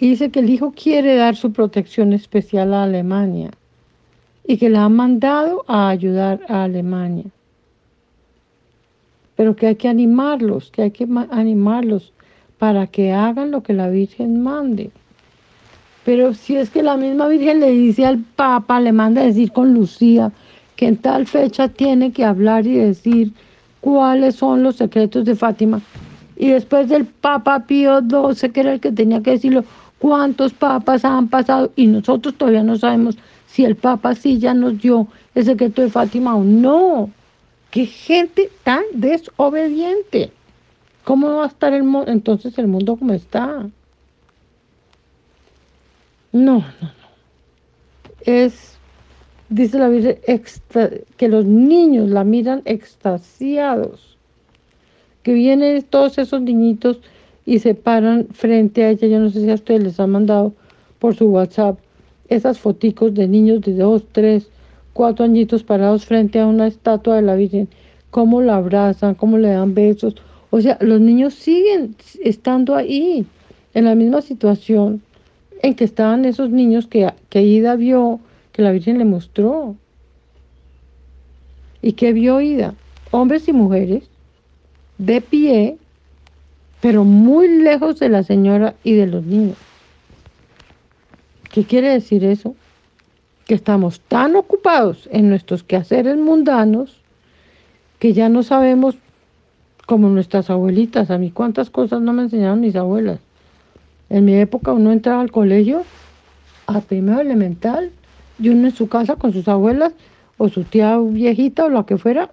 Y 0.02 0.12
dice 0.12 0.30
que 0.30 0.40
el 0.40 0.50
hijo 0.50 0.72
quiere 0.72 1.16
dar 1.16 1.36
su 1.36 1.52
protección 1.52 2.14
especial 2.14 2.74
a 2.74 2.84
Alemania 2.84 3.52
y 4.48 4.58
que 4.58 4.70
la 4.70 4.86
ha 4.86 4.90
mandado 4.90 5.66
a 5.68 5.90
ayudar 5.90 6.40
a 6.48 6.64
Alemania. 6.64 7.26
Pero 9.36 9.58
que 9.58 9.68
hay 9.68 9.76
que 9.76 9.90
animarlos, 9.90 10.72
que 10.72 10.84
hay 10.84 10.92
que 10.92 11.06
animarlos 11.32 12.14
para 12.58 12.88
que 12.88 13.12
hagan 13.12 13.52
lo 13.52 13.62
que 13.62 13.74
la 13.74 13.90
Virgen 13.90 14.42
mande. 14.42 14.90
Pero 16.06 16.34
si 16.34 16.56
es 16.56 16.70
que 16.70 16.82
la 16.82 16.96
misma 16.96 17.28
Virgen 17.28 17.60
le 17.60 17.72
dice 17.72 18.06
al 18.06 18.20
Papa, 18.20 18.80
le 18.80 18.94
manda 18.94 19.22
a 19.22 19.26
decir 19.26 19.52
con 19.52 19.74
Lucía, 19.74 20.32
que 20.78 20.88
en 20.88 20.96
tal 20.96 21.28
fecha 21.28 21.68
tiene 21.68 22.14
que 22.14 22.24
hablar 22.24 22.66
y 22.66 22.76
decir 22.76 23.34
cuáles 23.82 24.36
son 24.36 24.64
los 24.64 24.78
secretos 24.78 25.26
de 25.26 25.36
Fátima. 25.36 25.82
Y 26.38 26.48
después 26.48 26.88
del 26.88 27.06
Papa 27.06 27.66
Pío 27.68 28.00
XII, 28.00 28.50
que 28.50 28.62
era 28.62 28.72
el 28.72 28.80
que 28.80 28.94
tenía 28.94 29.22
que 29.22 29.32
decirlo, 29.32 29.66
cuántos 30.00 30.54
papas 30.54 31.06
han 31.06 31.28
pasado 31.28 31.72
y 31.76 31.88
nosotros 31.88 32.36
todavía 32.36 32.64
no 32.64 32.78
sabemos 32.78 33.18
si 33.48 33.66
el 33.66 33.76
papa 33.76 34.16
sí 34.16 34.40
ya 34.40 34.54
nos 34.54 34.82
dio 34.82 35.08
el 35.36 35.46
secreto 35.46 35.82
de 35.82 35.90
Fátima 35.90 36.36
o 36.36 36.44
no. 36.44 37.12
Qué 37.72 37.86
gente 37.86 38.50
tan 38.64 38.84
desobediente. 38.94 40.32
¿Cómo 41.04 41.36
va 41.36 41.46
a 41.46 41.48
estar 41.48 41.74
el 41.74 41.84
entonces 42.08 42.58
el 42.58 42.68
mundo 42.68 42.96
como 42.96 43.14
está? 43.14 43.68
No, 46.32 46.60
no, 46.60 46.64
no. 46.82 46.92
Es, 48.22 48.78
dice 49.50 49.80
la 49.80 49.90
Virgen, 49.90 50.20
que 51.18 51.28
los 51.28 51.46
niños 51.46 52.10
la 52.10 52.24
miran 52.24 52.62
extasiados. 52.66 54.18
Que 55.24 55.34
vienen 55.34 55.82
todos 55.84 56.18
esos 56.18 56.42
niñitos 56.42 57.00
y 57.50 57.58
se 57.58 57.74
paran 57.74 58.28
frente 58.32 58.84
a 58.84 58.92
ella. 58.92 59.08
Yo 59.08 59.20
no 59.20 59.32
sé 59.32 59.42
si 59.42 59.50
a 59.50 59.56
ustedes 59.56 59.84
les 59.84 60.00
han 60.00 60.12
mandado 60.12 60.54
por 61.00 61.16
su 61.16 61.26
WhatsApp 61.30 61.80
esas 62.28 62.60
foticos 62.60 63.16
de 63.16 63.28
niños 63.28 63.62
de 63.62 63.74
dos, 63.74 64.04
tres, 64.12 64.52
cuatro 64.94 65.26
añitos 65.26 65.64
parados 65.64 66.06
frente 66.06 66.40
a 66.40 66.46
una 66.46 66.68
estatua 66.68 67.16
de 67.16 67.24
la 67.24 67.34
Virgen, 67.34 67.68
cómo 68.12 68.44
la 68.44 68.58
abrazan, 68.58 69.16
cómo 69.16 69.40
le 69.40 69.50
dan 69.50 69.74
besos. 69.74 70.16
O 70.52 70.62
sea, 70.62 70.78
los 70.80 71.02
niños 71.02 71.34
siguen 71.34 71.96
estando 72.24 72.76
ahí, 72.76 73.26
en 73.74 73.86
la 73.86 73.96
misma 73.96 74.22
situación 74.22 75.02
en 75.64 75.74
que 75.74 75.86
estaban 75.86 76.26
esos 76.26 76.52
niños 76.52 76.86
que, 76.86 77.12
que 77.30 77.42
Ida 77.42 77.76
vio, 77.76 78.20
que 78.52 78.62
la 78.62 78.72
Virgen 78.72 79.00
le 79.00 79.06
mostró. 79.06 79.76
¿Y 81.82 81.94
que 81.94 82.14
vio 82.14 82.42
Ida? 82.42 82.76
Hombres 83.10 83.48
y 83.48 83.54
mujeres 83.54 84.04
de 85.00 85.22
pie 85.22 85.79
pero 86.82 87.04
muy 87.04 87.48
lejos 87.48 88.00
de 88.00 88.10
la 88.10 88.24
señora 88.24 88.76
y 88.84 88.94
de 88.94 89.08
los 89.08 89.26
niños. 89.26 89.58
¿Qué 91.52 91.64
quiere 91.64 91.90
decir 91.90 92.24
eso? 92.24 92.56
que 93.50 93.56
estamos 93.56 94.00
tan 94.02 94.36
ocupados 94.36 95.10
en 95.12 95.28
nuestros 95.28 95.64
quehaceres 95.64 96.16
mundanos 96.18 97.02
que 97.98 98.14
ya 98.14 98.30
no 98.30 98.44
sabemos 98.44 98.96
como 99.88 100.08
nuestras 100.08 100.52
abuelitas. 100.52 101.10
A 101.10 101.18
mí 101.18 101.32
cuántas 101.32 101.72
cosas 101.72 102.00
no 102.00 102.14
me 102.14 102.22
enseñaron 102.22 102.62
mis 102.62 102.76
abuelas. 102.76 103.20
En 104.12 104.26
mi 104.26 104.36
época 104.36 104.72
uno 104.72 104.92
entraba 104.92 105.22
al 105.22 105.32
colegio 105.32 105.84
a 106.68 106.80
primero 106.82 107.22
elemental 107.22 107.92
y 108.38 108.50
uno 108.50 108.68
en 108.68 108.76
su 108.76 108.88
casa 108.88 109.16
con 109.16 109.34
sus 109.34 109.48
abuelas 109.48 109.94
o 110.38 110.50
su 110.50 110.64
tía 110.64 111.00
viejita 111.00 111.66
o 111.66 111.70
lo 111.70 111.88
que 111.88 111.98
fuera, 111.98 112.30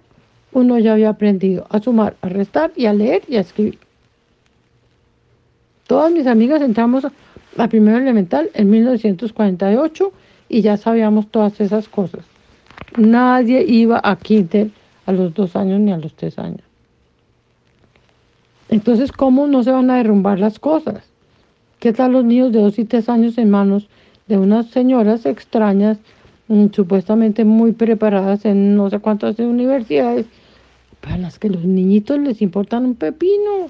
uno 0.53 0.77
ya 0.77 0.93
había 0.93 1.09
aprendido 1.09 1.65
a 1.71 1.79
sumar, 1.79 2.15
a 2.21 2.29
restar 2.29 2.71
y 2.75 2.85
a 2.85 2.93
leer 2.93 3.23
y 3.27 3.37
a 3.37 3.41
escribir. 3.41 3.79
Todas 5.87 6.11
mis 6.11 6.27
amigas 6.27 6.61
entramos 6.61 7.05
a 7.57 7.67
primero 7.69 7.97
elemental 7.97 8.51
en 8.53 8.69
1948 8.69 10.11
y 10.49 10.61
ya 10.61 10.75
sabíamos 10.75 11.27
todas 11.27 11.59
esas 11.61 11.87
cosas. 11.87 12.25
Nadie 12.97 13.63
iba 13.63 13.99
a 14.03 14.17
kinder 14.17 14.69
a 15.05 15.13
los 15.13 15.33
dos 15.33 15.55
años 15.55 15.79
ni 15.79 15.93
a 15.93 15.97
los 15.97 16.13
tres 16.13 16.37
años. 16.37 16.61
Entonces, 18.69 19.13
¿cómo 19.13 19.47
no 19.47 19.63
se 19.63 19.71
van 19.71 19.89
a 19.89 19.95
derrumbar 19.95 20.39
las 20.39 20.59
cosas? 20.59 21.03
¿Qué 21.79 21.93
tal 21.93 22.11
los 22.11 22.25
niños 22.25 22.51
de 22.51 22.59
dos 22.59 22.77
y 22.79 22.85
tres 22.85 23.07
años 23.07 23.37
en 23.37 23.49
manos 23.49 23.87
de 24.27 24.37
unas 24.37 24.67
señoras 24.67 25.25
extrañas, 25.25 25.99
mm, 26.49 26.67
supuestamente 26.73 27.45
muy 27.45 27.71
preparadas 27.71 28.43
en 28.43 28.75
no 28.75 28.89
sé 28.89 28.99
cuántas 28.99 29.39
universidades, 29.39 30.25
para 30.99 31.17
las 31.17 31.39
que 31.39 31.49
los 31.49 31.63
niñitos 31.63 32.19
les 32.19 32.41
importan 32.41 32.83
un 32.83 32.95
pepino? 32.95 33.69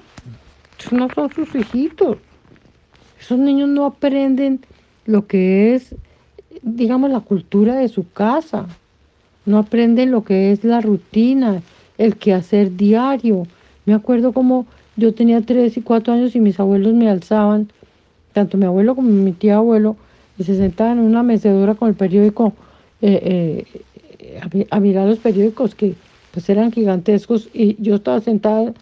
Esos 0.78 0.92
no 0.92 1.08
son 1.14 1.32
sus 1.32 1.54
hijitos. 1.54 2.18
Esos 3.20 3.38
niños 3.38 3.68
no 3.68 3.84
aprenden 3.86 4.60
lo 5.06 5.26
que 5.26 5.74
es, 5.74 5.94
digamos, 6.62 7.10
la 7.10 7.20
cultura 7.20 7.76
de 7.76 7.88
su 7.88 8.08
casa. 8.10 8.66
No 9.44 9.58
aprenden 9.58 10.10
lo 10.10 10.24
que 10.24 10.52
es 10.52 10.64
la 10.64 10.80
rutina, 10.80 11.62
el 11.96 12.16
quehacer 12.16 12.76
diario. 12.76 13.46
Me 13.86 13.94
acuerdo 13.94 14.32
como 14.32 14.66
yo 14.96 15.14
tenía 15.14 15.40
tres 15.40 15.76
y 15.76 15.80
cuatro 15.80 16.12
años 16.12 16.34
y 16.34 16.40
mis 16.40 16.58
abuelos 16.60 16.92
me 16.92 17.08
alzaban, 17.08 17.68
tanto 18.32 18.56
mi 18.56 18.66
abuelo 18.66 18.94
como 18.94 19.08
mi 19.08 19.32
tía 19.32 19.56
abuelo, 19.56 19.96
y 20.38 20.44
se 20.44 20.56
sentaban 20.56 20.98
en 20.98 21.04
una 21.04 21.22
mecedora 21.22 21.74
con 21.74 21.88
el 21.88 21.94
periódico 21.94 22.52
eh, 23.00 23.64
eh, 24.18 24.66
a, 24.70 24.80
mirar 24.80 25.06
los 25.06 25.18
periódicos 25.18 25.74
que 25.74 25.94
pues 26.32 26.48
eran 26.50 26.72
gigantescos 26.72 27.48
y 27.52 27.80
yo 27.82 27.96
estaba 27.96 28.20
sentada 28.20 28.72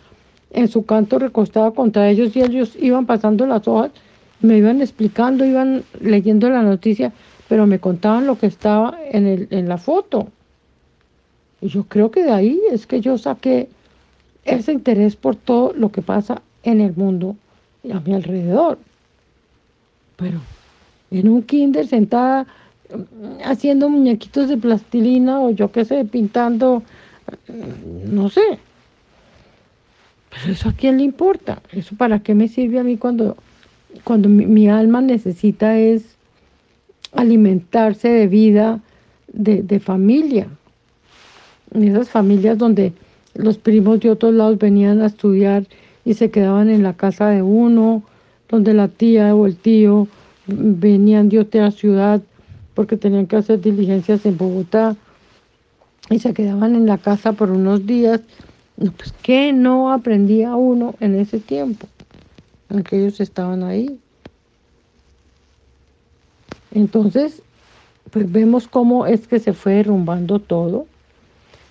en 0.56 0.66
su 0.66 0.84
canto 0.84 1.20
recostada 1.20 1.70
contra 1.70 2.10
ellos 2.10 2.34
y 2.34 2.42
ellos 2.42 2.74
iban 2.80 3.06
pasando 3.06 3.46
las 3.46 3.68
hojas 3.68 3.92
me 4.40 4.58
iban 4.58 4.80
explicando, 4.80 5.44
iban 5.44 5.84
leyendo 6.00 6.50
la 6.50 6.62
noticia, 6.62 7.12
pero 7.48 7.66
me 7.66 7.78
contaban 7.78 8.26
lo 8.26 8.38
que 8.38 8.46
estaba 8.46 8.98
en, 9.10 9.26
el, 9.26 9.48
en 9.50 9.68
la 9.68 9.78
foto. 9.78 10.28
Y 11.60 11.68
yo 11.68 11.84
creo 11.84 12.10
que 12.10 12.22
de 12.22 12.32
ahí 12.32 12.60
es 12.70 12.86
que 12.86 13.00
yo 13.00 13.16
saqué 13.18 13.68
ese 14.44 14.72
interés 14.72 15.16
por 15.16 15.36
todo 15.36 15.72
lo 15.72 15.90
que 15.90 16.02
pasa 16.02 16.42
en 16.62 16.80
el 16.80 16.94
mundo 16.94 17.36
y 17.82 17.92
a 17.92 18.00
mi 18.00 18.14
alrededor. 18.14 18.78
Pero 20.16 20.40
en 21.10 21.28
un 21.28 21.42
kinder 21.42 21.86
sentada 21.86 22.46
mm, 22.90 23.42
haciendo 23.44 23.88
muñequitos 23.88 24.48
de 24.48 24.58
plastilina 24.58 25.40
o 25.40 25.50
yo 25.50 25.72
qué 25.72 25.84
sé, 25.84 26.04
pintando, 26.04 26.82
mm, 27.48 28.14
no 28.14 28.28
sé. 28.28 28.58
Eso 30.48 30.68
a 30.68 30.72
quién 30.72 30.98
le 30.98 31.04
importa? 31.04 31.62
¿Eso 31.72 31.96
para 31.96 32.20
qué 32.20 32.34
me 32.34 32.48
sirve 32.48 32.78
a 32.78 32.84
mí 32.84 32.96
cuando 32.96 33.36
cuando 34.04 34.28
mi, 34.28 34.68
alma 34.68 35.00
necesita 35.00 35.78
es 35.78 36.16
alimentarse 37.12 38.08
de 38.08 38.26
vida, 38.26 38.80
de, 39.32 39.80
familia. 39.80 40.48
En 41.72 41.84
esas 41.84 42.10
familias 42.10 42.58
donde 42.58 42.92
los 43.34 43.58
primos 43.58 44.00
de 44.00 44.10
otros 44.10 44.34
lados 44.34 44.58
venían 44.58 45.00
a 45.00 45.06
estudiar 45.06 45.66
y 46.04 46.14
se 46.14 46.30
quedaban 46.30 46.70
en 46.70 46.82
la 46.82 46.94
casa 46.94 47.28
de 47.28 47.42
uno, 47.42 48.02
donde 48.48 48.74
la 48.74 48.88
tía 48.88 49.34
o 49.34 49.46
el 49.46 49.56
tío 49.56 50.08
venían 50.46 51.28
de 51.28 51.40
otra 51.40 51.70
ciudad 51.70 52.22
porque 52.74 52.96
tenían 52.96 53.26
que 53.26 53.36
hacer 53.36 53.60
diligencias 53.60 54.24
en 54.26 54.36
Bogotá 54.36 54.96
y 56.10 56.18
se 56.20 56.34
quedaban 56.34 56.76
en 56.76 56.86
la 56.86 56.98
casa 56.98 57.32
por 57.32 57.50
unos 57.50 57.86
días. 57.86 58.20
Pues, 58.76 59.14
¿qué 59.22 59.52
no 59.52 59.92
aprendía 59.92 60.54
uno 60.54 60.94
en 61.00 61.18
ese 61.18 61.38
tiempo? 61.38 61.86
en 62.68 62.84
ellos 62.90 63.20
estaban 63.20 63.62
ahí. 63.62 63.98
Entonces, 66.72 67.42
pues 68.10 68.30
vemos 68.30 68.68
cómo 68.68 69.06
es 69.06 69.26
que 69.26 69.38
se 69.38 69.52
fue 69.52 69.74
derrumbando 69.74 70.40
todo. 70.40 70.86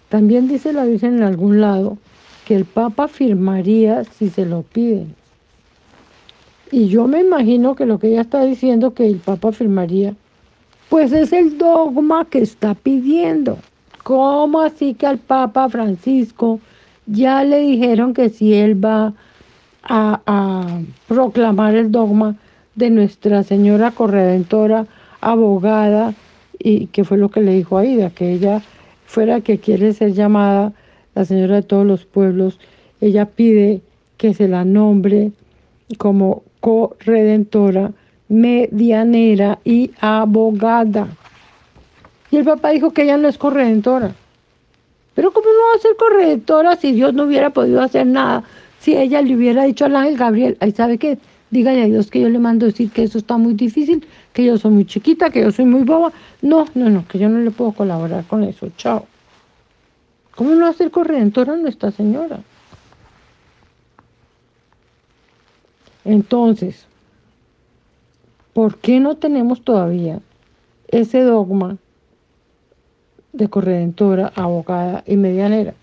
También 0.10 0.48
dice 0.48 0.74
la 0.74 0.86
Virgen 0.86 1.18
en 1.18 1.24
algún 1.24 1.62
lado 1.62 1.98
que 2.46 2.56
el 2.56 2.66
Papa 2.66 3.08
firmaría 3.08 4.04
si 4.04 4.30
se 4.30 4.46
lo 4.46 4.62
piden. 4.62 5.16
Y 6.72 6.88
yo 6.88 7.08
me 7.08 7.22
imagino 7.22 7.76
que 7.76 7.86
lo 7.86 8.00
que 8.00 8.08
ella 8.08 8.22
está 8.22 8.44
diciendo 8.44 8.94
que 8.94 9.06
el 9.06 9.18
Papa 9.18 9.52
firmaría, 9.52 10.16
pues 10.90 11.12
es 11.12 11.34
el 11.34 11.58
dogma 11.58 12.26
que 12.26 12.40
está 12.40 12.74
pidiendo. 12.74 13.58
¿Cómo 14.04 14.62
así 14.62 14.94
que 14.94 15.08
al 15.08 15.18
Papa 15.18 15.70
Francisco 15.70 16.60
ya 17.06 17.44
le 17.44 17.60
dijeron 17.60 18.14
que 18.14 18.30
si 18.30 18.54
él 18.54 18.84
va 18.84 19.14
a, 19.84 20.80
proclamar 21.08 21.76
el 21.76 21.92
dogma 21.92 22.36
de 22.76 22.90
Nuestra 22.90 23.44
Señora 23.44 23.92
Corredentora, 23.92 24.88
abogada, 25.22 26.14
y 26.58 26.88
que 26.88 27.04
fue 27.04 27.18
lo 27.18 27.30
que 27.30 27.42
le 27.42 27.54
dijo 27.54 27.78
a 27.78 27.82
Aida, 27.82 28.10
que 28.10 28.32
ella 28.34 28.62
fuera 29.06 29.42
que 29.42 29.60
quiere 29.60 29.94
ser 29.94 30.14
llamada 30.14 30.74
la 31.14 31.26
Señora 31.26 31.56
de 31.56 31.62
todos 31.62 31.86
los 31.86 32.06
pueblos, 32.06 32.60
ella 33.02 33.26
pide 33.26 33.82
que 34.18 34.34
se 34.34 34.48
la 34.48 34.66
nombre 34.66 35.32
como 35.98 36.44
corredentora, 36.60 37.92
medianera 38.28 39.60
y 39.64 39.92
abogada. 40.02 41.08
Y 42.32 42.38
el 42.38 42.46
papá 42.46 42.72
dijo 42.72 42.92
que 42.92 43.04
ella 43.04 43.18
no 43.18 43.28
es 43.28 43.38
corredentora. 43.38 44.16
Pero 45.16 45.32
¿cómo 45.32 45.48
no 45.48 45.72
va 45.72 45.76
a 45.78 45.82
ser 45.82 45.96
corredentora 45.96 46.76
si 46.76 46.92
Dios 46.92 47.14
no 47.14 47.24
hubiera 47.24 47.50
podido 47.50 47.82
hacer 47.82 48.06
nada 48.06 48.44
si 48.86 48.96
ella 48.96 49.20
le 49.24 49.36
hubiera 49.36 49.64
dicho 49.64 49.86
al 49.86 49.96
ángel 49.96 50.16
Gabriel, 50.16 50.58
ahí 50.60 50.72
sabe 50.72 51.00
qué, 51.00 51.18
dígale 51.50 51.82
a 51.82 51.86
Dios 51.86 52.12
que 52.12 52.22
yo 52.22 52.30
le 52.30 52.38
mando 52.38 52.68
decir 52.68 52.92
que 52.92 53.02
eso 53.02 53.18
está 53.18 53.36
muy 53.36 53.56
difícil, 53.56 54.06
que 54.32 54.46
yo 54.46 54.60
soy 54.60 54.70
muy 54.70 54.86
chiquita, 54.86 55.32
que 55.32 55.42
yo 55.42 55.52
soy 55.52 55.66
muy 55.66 55.82
boba. 55.82 56.14
No, 56.44 56.66
no, 56.76 56.92
no, 56.92 57.04
que 57.08 57.18
yo 57.18 57.28
no 57.28 57.40
le 57.40 57.50
puedo 57.50 57.72
colaborar 57.72 58.26
con 58.26 58.44
eso. 58.44 58.70
Chao. 58.78 59.08
¿Cómo 60.36 60.52
no 60.52 60.72
corredentora 60.92 61.54
a 61.54 61.56
Nuestra 61.56 61.90
Señora? 61.90 62.42
Entonces, 66.04 66.86
¿por 68.54 68.78
qué 68.78 69.00
no 69.00 69.16
tenemos 69.16 69.64
todavía 69.64 70.20
ese 70.90 71.22
dogma 71.22 71.78
de 73.36 73.48
corredentora, 73.48 74.32
abogada 74.36 75.04
y 75.06 75.16
medianera? 75.18 75.74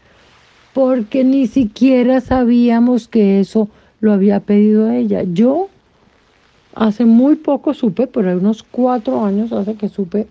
porque 0.73 1.25
ni 1.25 1.47
siquiera 1.47 2.21
sabíamos 2.21 3.09
que 3.09 3.41
eso 3.41 3.69
lo 4.01 4.13
había 4.13 4.41
pedido 4.41 4.91
ella. 4.91 5.23
Yo 5.23 5.69
hace 6.75 7.05
muy 7.05 7.37
poco 7.37 7.75
supe, 7.75 8.07
por 8.07 8.27
unos 8.27 8.63
cuatro 8.63 9.25
años 9.25 9.53
hace 9.53 9.75
que 9.75 9.89
supe 9.89 10.27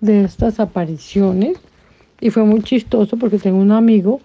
de 0.00 0.24
estas 0.24 0.60
apariciones 0.60 1.58
y 2.20 2.30
fue 2.30 2.44
muy 2.44 2.62
chistoso 2.62 3.16
porque 3.16 3.38
tengo 3.38 3.58
un 3.58 3.72
amigo 3.72 4.20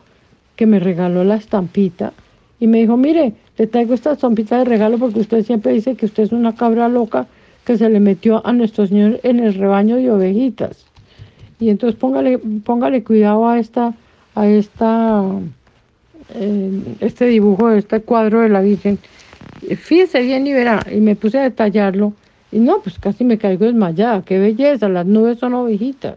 que 0.55 0.65
me 0.65 0.79
regaló 0.79 1.23
la 1.23 1.35
estampita 1.35 2.13
y 2.59 2.67
me 2.67 2.79
dijo, 2.79 2.97
mire, 2.97 3.33
le 3.57 3.67
traigo 3.67 3.93
esta 3.93 4.11
estampita 4.11 4.57
de 4.57 4.65
regalo 4.65 4.97
porque 4.97 5.21
usted 5.21 5.45
siempre 5.45 5.71
dice 5.71 5.95
que 5.95 6.05
usted 6.05 6.23
es 6.23 6.31
una 6.31 6.55
cabra 6.55 6.89
loca 6.89 7.27
que 7.65 7.77
se 7.77 7.89
le 7.89 7.99
metió 7.99 8.45
a 8.45 8.51
nuestro 8.51 8.85
Señor 8.85 9.19
en 9.23 9.39
el 9.39 9.53
rebaño 9.53 9.95
de 9.95 10.11
ovejitas. 10.11 10.90
Y 11.62 11.70
entonces 11.70 11.97
póngale, 11.97 12.39
póngale 12.66 13.03
cuidado 13.03 13.47
a 13.47 13.59
esta, 13.59 13.93
a 14.36 14.47
esta 14.47 15.24
este 16.99 17.26
dibujo, 17.26 17.70
este 17.70 18.01
cuadro 18.01 18.41
de 18.41 18.49
la 18.49 18.62
Virgen. 18.62 18.97
Fíjese 19.78 20.22
bien 20.22 20.47
y 20.47 20.53
verá, 20.53 20.84
y 20.91 20.99
me 21.01 21.16
puse 21.16 21.38
a 21.38 21.43
detallarlo, 21.43 22.14
y 22.51 22.59
no, 22.59 22.82
pues 22.82 22.97
casi 22.97 23.24
me 23.24 23.38
caigo 23.38 23.66
desmayada, 23.66 24.24
qué 24.24 24.39
belleza, 24.39 24.89
las 24.89 25.05
nubes 25.05 25.38
son 25.38 25.53
ovejitas. 25.53 26.16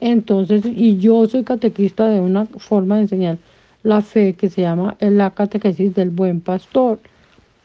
Entonces, 0.00 0.62
y 0.66 0.98
yo 0.98 1.26
soy 1.26 1.44
catequista 1.44 2.08
de 2.08 2.20
una 2.20 2.46
forma 2.46 2.96
de 2.96 3.02
enseñar 3.02 3.38
la 3.84 4.02
fe 4.02 4.34
que 4.34 4.50
se 4.50 4.62
llama 4.62 4.96
la 4.98 5.30
catequesis 5.30 5.94
del 5.94 6.10
buen 6.10 6.40
pastor, 6.40 6.98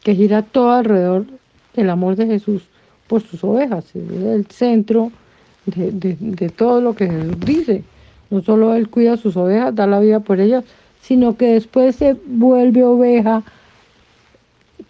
que 0.04 0.14
gira 0.14 0.42
todo 0.42 0.70
alrededor 0.70 1.26
del 1.74 1.90
amor 1.90 2.14
de 2.14 2.26
Jesús 2.26 2.62
por 3.08 3.20
sus 3.22 3.42
ovejas, 3.42 3.96
es 3.96 4.22
el 4.22 4.46
centro 4.46 5.10
de, 5.66 6.16
de 6.18 6.48
todo 6.48 6.80
lo 6.80 6.94
que 6.94 7.08
Jesús 7.08 7.40
dice. 7.40 7.84
No 8.30 8.42
solo 8.42 8.74
Él 8.74 8.88
cuida 8.88 9.16
sus 9.16 9.36
ovejas, 9.36 9.74
da 9.74 9.86
la 9.86 10.00
vida 10.00 10.20
por 10.20 10.40
ellas, 10.40 10.64
sino 11.02 11.36
que 11.36 11.54
después 11.54 11.96
se 11.96 12.16
vuelve 12.26 12.84
oveja, 12.84 13.42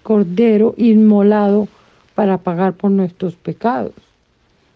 cordero 0.02 0.74
inmolado 0.76 1.68
para 2.14 2.38
pagar 2.38 2.74
por 2.74 2.90
nuestros 2.90 3.34
pecados. 3.34 3.92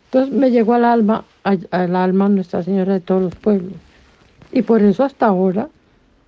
Entonces 0.06 0.34
me 0.34 0.50
llegó 0.50 0.74
al 0.74 0.84
alma, 0.84 1.24
al 1.44 1.96
alma 1.96 2.28
Nuestra 2.28 2.62
Señora 2.62 2.94
de 2.94 3.00
todos 3.00 3.22
los 3.22 3.34
pueblos. 3.34 3.74
Y 4.52 4.62
por 4.62 4.82
eso 4.82 5.04
hasta 5.04 5.26
ahora, 5.26 5.68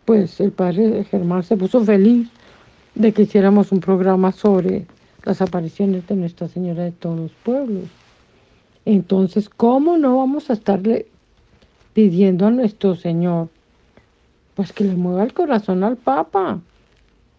pues 0.04 0.40
el 0.40 0.52
padre 0.52 1.04
Germán 1.04 1.42
se 1.42 1.56
puso 1.56 1.82
feliz 1.84 2.28
de 2.94 3.12
que 3.12 3.22
hiciéramos 3.22 3.72
un 3.72 3.80
programa 3.80 4.32
sobre 4.32 4.86
las 5.24 5.40
apariciones 5.40 6.06
de 6.06 6.16
Nuestra 6.16 6.48
Señora 6.48 6.84
de 6.84 6.92
todos 6.92 7.18
los 7.18 7.32
pueblos. 7.42 7.84
Entonces, 8.88 9.50
¿cómo 9.50 9.98
no 9.98 10.16
vamos 10.16 10.48
a 10.48 10.54
estarle 10.54 11.04
pidiendo 11.92 12.46
a 12.46 12.50
nuestro 12.50 12.94
Señor? 12.94 13.50
Pues 14.54 14.72
que 14.72 14.84
le 14.84 14.94
mueva 14.94 15.24
el 15.24 15.34
corazón 15.34 15.84
al 15.84 15.98
Papa. 15.98 16.58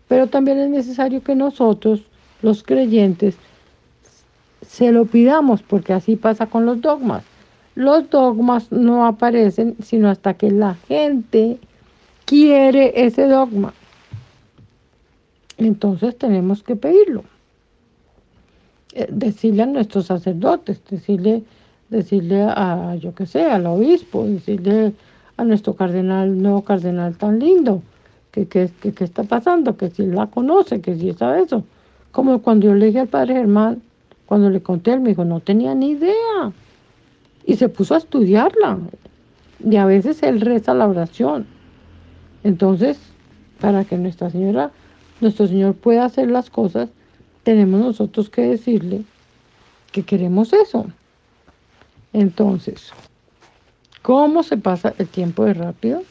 Pero 0.08 0.28
también 0.28 0.60
es 0.60 0.70
necesario 0.70 1.24
que 1.24 1.34
nosotros, 1.34 2.04
los 2.44 2.62
creyentes, 2.62 3.36
se 4.62 4.92
lo 4.92 5.06
pidamos, 5.06 5.64
porque 5.64 5.92
así 5.92 6.18
pasa 6.18 6.46
con 6.46 6.68
los 6.68 6.82
dogmas. 6.82 7.24
Los 7.74 8.12
dogmas 8.12 8.72
no 8.72 9.08
aparecen 9.08 9.76
sino 9.82 10.08
hasta 10.08 10.36
que 10.36 10.52
la 10.52 10.76
gente 10.76 11.58
quiere 12.26 12.94
ese 13.08 13.24
dogma. 13.24 13.74
Entonces 15.58 16.16
tenemos 16.16 16.62
que 16.62 16.76
pedirlo. 16.76 17.24
Eh, 18.94 19.08
decirle 19.12 19.64
a 19.64 19.66
nuestros 19.68 20.08
sacerdotes, 20.08 20.82
decirle, 20.90 21.44
decirle 21.90 22.42
a, 22.42 22.96
yo 22.96 23.14
que 23.14 23.28
sé, 23.28 23.44
al 23.44 23.68
obispo, 23.68 24.26
decirle 24.26 24.94
a 25.38 25.44
nuestro 25.44 25.76
cardenal, 25.76 26.42
nuevo 26.42 26.64
cardenal 26.64 27.16
tan 27.16 27.40
lindo, 27.40 27.84
que 28.32 28.48
qué 28.48 28.70
que, 28.82 29.04
está 29.04 29.24
pasando, 29.24 29.78
que 29.78 29.92
si 29.92 30.08
la 30.08 30.28
conoce, 30.28 30.82
que 30.82 30.96
si 30.96 31.14
sabe 31.14 31.44
eso. 31.44 31.64
Como 32.12 32.42
cuando 32.42 32.68
yo 32.68 32.74
le 32.74 32.88
dije 32.88 33.02
al 33.02 33.08
padre 33.08 33.36
Germán, 33.36 33.82
cuando 34.26 34.50
le 34.50 34.62
conté, 34.62 34.94
él 34.94 35.02
me 35.02 35.10
dijo, 35.10 35.24
no 35.24 35.40
tenía 35.40 35.76
ni 35.76 35.92
idea. 35.92 36.52
Y 37.46 37.56
se 37.58 37.70
puso 37.70 37.94
a 37.94 38.00
estudiarla. 38.00 38.80
Y 39.64 39.76
a 39.76 39.86
veces 39.86 40.24
él 40.24 40.42
reza 40.42 40.74
la 40.74 40.88
oración. 40.88 41.46
Entonces, 42.44 43.00
para 43.60 43.86
que 43.86 43.98
Nuestra 43.98 44.30
Señora, 44.30 44.72
nuestro 45.22 45.48
Señor 45.48 45.76
pueda 45.76 46.06
hacer 46.06 46.30
las 46.30 46.50
cosas, 46.50 46.90
tenemos 47.50 47.82
nosotros 47.82 48.30
que 48.30 48.44
decirle 48.44 49.02
que 49.92 50.04
queremos 50.04 50.54
eso. 50.54 50.86
Entonces, 52.14 52.94
¿cómo 54.04 54.44
se 54.44 54.56
pasa 54.56 54.94
el 55.00 55.08
tiempo 55.08 55.46
de 55.46 55.56
rápido? 55.56 56.04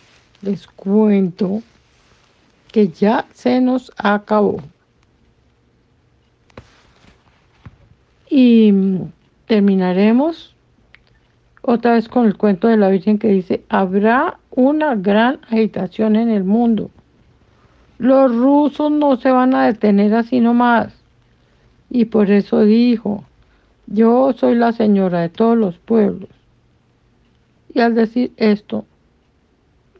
Les 0.43 0.67
cuento 0.67 1.63
que 2.73 2.89
ya 2.89 3.25
se 3.35 3.61
nos 3.61 3.93
acabó. 3.97 4.61
Y 8.29 8.73
terminaremos 9.47 10.57
otra 11.63 11.93
vez 11.93 12.09
con 12.09 12.27
el 12.27 12.37
cuento 12.37 12.67
de 12.67 12.79
la 12.79 12.89
Virgen 12.89 13.21
que 13.21 13.29
dice, 13.29 13.63
habrá 13.69 14.41
una 14.51 14.97
gran 14.97 15.39
agitación 15.49 16.17
en 16.17 16.31
el 16.31 16.43
mundo. 16.43 16.91
Los 17.99 18.35
rusos 18.35 18.91
no 18.91 19.15
se 19.19 19.31
van 19.31 19.55
a 19.55 19.67
detener 19.67 20.17
así 20.17 20.41
nomás. 20.41 20.98
Y 21.91 22.07
por 22.07 22.31
eso 22.31 22.65
dijo, 22.65 23.25
yo 23.87 24.33
soy 24.35 24.55
la 24.55 24.73
señora 24.73 25.21
de 25.21 25.29
todos 25.29 25.57
los 25.57 25.79
pueblos. 25.79 26.29
Y 27.73 27.81
al 27.81 27.95
decir 27.95 28.33
esto, 28.37 28.85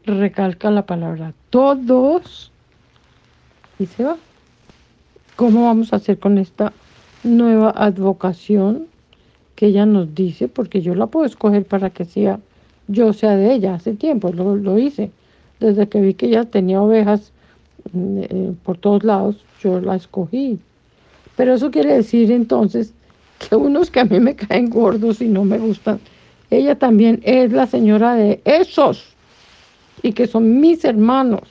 recalca 0.05 0.71
la 0.71 0.85
palabra 0.85 1.33
todos 1.49 2.51
y 3.77 3.85
se 3.85 4.03
va. 4.03 4.17
¿Cómo 5.35 5.65
vamos 5.65 5.93
a 5.93 5.97
hacer 5.97 6.19
con 6.19 6.37
esta 6.37 6.73
nueva 7.23 7.71
advocación 7.75 8.87
que 9.55 9.67
ella 9.67 9.85
nos 9.85 10.13
dice? 10.13 10.47
Porque 10.47 10.81
yo 10.81 10.95
la 10.95 11.07
puedo 11.07 11.25
escoger 11.25 11.65
para 11.65 11.89
que 11.89 12.05
sea 12.05 12.39
yo 12.89 13.13
sea 13.13 13.35
de 13.35 13.53
ella. 13.53 13.75
Hace 13.75 13.93
tiempo 13.93 14.33
lo, 14.33 14.55
lo 14.55 14.77
hice. 14.77 15.11
Desde 15.59 15.87
que 15.87 16.01
vi 16.01 16.15
que 16.15 16.25
ella 16.25 16.45
tenía 16.45 16.81
ovejas 16.81 17.31
mm, 17.93 18.17
eh, 18.19 18.53
por 18.63 18.77
todos 18.77 19.03
lados, 19.03 19.37
yo 19.61 19.79
la 19.79 19.95
escogí. 19.95 20.59
Pero 21.39 21.53
eso 21.53 21.71
quiere 21.71 21.93
decir 21.93 22.33
entonces 22.33 22.91
que 23.39 23.55
unos 23.55 23.89
que 23.89 24.01
a 24.01 24.03
mí 24.03 24.19
me 24.19 24.35
caen 24.35 24.69
gordos 24.69 25.21
y 25.21 25.29
no 25.29 25.45
me 25.45 25.57
gustan, 25.57 26.01
ella 26.49 26.77
también 26.77 27.21
es 27.23 27.53
la 27.53 27.65
señora 27.65 28.15
de 28.15 28.41
esos 28.43 29.05
y 30.03 30.11
que 30.11 30.27
son 30.27 30.59
mis 30.59 30.83
hermanos 30.83 31.43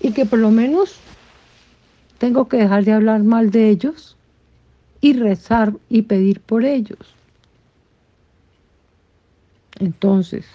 y 0.00 0.12
que 0.12 0.24
por 0.24 0.38
lo 0.38 0.52
menos 0.52 0.94
tengo 2.18 2.46
que 2.46 2.58
dejar 2.58 2.84
de 2.84 2.92
hablar 2.92 3.24
mal 3.24 3.50
de 3.50 3.70
ellos 3.70 4.16
y 5.00 5.14
rezar 5.14 5.72
y 5.88 6.02
pedir 6.02 6.38
por 6.38 6.64
ellos. 6.64 7.16
Entonces, 9.80 10.46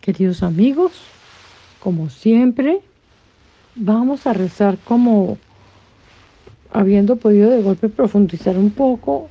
queridos 0.00 0.44
amigos, 0.44 0.92
como 1.80 2.10
siempre, 2.10 2.80
vamos 3.74 4.28
a 4.28 4.34
rezar 4.34 4.78
como 4.84 5.36
habiendo 6.72 7.16
podido 7.16 7.50
de 7.50 7.62
golpe 7.62 7.88
profundizar 7.88 8.58
un 8.58 8.70
poco 8.70 9.28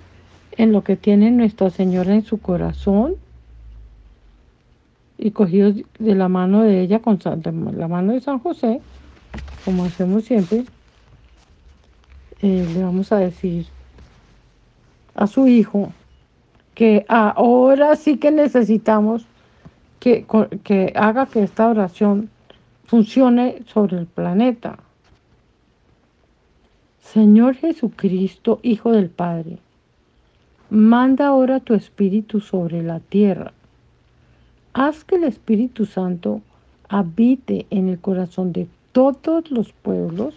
en 0.52 0.72
lo 0.72 0.84
que 0.84 0.98
tiene 0.98 1.32
Nuestra 1.32 1.70
Señora 1.70 2.14
en 2.14 2.24
su 2.24 2.40
corazón 2.42 3.16
y 5.18 5.32
cogidos 5.32 5.76
de 6.00 6.16
la 6.16 6.30
mano 6.30 6.64
de 6.64 6.82
ella, 6.82 7.02
con 7.02 7.20
la 7.24 7.88
mano 7.88 8.14
de 8.14 8.22
San 8.22 8.40
José, 8.40 8.82
como 9.66 9.86
hacemos 9.86 10.24
siempre, 10.26 10.66
eh, 12.42 12.66
le 12.74 12.84
vamos 12.84 13.12
a 13.12 13.18
decir 13.18 13.68
a 15.14 15.28
su 15.28 15.48
hijo 15.48 15.94
que 16.74 17.06
ahora 17.10 17.96
sí 17.98 18.18
que 18.18 18.32
necesitamos 18.32 19.28
que, 20.00 20.26
que 20.64 20.94
haga 20.96 21.30
que 21.30 21.44
esta 21.44 21.68
oración 21.70 22.32
funcione 22.86 23.64
sobre 23.66 23.98
el 23.98 24.08
planeta. 24.08 24.89
Señor 27.14 27.55
Jesucristo, 27.55 28.60
Hijo 28.62 28.91
del 28.91 29.10
Padre, 29.10 29.57
manda 30.70 31.26
ahora 31.26 31.60
tu 31.60 31.74
Espíritu 31.74 32.39
sobre 32.39 32.84
la 32.84 32.99
tierra. 32.99 33.51
Haz 34.74 35.05
que 35.05 35.16
el 35.16 35.24
Espíritu 35.24 35.88
Santo 35.88 36.41
habite 36.88 37.66
en 37.72 37.89
el 37.89 37.97
corazón 37.97 38.53
de 38.53 38.68
todos 38.91 39.49
los 39.49 39.74
pueblos 39.74 40.36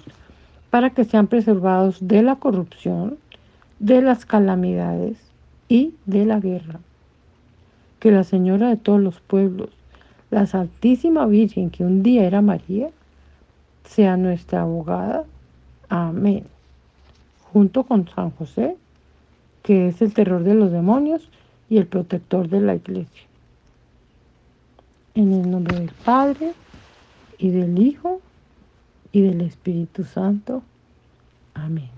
para 0.70 0.88
que 0.88 1.04
sean 1.04 1.26
preservados 1.26 1.98
de 2.08 2.22
la 2.22 2.36
corrupción, 2.36 3.18
de 3.78 4.00
las 4.00 4.24
calamidades 4.24 5.18
y 5.68 5.92
de 6.06 6.24
la 6.24 6.40
guerra. 6.40 6.80
Que 8.00 8.12
la 8.12 8.24
Señora 8.24 8.70
de 8.70 8.78
todos 8.78 9.00
los 9.00 9.20
pueblos, 9.20 9.68
la 10.30 10.46
Santísima 10.46 11.26
Virgen 11.26 11.68
que 11.68 11.84
un 11.84 12.02
día 12.02 12.24
era 12.24 12.40
María, 12.40 12.88
sea 13.84 14.16
nuestra 14.16 14.62
abogada. 14.62 15.26
Amén 15.90 16.46
junto 17.52 17.84
con 17.84 18.08
San 18.08 18.30
José, 18.30 18.76
que 19.62 19.88
es 19.88 20.02
el 20.02 20.14
terror 20.14 20.42
de 20.42 20.54
los 20.54 20.72
demonios 20.72 21.28
y 21.68 21.78
el 21.78 21.86
protector 21.86 22.48
de 22.48 22.60
la 22.60 22.74
iglesia. 22.74 23.22
En 25.14 25.32
el 25.32 25.50
nombre 25.50 25.78
del 25.78 25.90
Padre 26.04 26.52
y 27.38 27.50
del 27.50 27.78
Hijo 27.78 28.20
y 29.12 29.22
del 29.22 29.42
Espíritu 29.42 30.04
Santo. 30.04 30.62
Amén. 31.54 31.90